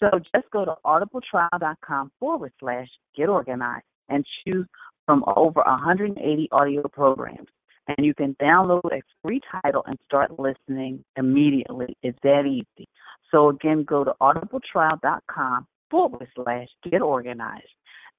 So 0.00 0.10
just 0.34 0.50
go 0.52 0.64
to 0.64 0.74
audibletrial.com 0.84 2.12
forward 2.20 2.52
slash 2.60 2.88
get 3.16 3.28
organized 3.28 3.84
and 4.08 4.24
choose 4.44 4.66
from 5.06 5.24
over 5.36 5.62
180 5.64 6.48
audio 6.52 6.82
programs. 6.88 7.48
And 7.88 8.04
you 8.04 8.14
can 8.14 8.34
download 8.42 8.92
a 8.92 9.00
free 9.22 9.40
title 9.62 9.84
and 9.86 9.96
start 10.04 10.38
listening 10.38 11.04
immediately. 11.16 11.96
It's 12.02 12.18
that 12.24 12.44
easy. 12.44 12.88
So 13.30 13.48
again, 13.50 13.84
go 13.84 14.04
to 14.04 14.12
audibletrial.com 14.20 15.66
forward 15.90 16.28
slash 16.34 16.68
get 16.90 17.00
organized. 17.00 17.64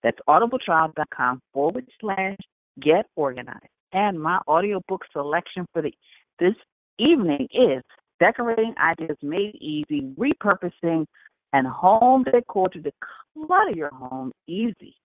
That's 0.03 0.17
audibletrial.com 0.27 1.41
forward 1.53 1.85
slash 1.99 2.37
get 2.81 3.07
organized. 3.15 3.67
And 3.93 4.19
my 4.19 4.39
audiobook 4.47 5.03
selection 5.11 5.65
for 5.73 5.81
the 5.81 5.91
this 6.39 6.55
evening 6.99 7.47
is 7.51 7.83
Decorating 8.19 8.73
Ideas 8.77 9.17
Made 9.21 9.55
Easy, 9.55 10.13
Repurposing 10.17 11.05
and 11.53 11.67
Home 11.67 12.23
Decor 12.23 12.69
to 12.69 12.79
Declutter 12.79 13.75
Your 13.75 13.91
Home 13.93 14.31
Easy. 14.47 14.95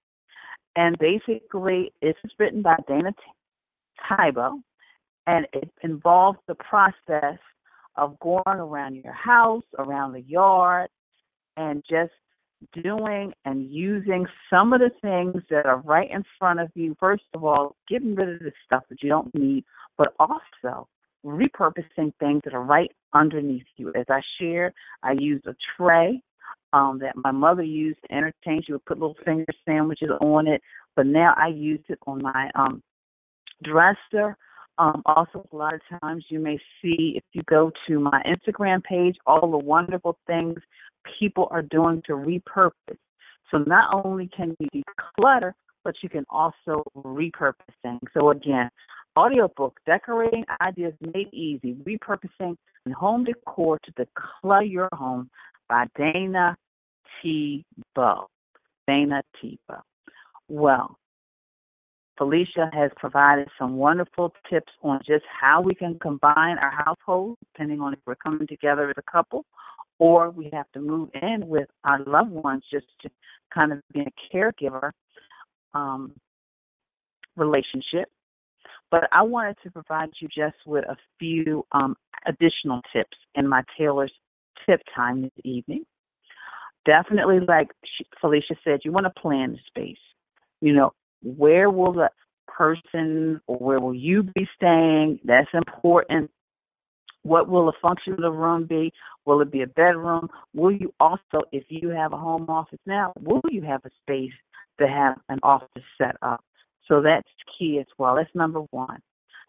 And 0.77 0.97
basically, 0.99 1.93
this 2.01 2.15
is 2.25 2.31
written 2.39 2.63
by 2.63 2.77
Dana 2.89 3.13
Tybo, 4.11 4.61
and 5.27 5.47
it 5.53 5.71
involves 5.83 6.39
the 6.49 6.55
process 6.55 7.39
of 7.97 8.19
going 8.21 8.43
around 8.47 8.97
your 8.97 9.13
house, 9.13 9.65
around 9.79 10.13
the 10.13 10.23
yard, 10.23 10.89
and 11.57 11.85
just 11.89 12.13
doing 12.83 13.33
and 13.45 13.71
using 13.71 14.25
some 14.49 14.73
of 14.73 14.81
the 14.81 14.91
things 15.03 15.43
that 15.51 15.67
are 15.67 15.81
right 15.81 16.11
in 16.11 16.25
front 16.39 16.61
of 16.61 16.71
you. 16.75 16.97
First 16.99 17.25
of 17.35 17.45
all, 17.45 17.77
getting 17.89 18.15
rid 18.15 18.29
of 18.29 18.39
the 18.39 18.53
stuff 18.65 18.85
that 18.89 19.03
you 19.03 19.09
don't 19.09 19.35
need, 19.35 19.65
but 19.99 20.15
also 20.19 20.89
repurposing 21.25 22.13
things 22.19 22.43
that 22.45 22.55
are 22.55 22.63
right 22.63 22.91
underneath 23.13 23.67
you. 23.77 23.93
As 23.95 24.07
I 24.09 24.21
shared, 24.39 24.73
I 25.03 25.13
used 25.13 25.47
a 25.47 25.55
tray 25.77 26.21
um, 26.73 26.99
that 27.01 27.17
my 27.17 27.31
mother 27.31 27.63
used 27.63 27.99
to 28.03 28.15
entertain. 28.15 28.63
She 28.65 28.73
would 28.73 28.85
put 28.85 28.99
little 28.99 29.17
finger 29.25 29.53
sandwiches 29.65 30.11
on 30.21 30.47
it, 30.47 30.63
but 30.97 31.07
now 31.07 31.35
I 31.37 31.49
use 31.49 31.81
it 31.89 31.99
on 32.07 32.23
my 32.23 32.51
um, 32.55 32.83
dresser. 33.63 34.37
Um, 34.79 35.03
also, 35.05 35.47
a 35.53 35.57
lot 35.57 35.75
of 35.75 35.81
times 36.01 36.25
you 36.29 36.41
may 36.41 36.59
see 36.81 37.13
if 37.17 37.25
you 37.33 37.43
go 37.49 37.71
to 37.87 38.01
my 38.01 38.23
Instagram 38.27 38.83
page 38.83 39.17
all 39.27 39.51
the 39.51 39.59
wonderful 39.59 40.19
things 40.27 40.59
people 41.19 41.49
are 41.51 41.63
doing 41.63 42.03
to 42.07 42.13
repurpose. 42.13 42.99
So 43.51 43.59
not 43.59 44.05
only 44.05 44.29
can 44.35 44.57
you 44.59 44.83
declutter, 45.21 45.53
but 45.85 45.95
you 46.03 46.09
can 46.09 46.25
also 46.31 46.85
repurpose 46.97 47.55
things. 47.83 48.01
So 48.15 48.31
again, 48.31 48.71
audiobook, 49.17 49.79
Decorating 49.87 50.45
Ideas 50.61 50.95
Made 51.01 51.33
Easy, 51.33 51.75
Repurposing 51.75 52.57
and 52.85 52.95
Home 52.95 53.25
Decor 53.25 53.79
to 53.85 53.93
Declutter 53.93 54.71
Your 54.71 54.89
Home 54.95 55.31
by 55.69 55.87
Dana 55.97 56.57
T. 57.21 57.65
Bow. 57.95 58.29
Dana 58.87 59.23
T. 59.41 59.59
Bow. 59.69 59.83
Well, 60.49 60.99
Felicia 62.19 62.71
has 62.73 62.91
provided 62.97 63.49
some 63.59 63.77
wonderful 63.77 64.33
tips 64.51 64.73
on 64.83 65.01
just 65.07 65.25
how 65.41 65.61
we 65.61 65.75
can 65.75 65.99
combine 65.99 66.59
our 66.59 66.71
households, 66.71 67.39
depending 67.53 67.81
on 67.81 67.93
if 67.95 67.99
we're 68.07 68.15
coming 68.17 68.47
together 68.47 68.91
as 68.91 68.97
a 68.99 69.11
couple 69.11 69.45
or 69.99 70.31
we 70.31 70.51
have 70.53 70.67
to 70.73 70.81
move 70.81 71.09
in 71.15 71.47
with 71.47 71.69
our 71.85 72.03
loved 72.05 72.31
ones 72.31 72.65
just 72.71 72.87
to 73.01 73.09
kind 73.55 73.73
of 73.73 73.81
be 73.93 74.01
a 74.01 74.37
caregiver 74.37 74.91
um, 75.75 76.13
relationship. 77.37 78.09
But 78.93 79.09
I 79.11 79.23
wanted 79.23 79.57
to 79.63 79.71
provide 79.71 80.11
you 80.21 80.29
just 80.29 80.57
with 80.67 80.85
a 80.85 80.97
few 81.19 81.65
um, 81.73 81.97
additional 82.27 82.83
tips 82.93 83.17
in 83.35 83.49
my 83.49 83.65
Taylor's 83.77 84.13
tip 84.67 84.83
time 84.95 85.23
this 85.23 85.33
evening. 85.45 85.87
Definitely, 86.85 87.41
like 87.41 87.69
Felicia 88.21 88.55
said, 88.63 88.81
you 88.85 88.93
want 88.93 89.07
to 89.07 89.21
plan 89.21 89.53
the 89.53 89.59
space. 89.67 89.97
You 90.61 90.75
know, 90.75 90.93
where 91.23 91.71
will 91.71 91.95
the 91.95 92.11
person 92.47 93.41
or 93.47 93.57
where 93.57 93.81
will 93.81 93.95
you 93.95 94.25
be 94.25 94.47
staying? 94.57 95.21
That's 95.25 95.49
important. 95.55 96.31
What 97.23 97.49
will 97.49 97.67
the 97.67 97.73
function 97.81 98.13
of 98.13 98.21
the 98.21 98.31
room 98.31 98.67
be? 98.67 98.93
Will 99.25 99.41
it 99.41 99.51
be 99.51 99.63
a 99.63 99.67
bedroom? 99.69 100.29
Will 100.53 100.73
you 100.73 100.93
also, 101.01 101.41
if 101.51 101.65
you 101.69 101.89
have 101.89 102.13
a 102.13 102.19
home 102.19 102.45
office 102.51 102.81
now, 102.85 103.15
will 103.19 103.41
you 103.49 103.63
have 103.63 103.81
a 103.87 103.91
space 104.03 104.33
to 104.81 104.87
have 104.87 105.17
an 105.31 105.39
office 105.43 105.85
set 105.97 106.17
up? 106.21 106.45
So 106.89 107.01
that's 107.01 107.29
key 107.59 107.79
as 107.79 107.87
well. 107.99 108.17
That's 108.17 108.35
number 108.35 108.61
one. 108.71 109.01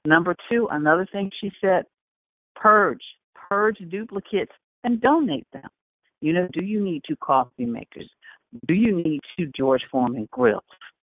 Number 0.06 0.36
two, 0.50 0.68
another 0.72 1.08
thing 1.12 1.32
she 1.40 1.52
said, 1.62 1.84
purge. 2.56 3.02
Purge 3.50 3.78
duplicates 3.90 4.52
and 4.84 5.02
donate 5.02 5.48
them. 5.54 5.70
You 6.22 6.34
know, 6.34 6.48
do 6.54 6.64
you 6.64 6.82
need 6.84 7.04
two 7.08 7.16
coffee 7.18 7.66
makers? 7.66 8.10
Do 8.68 8.74
you 8.74 8.96
need 8.96 9.20
two 9.38 9.52
George 9.56 9.82
Foreman 9.92 10.28
grills? 10.32 10.64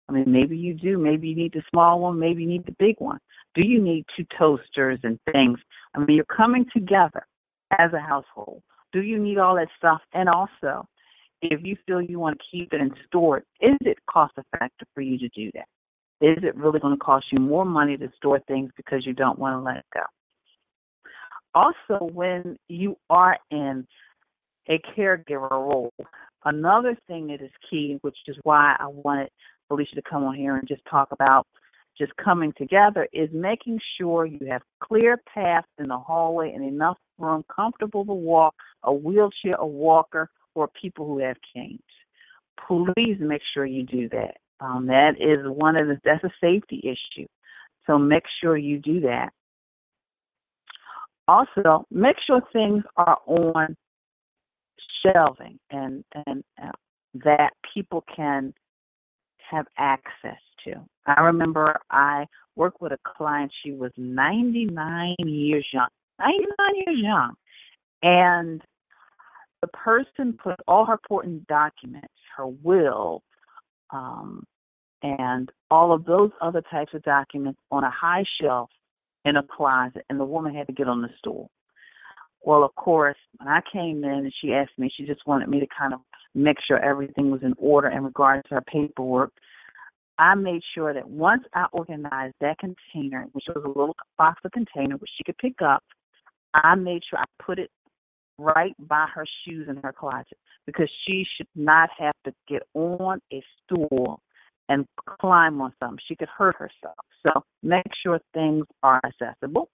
I 0.08 0.12
mean, 0.12 0.24
maybe 0.26 0.56
you 0.56 0.74
do. 0.74 0.98
Maybe 0.98 1.28
you 1.28 1.36
need 1.36 1.52
the 1.52 1.62
small 1.70 2.00
one. 2.00 2.18
Maybe 2.18 2.42
you 2.42 2.48
need 2.48 2.66
the 2.66 2.76
big 2.78 2.96
one. 2.98 3.18
Do 3.54 3.66
you 3.66 3.82
need 3.82 4.04
two 4.16 4.24
toasters 4.38 5.00
and 5.02 5.18
things? 5.32 5.58
I 5.94 5.98
mean, 5.98 6.16
you're 6.16 6.24
coming 6.24 6.64
together 6.72 7.26
as 7.78 7.92
a 7.92 8.00
household. 8.00 8.62
Do 8.92 9.02
you 9.02 9.18
need 9.18 9.38
all 9.38 9.56
that 9.56 9.68
stuff? 9.76 10.00
And 10.14 10.28
also, 10.28 10.86
if 11.42 11.60
you 11.64 11.76
feel 11.86 12.00
you 12.00 12.18
want 12.18 12.38
to 12.38 12.44
keep 12.50 12.72
it 12.72 12.80
and 12.80 12.92
store 13.06 13.38
it, 13.38 13.44
is 13.60 13.76
it 13.82 13.98
cost 14.10 14.34
effective 14.36 14.88
for 14.94 15.02
you 15.02 15.18
to 15.18 15.28
do 15.28 15.50
that? 15.54 15.66
Is 16.20 16.38
it 16.42 16.56
really 16.56 16.80
going 16.80 16.96
to 16.96 17.04
cost 17.04 17.26
you 17.30 17.38
more 17.38 17.64
money 17.64 17.96
to 17.96 18.10
store 18.16 18.40
things 18.48 18.70
because 18.76 19.06
you 19.06 19.12
don't 19.12 19.38
want 19.38 19.54
to 19.54 19.60
let 19.64 19.76
it 19.76 19.84
go? 19.94 20.02
Also, 21.54 22.12
when 22.12 22.56
you 22.68 22.96
are 23.08 23.38
in 23.50 23.86
a 24.68 24.80
caregiver 24.96 25.50
role, 25.50 25.92
another 26.44 26.96
thing 27.06 27.28
that 27.28 27.40
is 27.40 27.50
key, 27.70 27.98
which 28.02 28.16
is 28.26 28.36
why 28.42 28.76
I 28.78 28.86
wanted 28.88 29.30
Felicia 29.68 29.94
to 29.94 30.02
come 30.02 30.24
on 30.24 30.34
here 30.34 30.56
and 30.56 30.66
just 30.66 30.82
talk 30.90 31.08
about 31.12 31.46
just 31.96 32.12
coming 32.16 32.52
together, 32.56 33.08
is 33.12 33.28
making 33.32 33.80
sure 33.98 34.24
you 34.24 34.46
have 34.50 34.62
clear 34.80 35.20
paths 35.32 35.66
in 35.78 35.88
the 35.88 35.98
hallway 35.98 36.52
and 36.52 36.64
enough 36.64 36.96
room 37.18 37.44
comfortable 37.54 38.04
to 38.04 38.12
walk, 38.12 38.54
a 38.84 38.92
wheelchair, 38.92 39.54
a 39.58 39.66
walker, 39.66 40.30
or 40.54 40.68
people 40.80 41.06
who 41.06 41.18
have 41.18 41.36
canes. 41.54 41.80
Please 42.66 43.16
make 43.18 43.42
sure 43.52 43.66
you 43.66 43.84
do 43.84 44.08
that. 44.10 44.36
Um, 44.60 44.86
that 44.86 45.12
is 45.20 45.46
one 45.46 45.76
of 45.76 45.86
the 45.86 46.00
that's 46.04 46.24
a 46.24 46.30
safety 46.40 46.82
issue. 46.82 47.26
So 47.86 47.98
make 47.98 48.24
sure 48.40 48.56
you 48.56 48.78
do 48.78 49.00
that. 49.00 49.30
Also, 51.26 51.86
make 51.90 52.16
sure 52.26 52.40
things 52.52 52.82
are 52.96 53.18
on 53.26 53.76
shelving 55.02 55.58
and 55.70 56.04
and 56.26 56.42
uh, 56.62 56.72
that 57.24 57.50
people 57.74 58.04
can 58.14 58.52
have 59.50 59.66
access 59.76 60.40
to. 60.64 60.74
I 61.06 61.20
remember 61.20 61.76
I 61.90 62.26
worked 62.56 62.82
with 62.82 62.92
a 62.92 62.98
client. 63.04 63.52
She 63.64 63.72
was 63.72 63.92
99 63.96 65.14
years 65.20 65.66
young. 65.72 65.88
99 66.18 66.82
years 66.86 66.98
young, 67.00 67.34
and 68.02 68.60
the 69.62 69.68
person 69.68 70.38
put 70.42 70.56
all 70.66 70.84
her 70.84 70.94
important 70.94 71.46
documents, 71.46 72.12
her 72.36 72.46
will, 72.46 73.22
um, 73.90 74.44
and 75.02 75.50
all 75.70 75.92
of 75.92 76.04
those 76.04 76.30
other 76.40 76.62
types 76.70 76.92
of 76.94 77.02
documents 77.02 77.60
on 77.70 77.84
a 77.84 77.90
high 77.90 78.24
shelf 78.40 78.70
in 79.24 79.36
a 79.36 79.42
closet, 79.42 80.04
and 80.08 80.18
the 80.18 80.24
woman 80.24 80.54
had 80.54 80.66
to 80.66 80.72
get 80.72 80.88
on 80.88 81.02
the 81.02 81.08
stool. 81.18 81.50
Well, 82.42 82.64
of 82.64 82.74
course, 82.76 83.16
when 83.38 83.48
I 83.48 83.60
came 83.72 84.04
in 84.04 84.10
and 84.10 84.32
she 84.40 84.52
asked 84.54 84.78
me, 84.78 84.90
she 84.96 85.04
just 85.04 85.26
wanted 85.26 85.48
me 85.48 85.60
to 85.60 85.66
kind 85.76 85.92
of 85.92 86.00
make 86.34 86.56
sure 86.66 86.78
everything 86.78 87.30
was 87.30 87.42
in 87.42 87.54
order 87.58 87.88
in 87.88 88.04
regards 88.04 88.48
to 88.48 88.54
her 88.56 88.62
paperwork. 88.62 89.32
I 90.18 90.34
made 90.34 90.62
sure 90.74 90.92
that 90.94 91.08
once 91.08 91.44
I 91.54 91.66
organized 91.72 92.34
that 92.40 92.58
container, 92.58 93.26
which 93.32 93.44
was 93.48 93.62
a 93.64 93.68
little 93.68 93.94
box 94.16 94.40
of 94.44 94.52
container 94.52 94.96
which 94.96 95.10
she 95.16 95.24
could 95.24 95.38
pick 95.38 95.62
up, 95.62 95.82
I 96.54 96.74
made 96.74 97.02
sure 97.08 97.18
I 97.18 97.24
put 97.42 97.58
it 97.58 97.70
right 98.38 98.74
by 98.78 99.06
her 99.12 99.26
shoes 99.44 99.66
in 99.68 99.76
her 99.82 99.92
closet 99.92 100.38
because 100.66 100.90
she 101.06 101.24
should 101.36 101.48
not 101.54 101.90
have 101.98 102.14
to 102.24 102.32
get 102.48 102.62
on 102.74 103.20
a 103.32 103.42
stool 103.64 104.20
and 104.68 104.86
climb 105.20 105.60
on 105.60 105.72
something. 105.80 105.98
She 106.06 106.16
could 106.16 106.28
hurt 106.28 106.56
herself. 106.56 106.96
So 107.26 107.42
make 107.62 107.86
sure 108.02 108.20
things 108.34 108.64
are 108.82 109.00
accessible. 109.04 109.70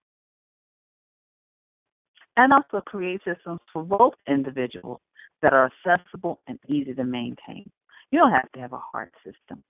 And 2.37 2.53
also 2.53 2.81
create 2.85 3.21
systems 3.25 3.61
for 3.73 3.83
both 3.85 4.15
individuals 4.29 5.01
that 5.43 5.53
are 5.53 5.71
accessible 5.87 6.41
and 6.49 6.59
easy 6.69 6.95
to 6.95 7.05
maintain. 7.05 7.71
You 8.11 8.19
don't 8.19 8.33
have 8.33 8.51
to 8.53 8.61
have 8.61 8.73
a 8.73 8.81
hard 8.93 9.11
system. 9.25 9.63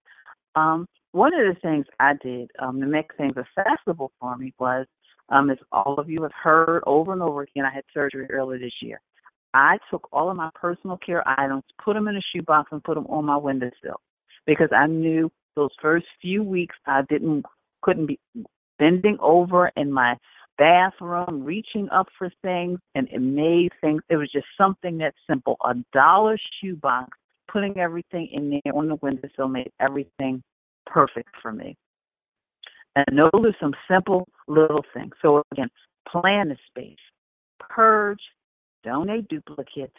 Um, 0.57 0.87
one 1.13 1.33
of 1.35 1.41
the 1.55 1.61
things 1.61 1.87
I 2.01 2.15
did 2.23 2.51
um, 2.61 2.81
to 2.81 2.87
make 2.87 3.15
things 3.17 3.35
accessible 3.37 4.13
for 4.21 4.37
me 4.37 4.55
was, 4.59 4.87
um, 5.29 5.51
as 5.51 5.59
all 5.73 5.99
of 5.99 6.09
you 6.09 6.23
have 6.23 6.33
heard 6.33 6.83
over 6.87 7.13
and 7.13 7.23
over 7.23 7.43
again, 7.43 7.65
I 7.65 7.75
had 7.75 7.85
surgery 7.93 8.27
earlier 8.31 8.59
this 8.59 8.75
year. 8.83 9.01
I 9.55 9.79
took 9.91 10.09
all 10.13 10.31
of 10.31 10.37
my 10.37 10.51
personal 10.55 10.97
care 10.97 11.23
items, 11.27 11.63
put 11.83 11.95
them 11.95 12.09
in 12.09 12.17
a 12.17 12.21
shoebox, 12.35 12.71
and 12.73 12.83
put 12.83 12.95
them 12.95 13.07
on 13.07 13.25
my 13.25 13.37
windowsill 13.37 14.01
because 14.47 14.69
I 14.77 14.87
knew 14.87 15.31
those 15.57 15.71
first 15.81 16.07
few 16.21 16.43
weeks 16.43 16.75
I 16.87 17.03
didn't 17.09 17.45
couldn't 17.83 18.07
be 18.07 18.19
bending 18.79 19.19
over 19.21 19.71
in 19.77 19.93
my 19.93 20.17
bathroom, 20.59 21.45
reaching 21.45 21.89
up 21.91 22.07
for 22.19 22.31
things, 22.43 22.79
and 22.95 23.09
it 23.13 23.21
made 23.21 23.71
things. 23.81 24.03
It 24.09 24.17
was 24.17 24.31
just 24.33 24.47
something 24.59 24.99
that 24.99 25.15
simple. 25.29 25.57
A 25.65 25.75
dollar 25.93 26.39
shoebox, 26.61 27.11
putting 27.51 27.79
everything 27.79 28.29
in 28.33 28.51
there 28.51 28.75
on 28.75 28.89
the 28.89 28.97
windowsill 28.97 29.49
made 29.49 29.71
everything 29.81 30.43
perfect 30.87 31.31
for 31.43 31.53
me. 31.53 31.77
And 32.97 33.19
those 33.19 33.45
are 33.45 33.57
some 33.61 33.75
simple 33.91 34.29
little 34.47 34.85
things. 34.95 35.13
So 35.21 35.43
again, 35.53 35.69
plan 36.09 36.49
the 36.49 36.57
space, 36.69 36.97
purge, 37.59 38.21
donate 38.85 39.29
duplicates, 39.29 39.97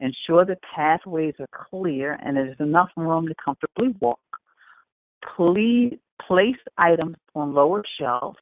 ensure 0.00 0.44
the 0.44 0.56
pathways 0.74 1.34
are 1.40 1.66
clear 1.70 2.18
and 2.24 2.36
there's 2.36 2.56
enough 2.60 2.90
room 2.96 3.26
to 3.28 3.34
comfortably 3.44 3.94
walk. 4.00 4.20
Please 5.36 5.98
place 6.26 6.56
items 6.78 7.16
on 7.34 7.54
lower 7.54 7.82
shelves 7.98 8.38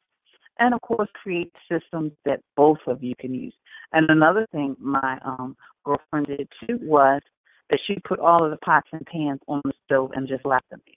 and 0.59 0.73
of 0.73 0.81
course 0.81 1.09
create 1.21 1.51
systems 1.71 2.11
that 2.25 2.41
both 2.55 2.79
of 2.87 3.03
you 3.03 3.13
can 3.19 3.33
use. 3.33 3.53
And 3.91 4.09
another 4.09 4.47
thing 4.51 4.75
my 4.79 5.17
um, 5.25 5.55
girlfriend 5.85 6.27
did 6.27 6.47
too 6.65 6.79
was 6.81 7.21
that 7.69 7.79
she 7.85 7.97
put 8.07 8.19
all 8.19 8.43
of 8.43 8.51
the 8.51 8.57
pots 8.57 8.87
and 8.91 9.05
pans 9.05 9.39
on 9.47 9.61
the 9.65 9.73
stove 9.85 10.11
and 10.15 10.27
just 10.27 10.45
left 10.45 10.69
them 10.69 10.81
there. 10.85 10.96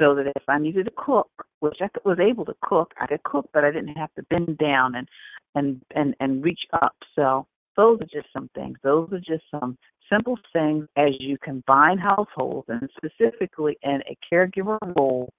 So 0.00 0.14
that 0.14 0.26
if 0.26 0.42
I 0.48 0.58
needed 0.58 0.86
to 0.86 0.92
cook, 0.96 1.30
which 1.60 1.76
I 1.82 1.88
was 2.06 2.18
able 2.18 2.46
to 2.46 2.54
cook, 2.62 2.92
I 2.98 3.06
could 3.06 3.22
cook, 3.22 3.50
but 3.52 3.64
I 3.64 3.70
didn't 3.70 3.96
have 3.96 4.12
to 4.14 4.22
bend 4.30 4.56
down 4.58 4.94
and 4.94 5.06
and 5.54 5.82
and 5.94 6.14
and 6.20 6.42
reach 6.42 6.62
up. 6.72 6.96
So 7.14 7.46
those 7.76 8.00
are 8.00 8.06
just 8.06 8.32
some 8.32 8.48
things. 8.54 8.78
Those 8.82 9.12
are 9.12 9.18
just 9.20 9.44
some 9.50 9.76
simple 10.10 10.38
things 10.52 10.86
as 10.96 11.10
you 11.20 11.36
combine 11.42 11.98
households 11.98 12.68
and 12.68 12.88
specifically 12.96 13.76
in 13.82 14.00
a 14.08 14.16
caregiver 14.32 14.78
role 14.96 15.30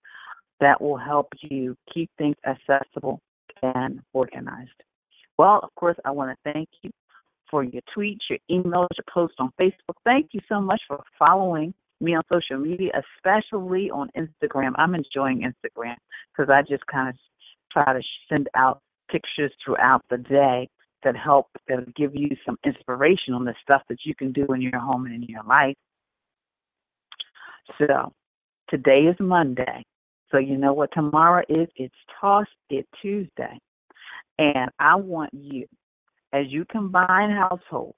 that 0.60 0.80
will 0.80 0.98
help 0.98 1.28
you 1.42 1.76
keep 1.94 2.10
things 2.18 2.36
accessible 2.46 3.20
and 3.64 4.00
organized. 4.14 4.70
Well, 5.38 5.60
of 5.64 5.74
course, 5.76 5.98
I 6.06 6.12
want 6.12 6.38
to 6.38 6.54
thank 6.54 6.70
you 6.84 6.92
for 7.50 7.64
your 7.64 7.82
tweets, 7.96 8.20
your 8.30 8.40
emails, 8.50 8.88
your 8.96 9.06
posts 9.12 9.38
on 9.40 9.52
Facebook. 9.60 9.96
Thank 10.06 10.30
you 10.34 10.40
so 10.48 10.62
much 10.62 10.82
for 10.88 11.04
following 11.20 11.74
me 12.02 12.16
on 12.16 12.24
social 12.32 12.58
media, 12.58 12.92
especially 13.18 13.90
on 13.90 14.10
Instagram. 14.18 14.72
I'm 14.76 14.96
enjoying 14.96 15.42
Instagram 15.42 15.96
because 16.36 16.50
I 16.50 16.62
just 16.62 16.86
kind 16.88 17.10
of 17.10 17.16
try 17.72 17.94
to 17.94 18.02
send 18.30 18.50
out 18.56 18.82
pictures 19.10 19.52
throughout 19.64 20.02
the 20.10 20.18
day 20.18 20.68
that 21.04 21.16
help 21.16 21.48
that 21.68 21.96
give 21.96 22.12
you 22.16 22.30
some 22.46 22.58
inspiration 22.66 23.34
on 23.34 23.46
the 23.46 23.56
stuff 23.62 23.82
that 23.90 24.00
you 24.04 24.16
can 24.16 24.32
do 24.32 24.46
in 24.54 24.62
your 24.62 24.80
home 24.80 25.06
and 25.06 25.16
in 25.16 25.24
your 25.24 25.44
life. 25.44 25.76
So 27.78 28.14
today 28.70 29.02
is 29.02 29.16
Monday. 29.20 29.84
So 30.32 30.38
you 30.38 30.58
know 30.58 30.74
what 30.74 30.90
tomorrow 30.94 31.44
is? 31.50 31.68
It's 31.76 31.94
Toss 32.20 32.46
It 32.70 32.88
Tuesday. 33.02 33.60
And 34.38 34.72
I 34.80 34.96
want 34.96 35.34
you, 35.34 35.66
as 36.34 36.46
you 36.50 36.66
combine 36.72 37.32
households, 37.32 37.98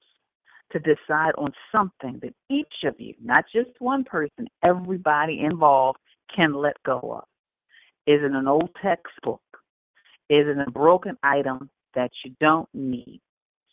to 0.74 0.80
decide 0.80 1.34
on 1.38 1.54
something 1.72 2.20
that 2.22 2.34
each 2.50 2.84
of 2.84 2.96
you, 3.00 3.14
not 3.24 3.46
just 3.54 3.70
one 3.80 4.04
person, 4.04 4.48
everybody 4.64 5.40
involved 5.40 6.00
can 6.36 6.54
let 6.54 6.76
go 6.84 7.00
of. 7.00 7.24
Is 8.06 8.22
it 8.22 8.32
an 8.32 8.48
old 8.48 8.70
textbook? 8.82 9.42
Is 10.30 10.46
it 10.48 10.58
a 10.58 10.72
broken 10.72 11.18
item 11.24 11.70
that 11.96 12.12
you 12.26 12.34
don't 12.42 12.68
need? 12.74 13.22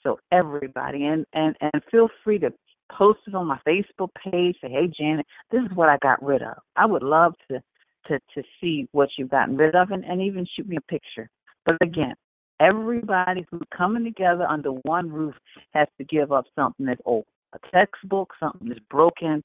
So 0.03 0.18
everybody, 0.32 1.05
and 1.05 1.26
and 1.32 1.57
and 1.61 1.82
feel 1.90 2.09
free 2.24 2.38
to 2.38 2.53
post 2.90 3.20
it 3.26 3.34
on 3.34 3.46
my 3.46 3.59
Facebook 3.66 4.09
page. 4.30 4.57
Say, 4.61 4.70
hey 4.70 4.90
Janet, 4.96 5.26
this 5.51 5.62
is 5.62 5.76
what 5.76 5.88
I 5.88 5.98
got 6.03 6.22
rid 6.22 6.42
of. 6.42 6.57
I 6.76 6.86
would 6.86 7.03
love 7.03 7.34
to 7.51 7.62
to 8.07 8.18
to 8.34 8.42
see 8.61 8.88
what 8.92 9.09
you've 9.18 9.30
gotten 9.30 9.57
rid 9.57 9.74
of, 9.74 9.90
and, 9.90 10.05
and 10.05 10.22
even 10.22 10.46
shoot 10.57 10.68
me 10.68 10.76
a 10.76 10.80
picture. 10.82 11.28
But 11.66 11.76
again, 11.82 12.14
everybody 12.61 13.47
who's 13.51 13.63
coming 13.77 14.05
together 14.05 14.45
under 14.45 14.71
one 14.71 15.11
roof 15.11 15.35
has 15.73 15.89
to 15.99 16.05
give 16.05 16.31
up 16.31 16.45
something 16.55 16.87
that's 16.87 17.01
old, 17.05 17.25
a 17.53 17.59
textbook, 17.75 18.33
something 18.39 18.69
that's 18.69 18.81
broken, 18.91 19.43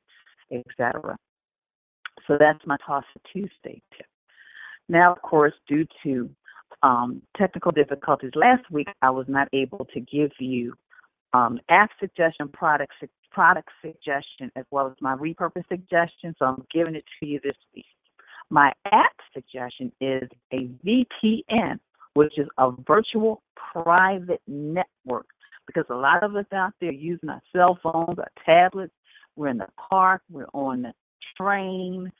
etc. 0.52 1.18
So 2.28 2.38
that's 2.40 2.60
my 2.66 2.78
Toss 2.86 3.04
It 3.16 3.22
Tuesday 3.32 3.82
tip. 3.98 4.08
Now, 4.88 5.14
of 5.14 5.22
course, 5.22 5.54
due 5.68 5.86
to 6.04 6.30
um, 6.84 7.22
technical 7.38 7.72
difficulties 7.72 8.32
last 8.36 8.70
week, 8.70 8.88
I 9.02 9.10
was 9.10 9.26
not 9.28 9.48
able 9.54 9.88
to 9.94 10.00
give 10.00 10.32
you 10.40 10.74
um, 11.34 11.60
app 11.70 11.90
suggestion, 12.00 12.50
product 12.50 12.94
product 13.32 13.70
suggestion, 13.82 14.50
as 14.56 14.66
well 14.72 14.88
as 14.88 14.94
my 15.02 15.16
repurpose 15.16 15.68
suggestion. 15.68 16.36
So 16.40 16.46
I'm 16.46 16.66
giving 16.74 16.96
it 16.96 17.04
to 17.20 17.26
you 17.26 17.40
this 17.44 17.58
week. 17.76 17.86
My 18.50 18.72
app 18.92 19.16
suggestion 19.34 19.92
is 20.00 20.30
a 20.54 20.70
VPN, 20.86 21.80
which 22.16 22.38
is 22.38 22.48
a 22.58 22.72
virtual 22.88 23.44
private 23.56 24.42
network. 24.48 25.28
Because 25.68 25.86
a 25.90 25.96
lot 25.96 26.24
of 26.24 26.36
us 26.36 26.46
out 26.54 26.74
there 26.82 26.92
using 26.92 27.30
our 27.30 27.42
cell 27.56 27.80
phones, 27.82 28.20
our 28.20 28.32
tablets, 28.46 28.94
we're 29.36 29.50
in 29.50 29.58
the 29.58 29.68
park, 29.90 30.22
we're 30.30 30.48
on 30.54 30.84
the 30.84 30.94
train, 31.38 32.12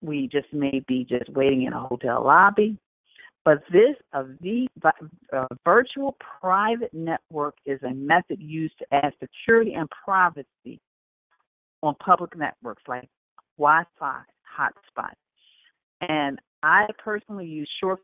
we 0.00 0.28
just 0.28 0.52
may 0.52 0.82
be 0.86 1.04
just 1.04 1.28
waiting 1.30 1.62
in 1.62 1.72
a 1.72 1.80
hotel 1.80 2.24
lobby. 2.24 2.76
But 3.44 3.62
this, 3.70 3.96
a, 4.14 4.24
v, 4.40 4.68
a 5.32 5.46
virtual 5.64 6.16
private 6.40 6.94
network, 6.94 7.56
is 7.66 7.78
a 7.82 7.92
method 7.92 8.40
used 8.40 8.78
to 8.78 8.86
add 8.92 9.12
security 9.20 9.74
and 9.74 9.88
privacy 9.90 10.80
on 11.82 11.94
public 11.96 12.36
networks 12.36 12.82
like 12.88 13.08
Wi-Fi 13.58 14.22
hotspots. 14.58 15.10
And 16.00 16.40
I 16.62 16.86
personally 16.98 17.46
use 17.46 17.68
Short 17.82 18.00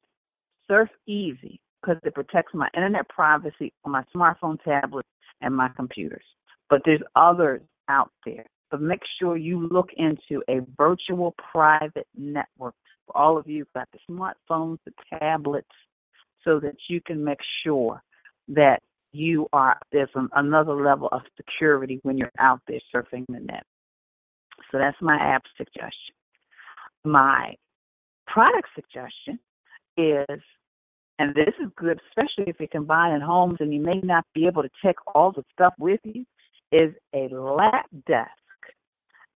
Surf 0.70 0.88
Easy 1.06 1.60
because 1.82 1.96
it 2.04 2.14
protects 2.14 2.54
my 2.54 2.68
internet 2.76 3.08
privacy 3.08 3.72
on 3.84 3.92
my 3.92 4.04
smartphone, 4.14 4.62
tablets, 4.62 5.08
and 5.40 5.54
my 5.54 5.68
computers. 5.76 6.24
But 6.68 6.82
there's 6.84 7.02
others 7.16 7.62
out 7.88 8.10
there 8.24 8.46
but 8.70 8.80
make 8.80 9.00
sure 9.18 9.36
you 9.36 9.68
look 9.68 9.90
into 9.96 10.42
a 10.48 10.60
virtual 10.76 11.34
private 11.52 12.06
network 12.16 12.74
for 13.06 13.16
all 13.16 13.36
of 13.36 13.48
you 13.48 13.58
who've 13.58 13.72
got 13.74 13.88
the 13.92 13.98
smartphones, 14.08 14.78
the 14.86 14.92
tablets, 15.18 15.68
so 16.44 16.60
that 16.60 16.76
you 16.88 17.00
can 17.04 17.22
make 17.22 17.40
sure 17.64 18.00
that 18.48 18.80
you 19.12 19.48
are 19.52 19.76
there's 19.90 20.08
an, 20.14 20.28
another 20.34 20.72
level 20.72 21.08
of 21.10 21.22
security 21.36 21.98
when 22.04 22.16
you're 22.16 22.30
out 22.38 22.60
there 22.68 22.80
surfing 22.94 23.26
the 23.28 23.40
net. 23.40 23.64
So 24.70 24.78
that's 24.78 24.96
my 25.00 25.16
app 25.16 25.42
suggestion. 25.56 26.14
My 27.04 27.54
product 28.28 28.68
suggestion 28.74 29.40
is, 29.96 30.40
and 31.20 31.34
this 31.34 31.54
is 31.62 31.70
good, 31.76 32.00
especially 32.08 32.50
if 32.50 32.56
you're 32.58 32.68
combining 32.68 33.20
homes 33.20 33.58
and 33.60 33.72
you 33.72 33.80
may 33.80 34.00
not 34.02 34.24
be 34.34 34.46
able 34.46 34.62
to 34.62 34.70
take 34.84 34.96
all 35.14 35.30
the 35.30 35.44
stuff 35.52 35.74
with 35.78 36.00
you, 36.04 36.24
is 36.72 36.92
a 37.14 37.28
lap 37.34 37.86
desk 38.06 38.30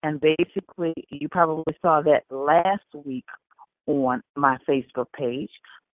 and 0.02 0.20
basically, 0.20 0.94
you 1.10 1.28
probably 1.28 1.74
saw 1.80 2.02
that 2.02 2.24
last 2.30 2.82
week 3.04 3.24
on 3.86 4.22
my 4.36 4.58
Facebook 4.68 5.06
page, 5.16 5.50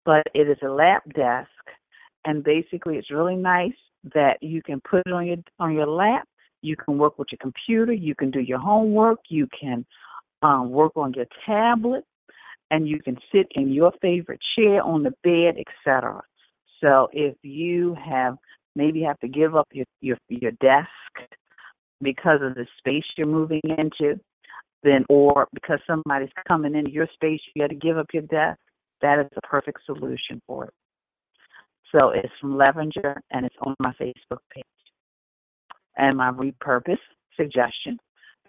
but 0.05 0.23
it 0.33 0.47
is 0.47 0.57
a 0.63 0.69
lap 0.69 1.03
desk. 1.15 1.49
And 2.25 2.43
basically, 2.43 2.97
it's 2.97 3.11
really 3.11 3.35
nice 3.35 3.73
that 4.13 4.37
you 4.41 4.61
can 4.61 4.81
put 4.81 5.01
it 5.05 5.11
on 5.11 5.25
your 5.25 5.37
on 5.59 5.73
your 5.73 5.87
lap. 5.87 6.27
You 6.61 6.75
can 6.75 6.97
work 6.97 7.17
with 7.17 7.27
your 7.31 7.39
computer. 7.39 7.93
You 7.93 8.15
can 8.15 8.31
do 8.31 8.39
your 8.39 8.59
homework. 8.59 9.19
You 9.29 9.47
can 9.59 9.85
um, 10.41 10.69
work 10.71 10.91
on 10.95 11.13
your 11.13 11.25
tablet, 11.45 12.03
and 12.71 12.87
you 12.87 12.99
can 12.99 13.17
sit 13.33 13.47
in 13.51 13.71
your 13.71 13.91
favorite 14.01 14.41
chair 14.57 14.81
on 14.83 15.03
the 15.03 15.13
bed, 15.23 15.55
etc. 15.59 16.21
So 16.81 17.09
if 17.13 17.35
you 17.41 17.95
have 18.03 18.37
maybe 18.75 19.01
have 19.01 19.19
to 19.19 19.27
give 19.27 19.55
up 19.55 19.67
your 19.71 19.85
your 20.01 20.17
your 20.29 20.51
desk 20.51 20.89
because 22.01 22.41
of 22.41 22.55
the 22.55 22.65
space 22.77 23.05
you're 23.17 23.27
moving 23.27 23.61
into, 23.77 24.19
then 24.83 25.05
or 25.09 25.47
because 25.53 25.79
somebody's 25.87 26.29
coming 26.47 26.75
into 26.75 26.91
your 26.91 27.07
space, 27.13 27.39
you 27.53 27.61
got 27.61 27.69
to 27.69 27.75
give 27.75 27.97
up 27.97 28.07
your 28.13 28.23
desk. 28.23 28.59
That 29.01 29.19
is 29.19 29.27
the 29.35 29.41
perfect 29.41 29.79
solution 29.85 30.41
for 30.47 30.65
it. 30.65 30.73
So 31.91 32.09
it's 32.09 32.33
from 32.41 32.57
Levenger 32.57 33.21
and 33.31 33.45
it's 33.45 33.55
on 33.61 33.75
my 33.79 33.93
Facebook 34.01 34.39
page. 34.53 34.63
And 35.97 36.17
my 36.17 36.31
repurpose 36.31 36.97
suggestion, 37.37 37.97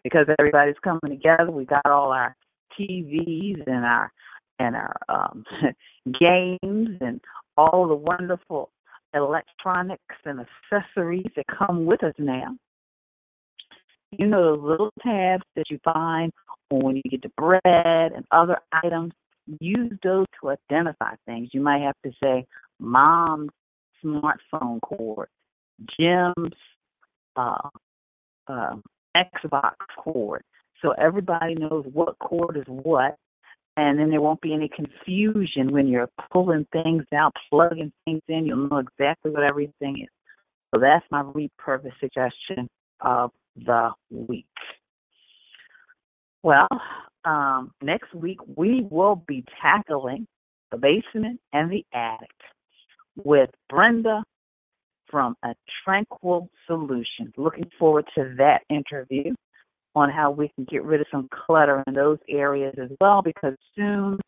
because 0.02 0.26
everybody's 0.38 0.78
coming 0.82 1.00
together, 1.08 1.50
we 1.50 1.64
got 1.64 1.86
all 1.86 2.10
our 2.10 2.34
TVs 2.78 3.66
and 3.66 3.84
our 3.84 4.12
and 4.58 4.76
our 4.76 4.96
um, 5.08 5.44
games 6.20 6.98
and 7.00 7.20
all 7.56 7.86
the 7.88 7.94
wonderful 7.94 8.70
electronics 9.14 10.14
and 10.24 10.40
accessories 10.72 11.26
that 11.36 11.44
come 11.46 11.86
with 11.86 12.02
us 12.02 12.14
now. 12.18 12.56
You 14.12 14.26
know 14.26 14.56
those 14.56 14.64
little 14.64 14.92
tabs 15.02 15.44
that 15.56 15.70
you 15.70 15.78
find 15.82 16.32
when 16.70 16.96
you 16.96 17.02
get 17.10 17.22
the 17.22 17.30
bread 17.36 17.62
and 17.64 18.24
other 18.30 18.58
items. 18.72 19.12
Use 19.60 19.92
those 20.02 20.26
to 20.40 20.50
identify 20.50 21.14
things. 21.24 21.50
You 21.52 21.60
might 21.60 21.82
have 21.82 21.94
to 22.04 22.12
say 22.22 22.46
mom's 22.80 23.50
smartphone 24.04 24.80
cord, 24.80 25.28
Jim's 25.98 26.54
uh, 27.36 27.68
uh, 28.48 28.76
Xbox 29.16 29.74
cord. 29.96 30.42
So 30.86 30.92
everybody 30.92 31.56
knows 31.56 31.84
what 31.92 32.16
cord 32.20 32.56
is 32.56 32.64
what, 32.68 33.16
and 33.76 33.98
then 33.98 34.08
there 34.08 34.20
won't 34.20 34.40
be 34.40 34.54
any 34.54 34.68
confusion 34.68 35.72
when 35.72 35.88
you're 35.88 36.08
pulling 36.32 36.64
things 36.72 37.02
out, 37.12 37.32
plugging 37.50 37.92
things 38.04 38.22
in. 38.28 38.46
You'll 38.46 38.68
know 38.68 38.78
exactly 38.78 39.32
what 39.32 39.42
everything 39.42 40.02
is. 40.02 40.08
So 40.72 40.80
that's 40.80 41.04
my 41.10 41.24
repurpose 41.24 41.90
suggestion 41.98 42.68
of 43.00 43.32
the 43.56 43.90
week. 44.10 44.46
Well, 46.44 46.68
um, 47.24 47.72
next 47.82 48.14
week 48.14 48.38
we 48.54 48.86
will 48.88 49.24
be 49.26 49.44
tackling 49.60 50.28
the 50.70 50.76
basement 50.76 51.40
and 51.52 51.68
the 51.68 51.84
attic 51.92 52.30
with 53.16 53.50
Brenda 53.68 54.22
from 55.10 55.36
A 55.42 55.56
Tranquil 55.84 56.48
Solution. 56.68 57.32
Looking 57.36 57.70
forward 57.76 58.04
to 58.14 58.36
that 58.38 58.60
interview 58.70 59.34
on 59.96 60.10
how 60.10 60.30
we 60.30 60.48
can 60.54 60.64
get 60.64 60.84
rid 60.84 61.00
of 61.00 61.06
some 61.10 61.28
clutter 61.32 61.82
in 61.86 61.94
those 61.94 62.18
areas 62.28 62.74
as 62.80 62.90
well 63.00 63.22
because 63.22 63.54
soon, 63.74 64.20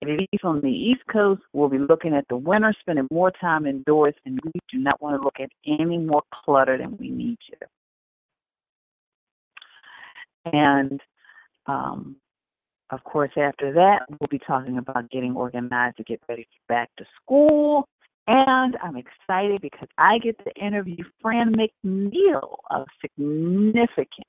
if 0.00 0.08
least 0.18 0.44
on 0.44 0.60
the 0.60 0.68
East 0.68 1.02
Coast, 1.10 1.40
we'll 1.52 1.68
be 1.68 1.78
looking 1.78 2.12
at 2.12 2.26
the 2.28 2.36
winter, 2.36 2.74
spending 2.80 3.06
more 3.12 3.30
time 3.30 3.64
indoors, 3.66 4.14
and 4.26 4.40
we 4.44 4.50
do 4.70 4.78
not 4.78 5.00
want 5.00 5.16
to 5.16 5.22
look 5.24 5.36
at 5.40 5.50
any 5.64 5.96
more 5.96 6.22
clutter 6.44 6.76
than 6.76 6.96
we 6.98 7.08
need 7.08 7.38
to. 7.50 7.56
And 10.52 11.00
um, 11.66 12.16
of 12.90 13.04
course, 13.04 13.30
after 13.36 13.72
that, 13.74 14.00
we'll 14.08 14.28
be 14.28 14.40
talking 14.40 14.78
about 14.78 15.08
getting 15.10 15.36
organized 15.36 15.98
to 15.98 16.02
get 16.02 16.20
ready 16.28 16.42
for 16.42 16.74
back 16.74 16.90
to 16.98 17.04
school. 17.22 17.88
And 18.26 18.76
I'm 18.82 18.96
excited 18.96 19.62
because 19.62 19.88
I 19.98 20.18
get 20.18 20.36
to 20.44 20.52
interview 20.60 21.04
Fran 21.20 21.54
McNeil 21.54 22.56
of 22.70 22.86
Significant, 23.00 24.26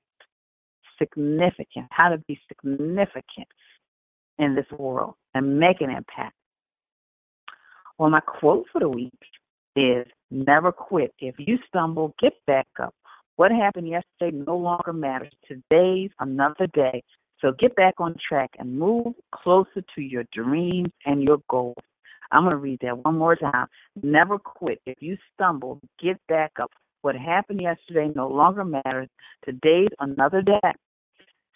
Significant, 0.97 1.87
how 1.89 2.09
to 2.09 2.17
be 2.27 2.39
significant 2.47 3.47
in 4.37 4.55
this 4.55 4.65
world 4.77 5.15
and 5.33 5.59
make 5.59 5.81
an 5.81 5.89
impact. 5.89 6.35
Well, 7.97 8.09
my 8.09 8.21
quote 8.21 8.65
for 8.71 8.79
the 8.79 8.89
week 8.89 9.13
is 9.75 10.05
never 10.31 10.71
quit. 10.71 11.13
If 11.19 11.35
you 11.37 11.57
stumble, 11.67 12.13
get 12.19 12.33
back 12.47 12.67
up. 12.81 12.93
What 13.35 13.51
happened 13.51 13.87
yesterday 13.87 14.37
no 14.37 14.57
longer 14.57 14.93
matters. 14.93 15.33
Today's 15.47 16.11
another 16.19 16.67
day. 16.73 17.03
So 17.39 17.51
get 17.59 17.75
back 17.75 17.95
on 17.97 18.15
track 18.27 18.51
and 18.57 18.77
move 18.77 19.13
closer 19.33 19.83
to 19.95 20.01
your 20.01 20.23
dreams 20.33 20.91
and 21.05 21.23
your 21.23 21.39
goals. 21.49 21.75
I'm 22.31 22.43
going 22.43 22.51
to 22.51 22.57
read 22.57 22.79
that 22.81 22.97
one 22.97 23.17
more 23.17 23.35
time. 23.35 23.67
Never 24.01 24.39
quit. 24.39 24.79
If 24.85 25.01
you 25.01 25.17
stumble, 25.33 25.79
get 26.01 26.17
back 26.27 26.51
up. 26.61 26.71
What 27.03 27.17
happened 27.17 27.61
yesterday 27.61 28.13
no 28.15 28.29
longer 28.29 28.63
matters. 28.63 29.09
Today's 29.43 29.89
another 29.99 30.41
day. 30.41 30.71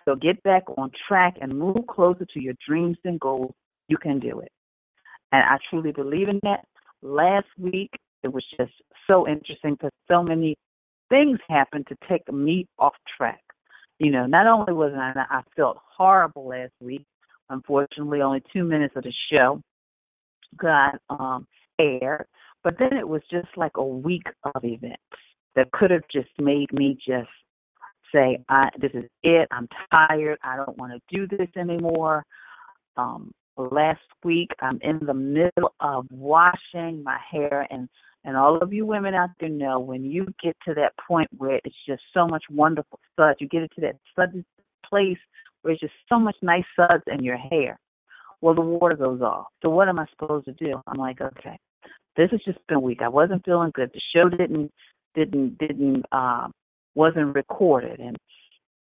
So 0.04 0.14
get 0.14 0.43
back 0.43 0.64
on 0.78 0.91
track 1.08 1.38
and 1.39 1.58
move 1.58 1.88
closer 1.89 2.26
to 2.34 2.39
your 2.41 2.54
dreams 2.68 2.98
and 3.06 3.18
goals. 3.18 3.54
You 3.88 3.98
can 3.98 4.20
do 4.20 4.41
it. 4.41 4.52
And 5.32 5.41
I 5.43 5.58
truly 5.70 5.93
believe 5.93 6.28
in 6.28 6.41
that. 6.43 6.66
Last 7.02 7.48
week, 7.58 7.91
it 8.24 8.34
was 8.34 8.43
just 8.60 8.74
so 9.10 9.26
interesting 9.26 9.76
because 9.76 9.91
so 10.10 10.22
many 10.22 10.58
things 11.08 11.39
happened 11.48 11.88
to 11.88 11.95
take 12.10 12.30
me 12.30 12.68
off 12.78 12.95
track. 13.18 13.41
You 14.00 14.12
know, 14.12 14.26
not 14.26 14.48
only 14.48 14.74
was 14.74 14.91
I 14.98 15.14
I 15.30 15.43
felt 15.56 15.78
horrible 15.98 16.50
last 16.50 16.74
week. 16.82 17.06
Unfortunately, 17.50 18.22
only 18.22 18.43
two 18.52 18.66
minutes 18.66 18.95
of 18.98 19.04
the 19.04 19.14
show 19.32 19.62
got 20.58 21.00
um 21.10 21.48
aired, 21.80 22.26
but 22.66 22.76
then 22.80 22.98
it 22.98 23.08
was 23.08 23.22
just 23.32 23.48
like 23.56 23.78
a 23.78 23.86
week 23.86 24.28
of 24.43 24.66
events. 24.66 25.02
That 25.58 25.72
could 25.72 25.89
have 25.89 26.03
just 26.10 26.30
made 26.39 26.72
me 26.72 26.95
just 27.05 27.28
say, 28.14 28.39
I, 28.47 28.70
this 28.80 28.91
is 28.93 29.05
it. 29.24 29.47
I'm 29.51 29.68
tired. 29.91 30.38
I 30.43 30.55
don't 30.55 30.78
want 30.78 30.93
to 30.93 31.16
do 31.16 31.28
this 31.28 31.49
anymore. 31.58 32.24
Um, 32.95 33.32
last 33.58 33.99
week, 34.24 34.51
I'm 34.62 34.80
in 34.82 34.99
the 35.05 35.16
middle 35.16 35.74
of 35.80 36.05
washing 36.12 37.03
my 37.03 37.18
hair 37.30 37.68
and 37.70 37.89
and 38.24 38.36
all 38.36 38.58
of 38.58 38.74
you 38.74 38.86
women 38.86 39.14
out 39.14 39.30
there 39.39 39.47
know 39.47 39.80
when 39.80 40.03
you 40.03 40.28
get 40.43 40.58
to 40.68 40.74
that 40.74 40.91
point 41.08 41.30
where 41.38 41.62
it's 41.64 41.76
just 41.88 42.01
so 42.14 42.28
much 42.28 42.43
wonderful 42.49 42.99
suds, 43.16 43.38
you 43.39 43.47
get 43.47 43.62
it 43.62 43.72
to 43.76 43.82
that 43.82 43.95
sudden 44.18 44.43
place 44.86 45.18
where 45.62 45.74
it's 45.74 45.82
just 45.82 45.93
so 46.10 46.20
much 46.20 46.36
nice 46.41 46.66
suds 46.76 47.03
in 47.08 47.24
your 47.24 47.38
hair. 47.38 47.80
Well, 48.41 48.53
the 48.53 48.60
water 48.60 48.97
goes 48.97 49.22
off. 49.22 49.45
So 49.62 49.70
what 49.70 49.88
am 49.88 49.97
I 49.97 50.08
supposed 50.10 50.45
to 50.45 50.51
do? 50.53 50.82
I'm 50.88 50.99
like, 50.99 51.22
okay, 51.22 51.58
this 52.18 52.30
has 52.32 52.41
just 52.43 52.60
been 52.68 52.82
weak. 52.82 53.01
I 53.01 53.08
wasn't 53.08 53.45
feeling 53.45 53.72
good. 53.74 53.91
The 53.93 54.01
show 54.14 54.28
didn't 54.28 54.74
didn't 55.16 55.58
didn't 55.58 56.05
uh, 56.12 56.47
wasn't 56.95 57.36
recorded, 57.36 57.99
and 57.99 58.18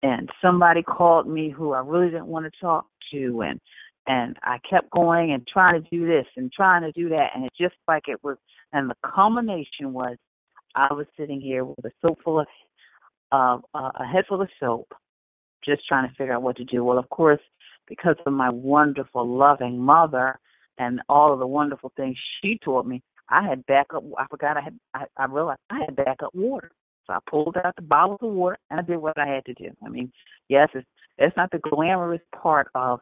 and 0.02 0.30
somebody 0.42 0.82
called 0.82 1.26
me 1.26 1.50
who 1.50 1.72
I 1.72 1.80
really 1.80 2.10
didn't 2.10 2.26
want 2.26 2.44
to 2.46 2.60
talk 2.60 2.86
to, 3.12 3.42
and 3.42 3.60
and 4.06 4.36
I 4.42 4.58
kept 4.68 4.90
going 4.90 5.32
and 5.32 5.46
trying 5.46 5.82
to 5.82 5.88
do 5.90 6.06
this 6.06 6.26
and 6.36 6.52
trying 6.52 6.82
to 6.82 6.92
do 6.92 7.08
that, 7.10 7.30
and 7.34 7.44
it 7.44 7.52
just 7.58 7.74
like 7.88 8.04
it 8.06 8.22
was. 8.22 8.36
And 8.72 8.90
the 8.90 8.96
culmination 9.14 9.92
was, 9.92 10.16
I 10.74 10.92
was 10.92 11.06
sitting 11.18 11.40
here 11.40 11.64
with 11.64 11.84
a 11.84 11.90
soap 12.02 12.18
full 12.24 12.40
of, 12.40 12.46
uh, 13.32 13.58
a 13.74 14.04
head 14.04 14.24
full 14.28 14.42
of 14.42 14.48
soap, 14.60 14.92
just 15.64 15.86
trying 15.86 16.08
to 16.08 16.14
figure 16.14 16.34
out 16.34 16.42
what 16.42 16.56
to 16.56 16.64
do. 16.64 16.84
Well, 16.84 16.98
of 16.98 17.08
course, 17.08 17.40
because 17.88 18.16
of 18.26 18.32
my 18.32 18.50
wonderful, 18.50 19.26
loving 19.26 19.78
mother 19.78 20.38
and 20.78 21.00
all 21.08 21.32
of 21.32 21.38
the 21.38 21.46
wonderful 21.46 21.92
things 21.96 22.16
she 22.42 22.58
taught 22.62 22.86
me, 22.86 23.02
I 23.28 23.42
had 23.42 23.66
backup. 23.66 24.04
I 24.18 24.26
forgot 24.30 24.56
I 24.56 24.60
had. 24.62 24.78
I, 24.94 25.04
I 25.16 25.24
realized 25.26 25.60
I 25.70 25.80
had 25.80 25.96
backup 25.96 26.34
water. 26.34 26.70
So 27.06 27.12
I 27.12 27.18
pulled 27.30 27.56
out 27.56 27.76
the 27.76 27.82
bottles 27.82 28.18
of 28.22 28.32
water 28.32 28.58
and 28.70 28.80
I 28.80 28.82
did 28.82 28.96
what 28.96 29.18
I 29.18 29.26
had 29.26 29.44
to 29.46 29.54
do. 29.54 29.70
I 29.84 29.88
mean, 29.88 30.12
yes, 30.48 30.68
it's 30.74 30.86
it's 31.18 31.36
not 31.36 31.50
the 31.50 31.58
glamorous 31.58 32.20
part 32.34 32.68
of 32.74 33.00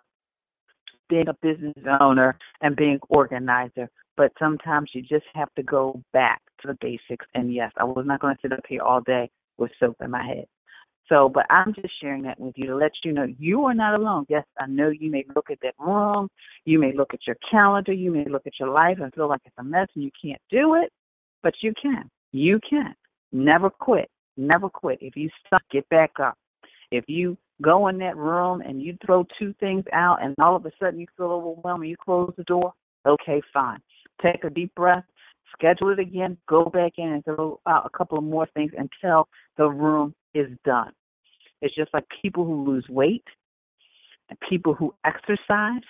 being 1.09 1.29
a 1.29 1.35
business 1.43 1.75
owner 2.01 2.39
and 2.61 2.77
being 2.77 2.99
organizer, 3.09 3.91
but 4.16 4.33
sometimes 4.39 4.91
you 4.95 5.03
just 5.03 5.27
have 5.35 5.53
to 5.57 5.62
go 5.62 6.03
back 6.12 6.41
to 6.61 6.68
the 6.68 6.79
basics. 6.81 7.27
And 7.35 7.53
yes, 7.53 7.72
I 7.77 7.85
was 7.85 8.05
not 8.07 8.20
going 8.20 8.35
to 8.35 8.41
sit 8.43 8.53
up 8.53 8.64
here 8.68 8.83
all 8.83 9.01
day 9.01 9.31
with 9.59 9.70
soap 9.79 9.97
in 10.01 10.11
my 10.11 10.25
head. 10.25 10.47
So, 11.09 11.28
but 11.28 11.44
I'm 11.50 11.74
just 11.74 11.92
sharing 12.00 12.22
that 12.22 12.40
with 12.40 12.55
you 12.57 12.66
to 12.68 12.76
let 12.76 12.92
you 13.05 13.12
know 13.12 13.26
you 13.38 13.64
are 13.64 13.74
not 13.74 13.98
alone. 13.98 14.24
Yes, 14.28 14.44
I 14.59 14.66
know 14.66 14.88
you 14.88 15.11
may 15.11 15.24
look 15.34 15.50
at 15.50 15.59
that 15.62 15.74
room, 15.78 16.28
you 16.64 16.78
may 16.78 16.92
look 16.94 17.12
at 17.12 17.26
your 17.26 17.36
calendar, 17.50 17.92
you 17.92 18.11
may 18.11 18.24
look 18.24 18.46
at 18.46 18.59
your 18.59 18.70
life 18.70 18.98
and 19.00 19.12
feel 19.12 19.28
like 19.28 19.42
it's 19.44 19.55
a 19.59 19.64
mess 19.64 19.88
and 19.94 20.05
you 20.05 20.11
can't 20.20 20.40
do 20.50 20.76
it, 20.76 20.90
but 21.42 21.55
you 21.61 21.74
can. 21.80 22.11
You 22.32 22.59
can. 22.68 22.94
Never 23.32 23.68
quit. 23.68 24.11
Never 24.36 24.68
quit. 24.68 24.98
If 25.02 25.14
you 25.16 25.28
suck, 25.50 25.62
get 25.70 25.88
back 25.90 26.12
up. 26.22 26.38
If 26.90 27.05
you 27.07 27.36
go 27.62 27.88
in 27.88 27.98
that 27.98 28.16
room 28.16 28.61
and 28.61 28.80
you 28.80 28.96
throw 29.05 29.26
two 29.38 29.55
things 29.61 29.84
out 29.92 30.22
and 30.22 30.34
all 30.40 30.57
of 30.57 30.64
a 30.66 30.72
sudden 30.80 31.00
you 31.00 31.07
feel 31.16 31.26
overwhelmed 31.26 31.82
and 31.82 31.90
you 31.90 31.96
close 31.96 32.32
the 32.36 32.44
door, 32.44 32.72
okay, 33.07 33.42
fine. 33.52 33.80
Take 34.22 34.44
a 34.44 34.50
deep 34.50 34.74
breath, 34.74 35.05
schedule 35.55 35.90
it 35.90 35.98
again, 35.98 36.36
go 36.48 36.66
back 36.66 36.92
in 36.98 37.09
and 37.09 37.24
throw 37.24 37.61
out 37.66 37.86
a 37.86 37.96
couple 37.96 38.18
of 38.18 38.24
more 38.24 38.46
things 38.55 38.72
until 38.76 39.28
the 39.57 39.68
room 39.68 40.14
is 40.34 40.48
done. 40.64 40.92
It's 41.62 41.74
just 41.74 41.94
like 41.94 42.05
people 42.20 42.44
who 42.44 42.64
lose 42.64 42.84
weight 42.88 43.24
and 44.28 44.38
people 44.48 44.74
who 44.74 44.94
exercise. 45.05 45.82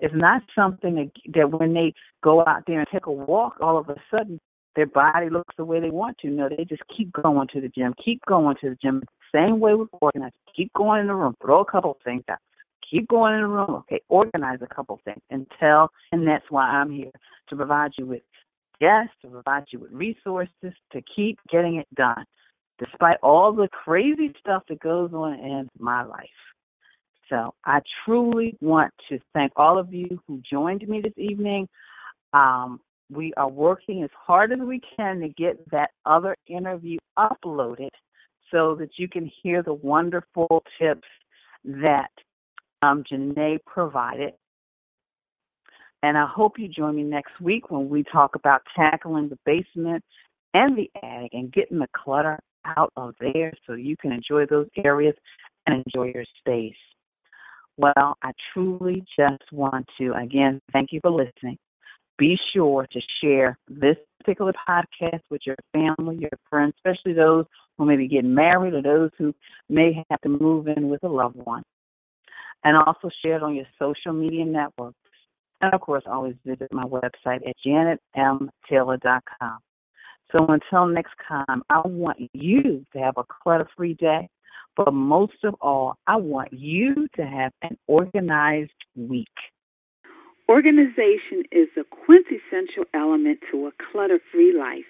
It's 0.00 0.14
not 0.14 0.42
something 0.54 1.10
that 1.34 1.50
when 1.50 1.74
they 1.74 1.94
go 2.22 2.40
out 2.46 2.64
there 2.66 2.80
and 2.80 2.88
take 2.92 3.06
a 3.06 3.12
walk, 3.12 3.56
all 3.60 3.78
of 3.78 3.88
a 3.88 3.96
sudden 4.10 4.40
their 4.74 4.86
body 4.86 5.30
looks 5.30 5.54
the 5.56 5.64
way 5.64 5.80
they 5.80 5.90
want 5.90 6.18
to. 6.18 6.28
No, 6.28 6.48
they 6.48 6.64
just 6.64 6.82
keep 6.94 7.12
going 7.12 7.48
to 7.52 7.60
the 7.60 7.68
gym, 7.68 7.94
keep 8.04 8.20
going 8.26 8.56
to 8.60 8.70
the 8.70 8.76
gym. 8.82 9.02
Same 9.34 9.60
way 9.60 9.74
with 9.74 9.88
organizing. 10.00 10.32
Keep 10.54 10.72
going 10.74 11.00
in 11.00 11.06
the 11.06 11.14
room, 11.14 11.34
throw 11.40 11.60
a 11.60 11.64
couple 11.64 11.92
of 11.92 11.96
things 12.04 12.24
out. 12.28 12.38
Keep 12.90 13.08
going 13.08 13.34
in 13.34 13.40
the 13.40 13.46
room, 13.46 13.70
okay, 13.70 14.00
organize 14.10 14.58
a 14.60 14.74
couple 14.74 14.96
of 14.96 15.00
things 15.02 15.22
until, 15.30 15.88
and 16.10 16.26
that's 16.26 16.44
why 16.50 16.64
I'm 16.64 16.90
here 16.90 17.12
to 17.48 17.56
provide 17.56 17.92
you 17.96 18.04
with 18.04 18.20
guests, 18.82 19.14
to 19.22 19.28
provide 19.28 19.64
you 19.70 19.78
with 19.78 19.92
resources, 19.92 20.74
to 20.92 21.00
keep 21.14 21.38
getting 21.50 21.76
it 21.76 21.86
done, 21.94 22.24
despite 22.78 23.16
all 23.22 23.52
the 23.52 23.68
crazy 23.68 24.34
stuff 24.40 24.64
that 24.68 24.80
goes 24.80 25.12
on 25.14 25.34
in 25.34 25.68
my 25.78 26.02
life. 26.02 26.26
So 27.28 27.54
I 27.64 27.80
truly 28.04 28.56
want 28.60 28.92
to 29.08 29.20
thank 29.32 29.52
all 29.56 29.78
of 29.78 29.94
you 29.94 30.20
who 30.26 30.42
joined 30.50 30.86
me 30.88 31.00
this 31.00 31.16
evening. 31.16 31.68
Um, 32.34 32.80
we 33.08 33.32
are 33.36 33.48
working 33.48 34.02
as 34.02 34.10
hard 34.26 34.52
as 34.52 34.58
we 34.58 34.80
can 34.96 35.20
to 35.20 35.28
get 35.28 35.56
that 35.70 35.90
other 36.04 36.36
interview 36.48 36.98
uploaded 37.16 37.90
so 38.50 38.74
that 38.80 38.90
you 38.96 39.08
can 39.08 39.30
hear 39.42 39.62
the 39.62 39.74
wonderful 39.74 40.62
tips 40.78 41.08
that 41.64 42.10
um, 42.82 43.04
Janae 43.10 43.58
provided. 43.64 44.32
And 46.02 46.18
I 46.18 46.26
hope 46.26 46.58
you 46.58 46.68
join 46.68 46.96
me 46.96 47.02
next 47.04 47.40
week 47.40 47.70
when 47.70 47.88
we 47.88 48.04
talk 48.04 48.34
about 48.34 48.62
tackling 48.76 49.28
the 49.28 49.38
basement 49.46 50.02
and 50.54 50.76
the 50.76 50.90
attic 51.02 51.30
and 51.32 51.52
getting 51.52 51.78
the 51.78 51.88
clutter 51.96 52.38
out 52.64 52.92
of 52.96 53.14
there 53.20 53.52
so 53.66 53.74
you 53.74 53.96
can 53.96 54.12
enjoy 54.12 54.46
those 54.46 54.68
areas 54.84 55.14
and 55.66 55.82
enjoy 55.86 56.12
your 56.14 56.24
space. 56.38 56.74
Well, 57.76 58.16
I 58.22 58.32
truly 58.52 59.04
just 59.18 59.44
want 59.52 59.86
to, 59.98 60.12
again, 60.14 60.60
thank 60.72 60.92
you 60.92 61.00
for 61.00 61.10
listening 61.10 61.58
be 62.18 62.38
sure 62.54 62.86
to 62.92 63.00
share 63.20 63.58
this 63.68 63.96
particular 64.20 64.52
podcast 64.68 65.22
with 65.28 65.40
your 65.44 65.56
family, 65.72 66.16
your 66.16 66.30
friends, 66.48 66.72
especially 66.76 67.12
those 67.12 67.46
who 67.76 67.84
may 67.84 67.96
be 67.96 68.06
getting 68.06 68.32
married 68.32 68.74
or 68.74 68.82
those 68.82 69.10
who 69.18 69.34
may 69.68 70.04
have 70.08 70.20
to 70.20 70.28
move 70.28 70.68
in 70.68 70.88
with 70.88 71.02
a 71.02 71.08
loved 71.08 71.36
one. 71.36 71.64
And 72.64 72.76
also 72.76 73.10
share 73.24 73.36
it 73.36 73.42
on 73.42 73.56
your 73.56 73.66
social 73.76 74.12
media 74.12 74.44
networks. 74.44 74.98
And 75.62 75.72
of 75.72 75.80
course, 75.80 76.02
always 76.06 76.34
visit 76.44 76.72
my 76.72 76.84
website 76.84 77.48
at 77.48 77.56
janetmtaylor.com. 77.64 79.58
So 80.32 80.46
until 80.48 80.86
next 80.86 81.12
time, 81.28 81.62
I 81.70 81.80
want 81.84 82.18
you 82.32 82.84
to 82.92 82.98
have 82.98 83.14
a 83.16 83.24
clutter 83.24 83.68
free 83.76 83.94
day. 83.94 84.28
But 84.76 84.92
most 84.92 85.44
of 85.44 85.54
all, 85.60 85.96
I 86.06 86.16
want 86.16 86.52
you 86.52 87.06
to 87.16 87.24
have 87.24 87.52
an 87.62 87.78
organized 87.86 88.70
week. 88.96 89.28
Organization 90.48 91.44
is 91.52 91.68
a 91.76 91.84
quintessential 91.84 92.84
element 92.94 93.40
to 93.50 93.66
a 93.66 93.72
clutter 93.92 94.18
free 94.32 94.54
life. 94.58 94.84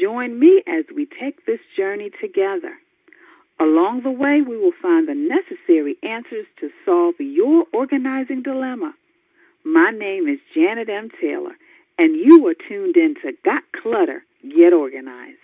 Join 0.00 0.38
me 0.38 0.62
as 0.66 0.84
we 0.94 1.06
take 1.20 1.46
this 1.46 1.60
journey 1.76 2.10
together. 2.20 2.74
Along 3.60 4.02
the 4.02 4.10
way, 4.10 4.42
we 4.46 4.56
will 4.56 4.72
find 4.82 5.08
the 5.08 5.14
necessary 5.14 5.96
answers 6.02 6.46
to 6.60 6.70
solve 6.84 7.14
your 7.18 7.64
organizing 7.72 8.42
dilemma. 8.42 8.94
My 9.64 9.90
name 9.90 10.26
is 10.26 10.38
Janet 10.54 10.88
M. 10.88 11.10
Taylor, 11.20 11.56
and 11.98 12.16
you 12.16 12.46
are 12.46 12.54
tuned 12.54 12.96
in 12.96 13.14
to 13.22 13.32
Got 13.44 13.62
Clutter, 13.72 14.24
Get 14.42 14.72
Organized. 14.72 15.36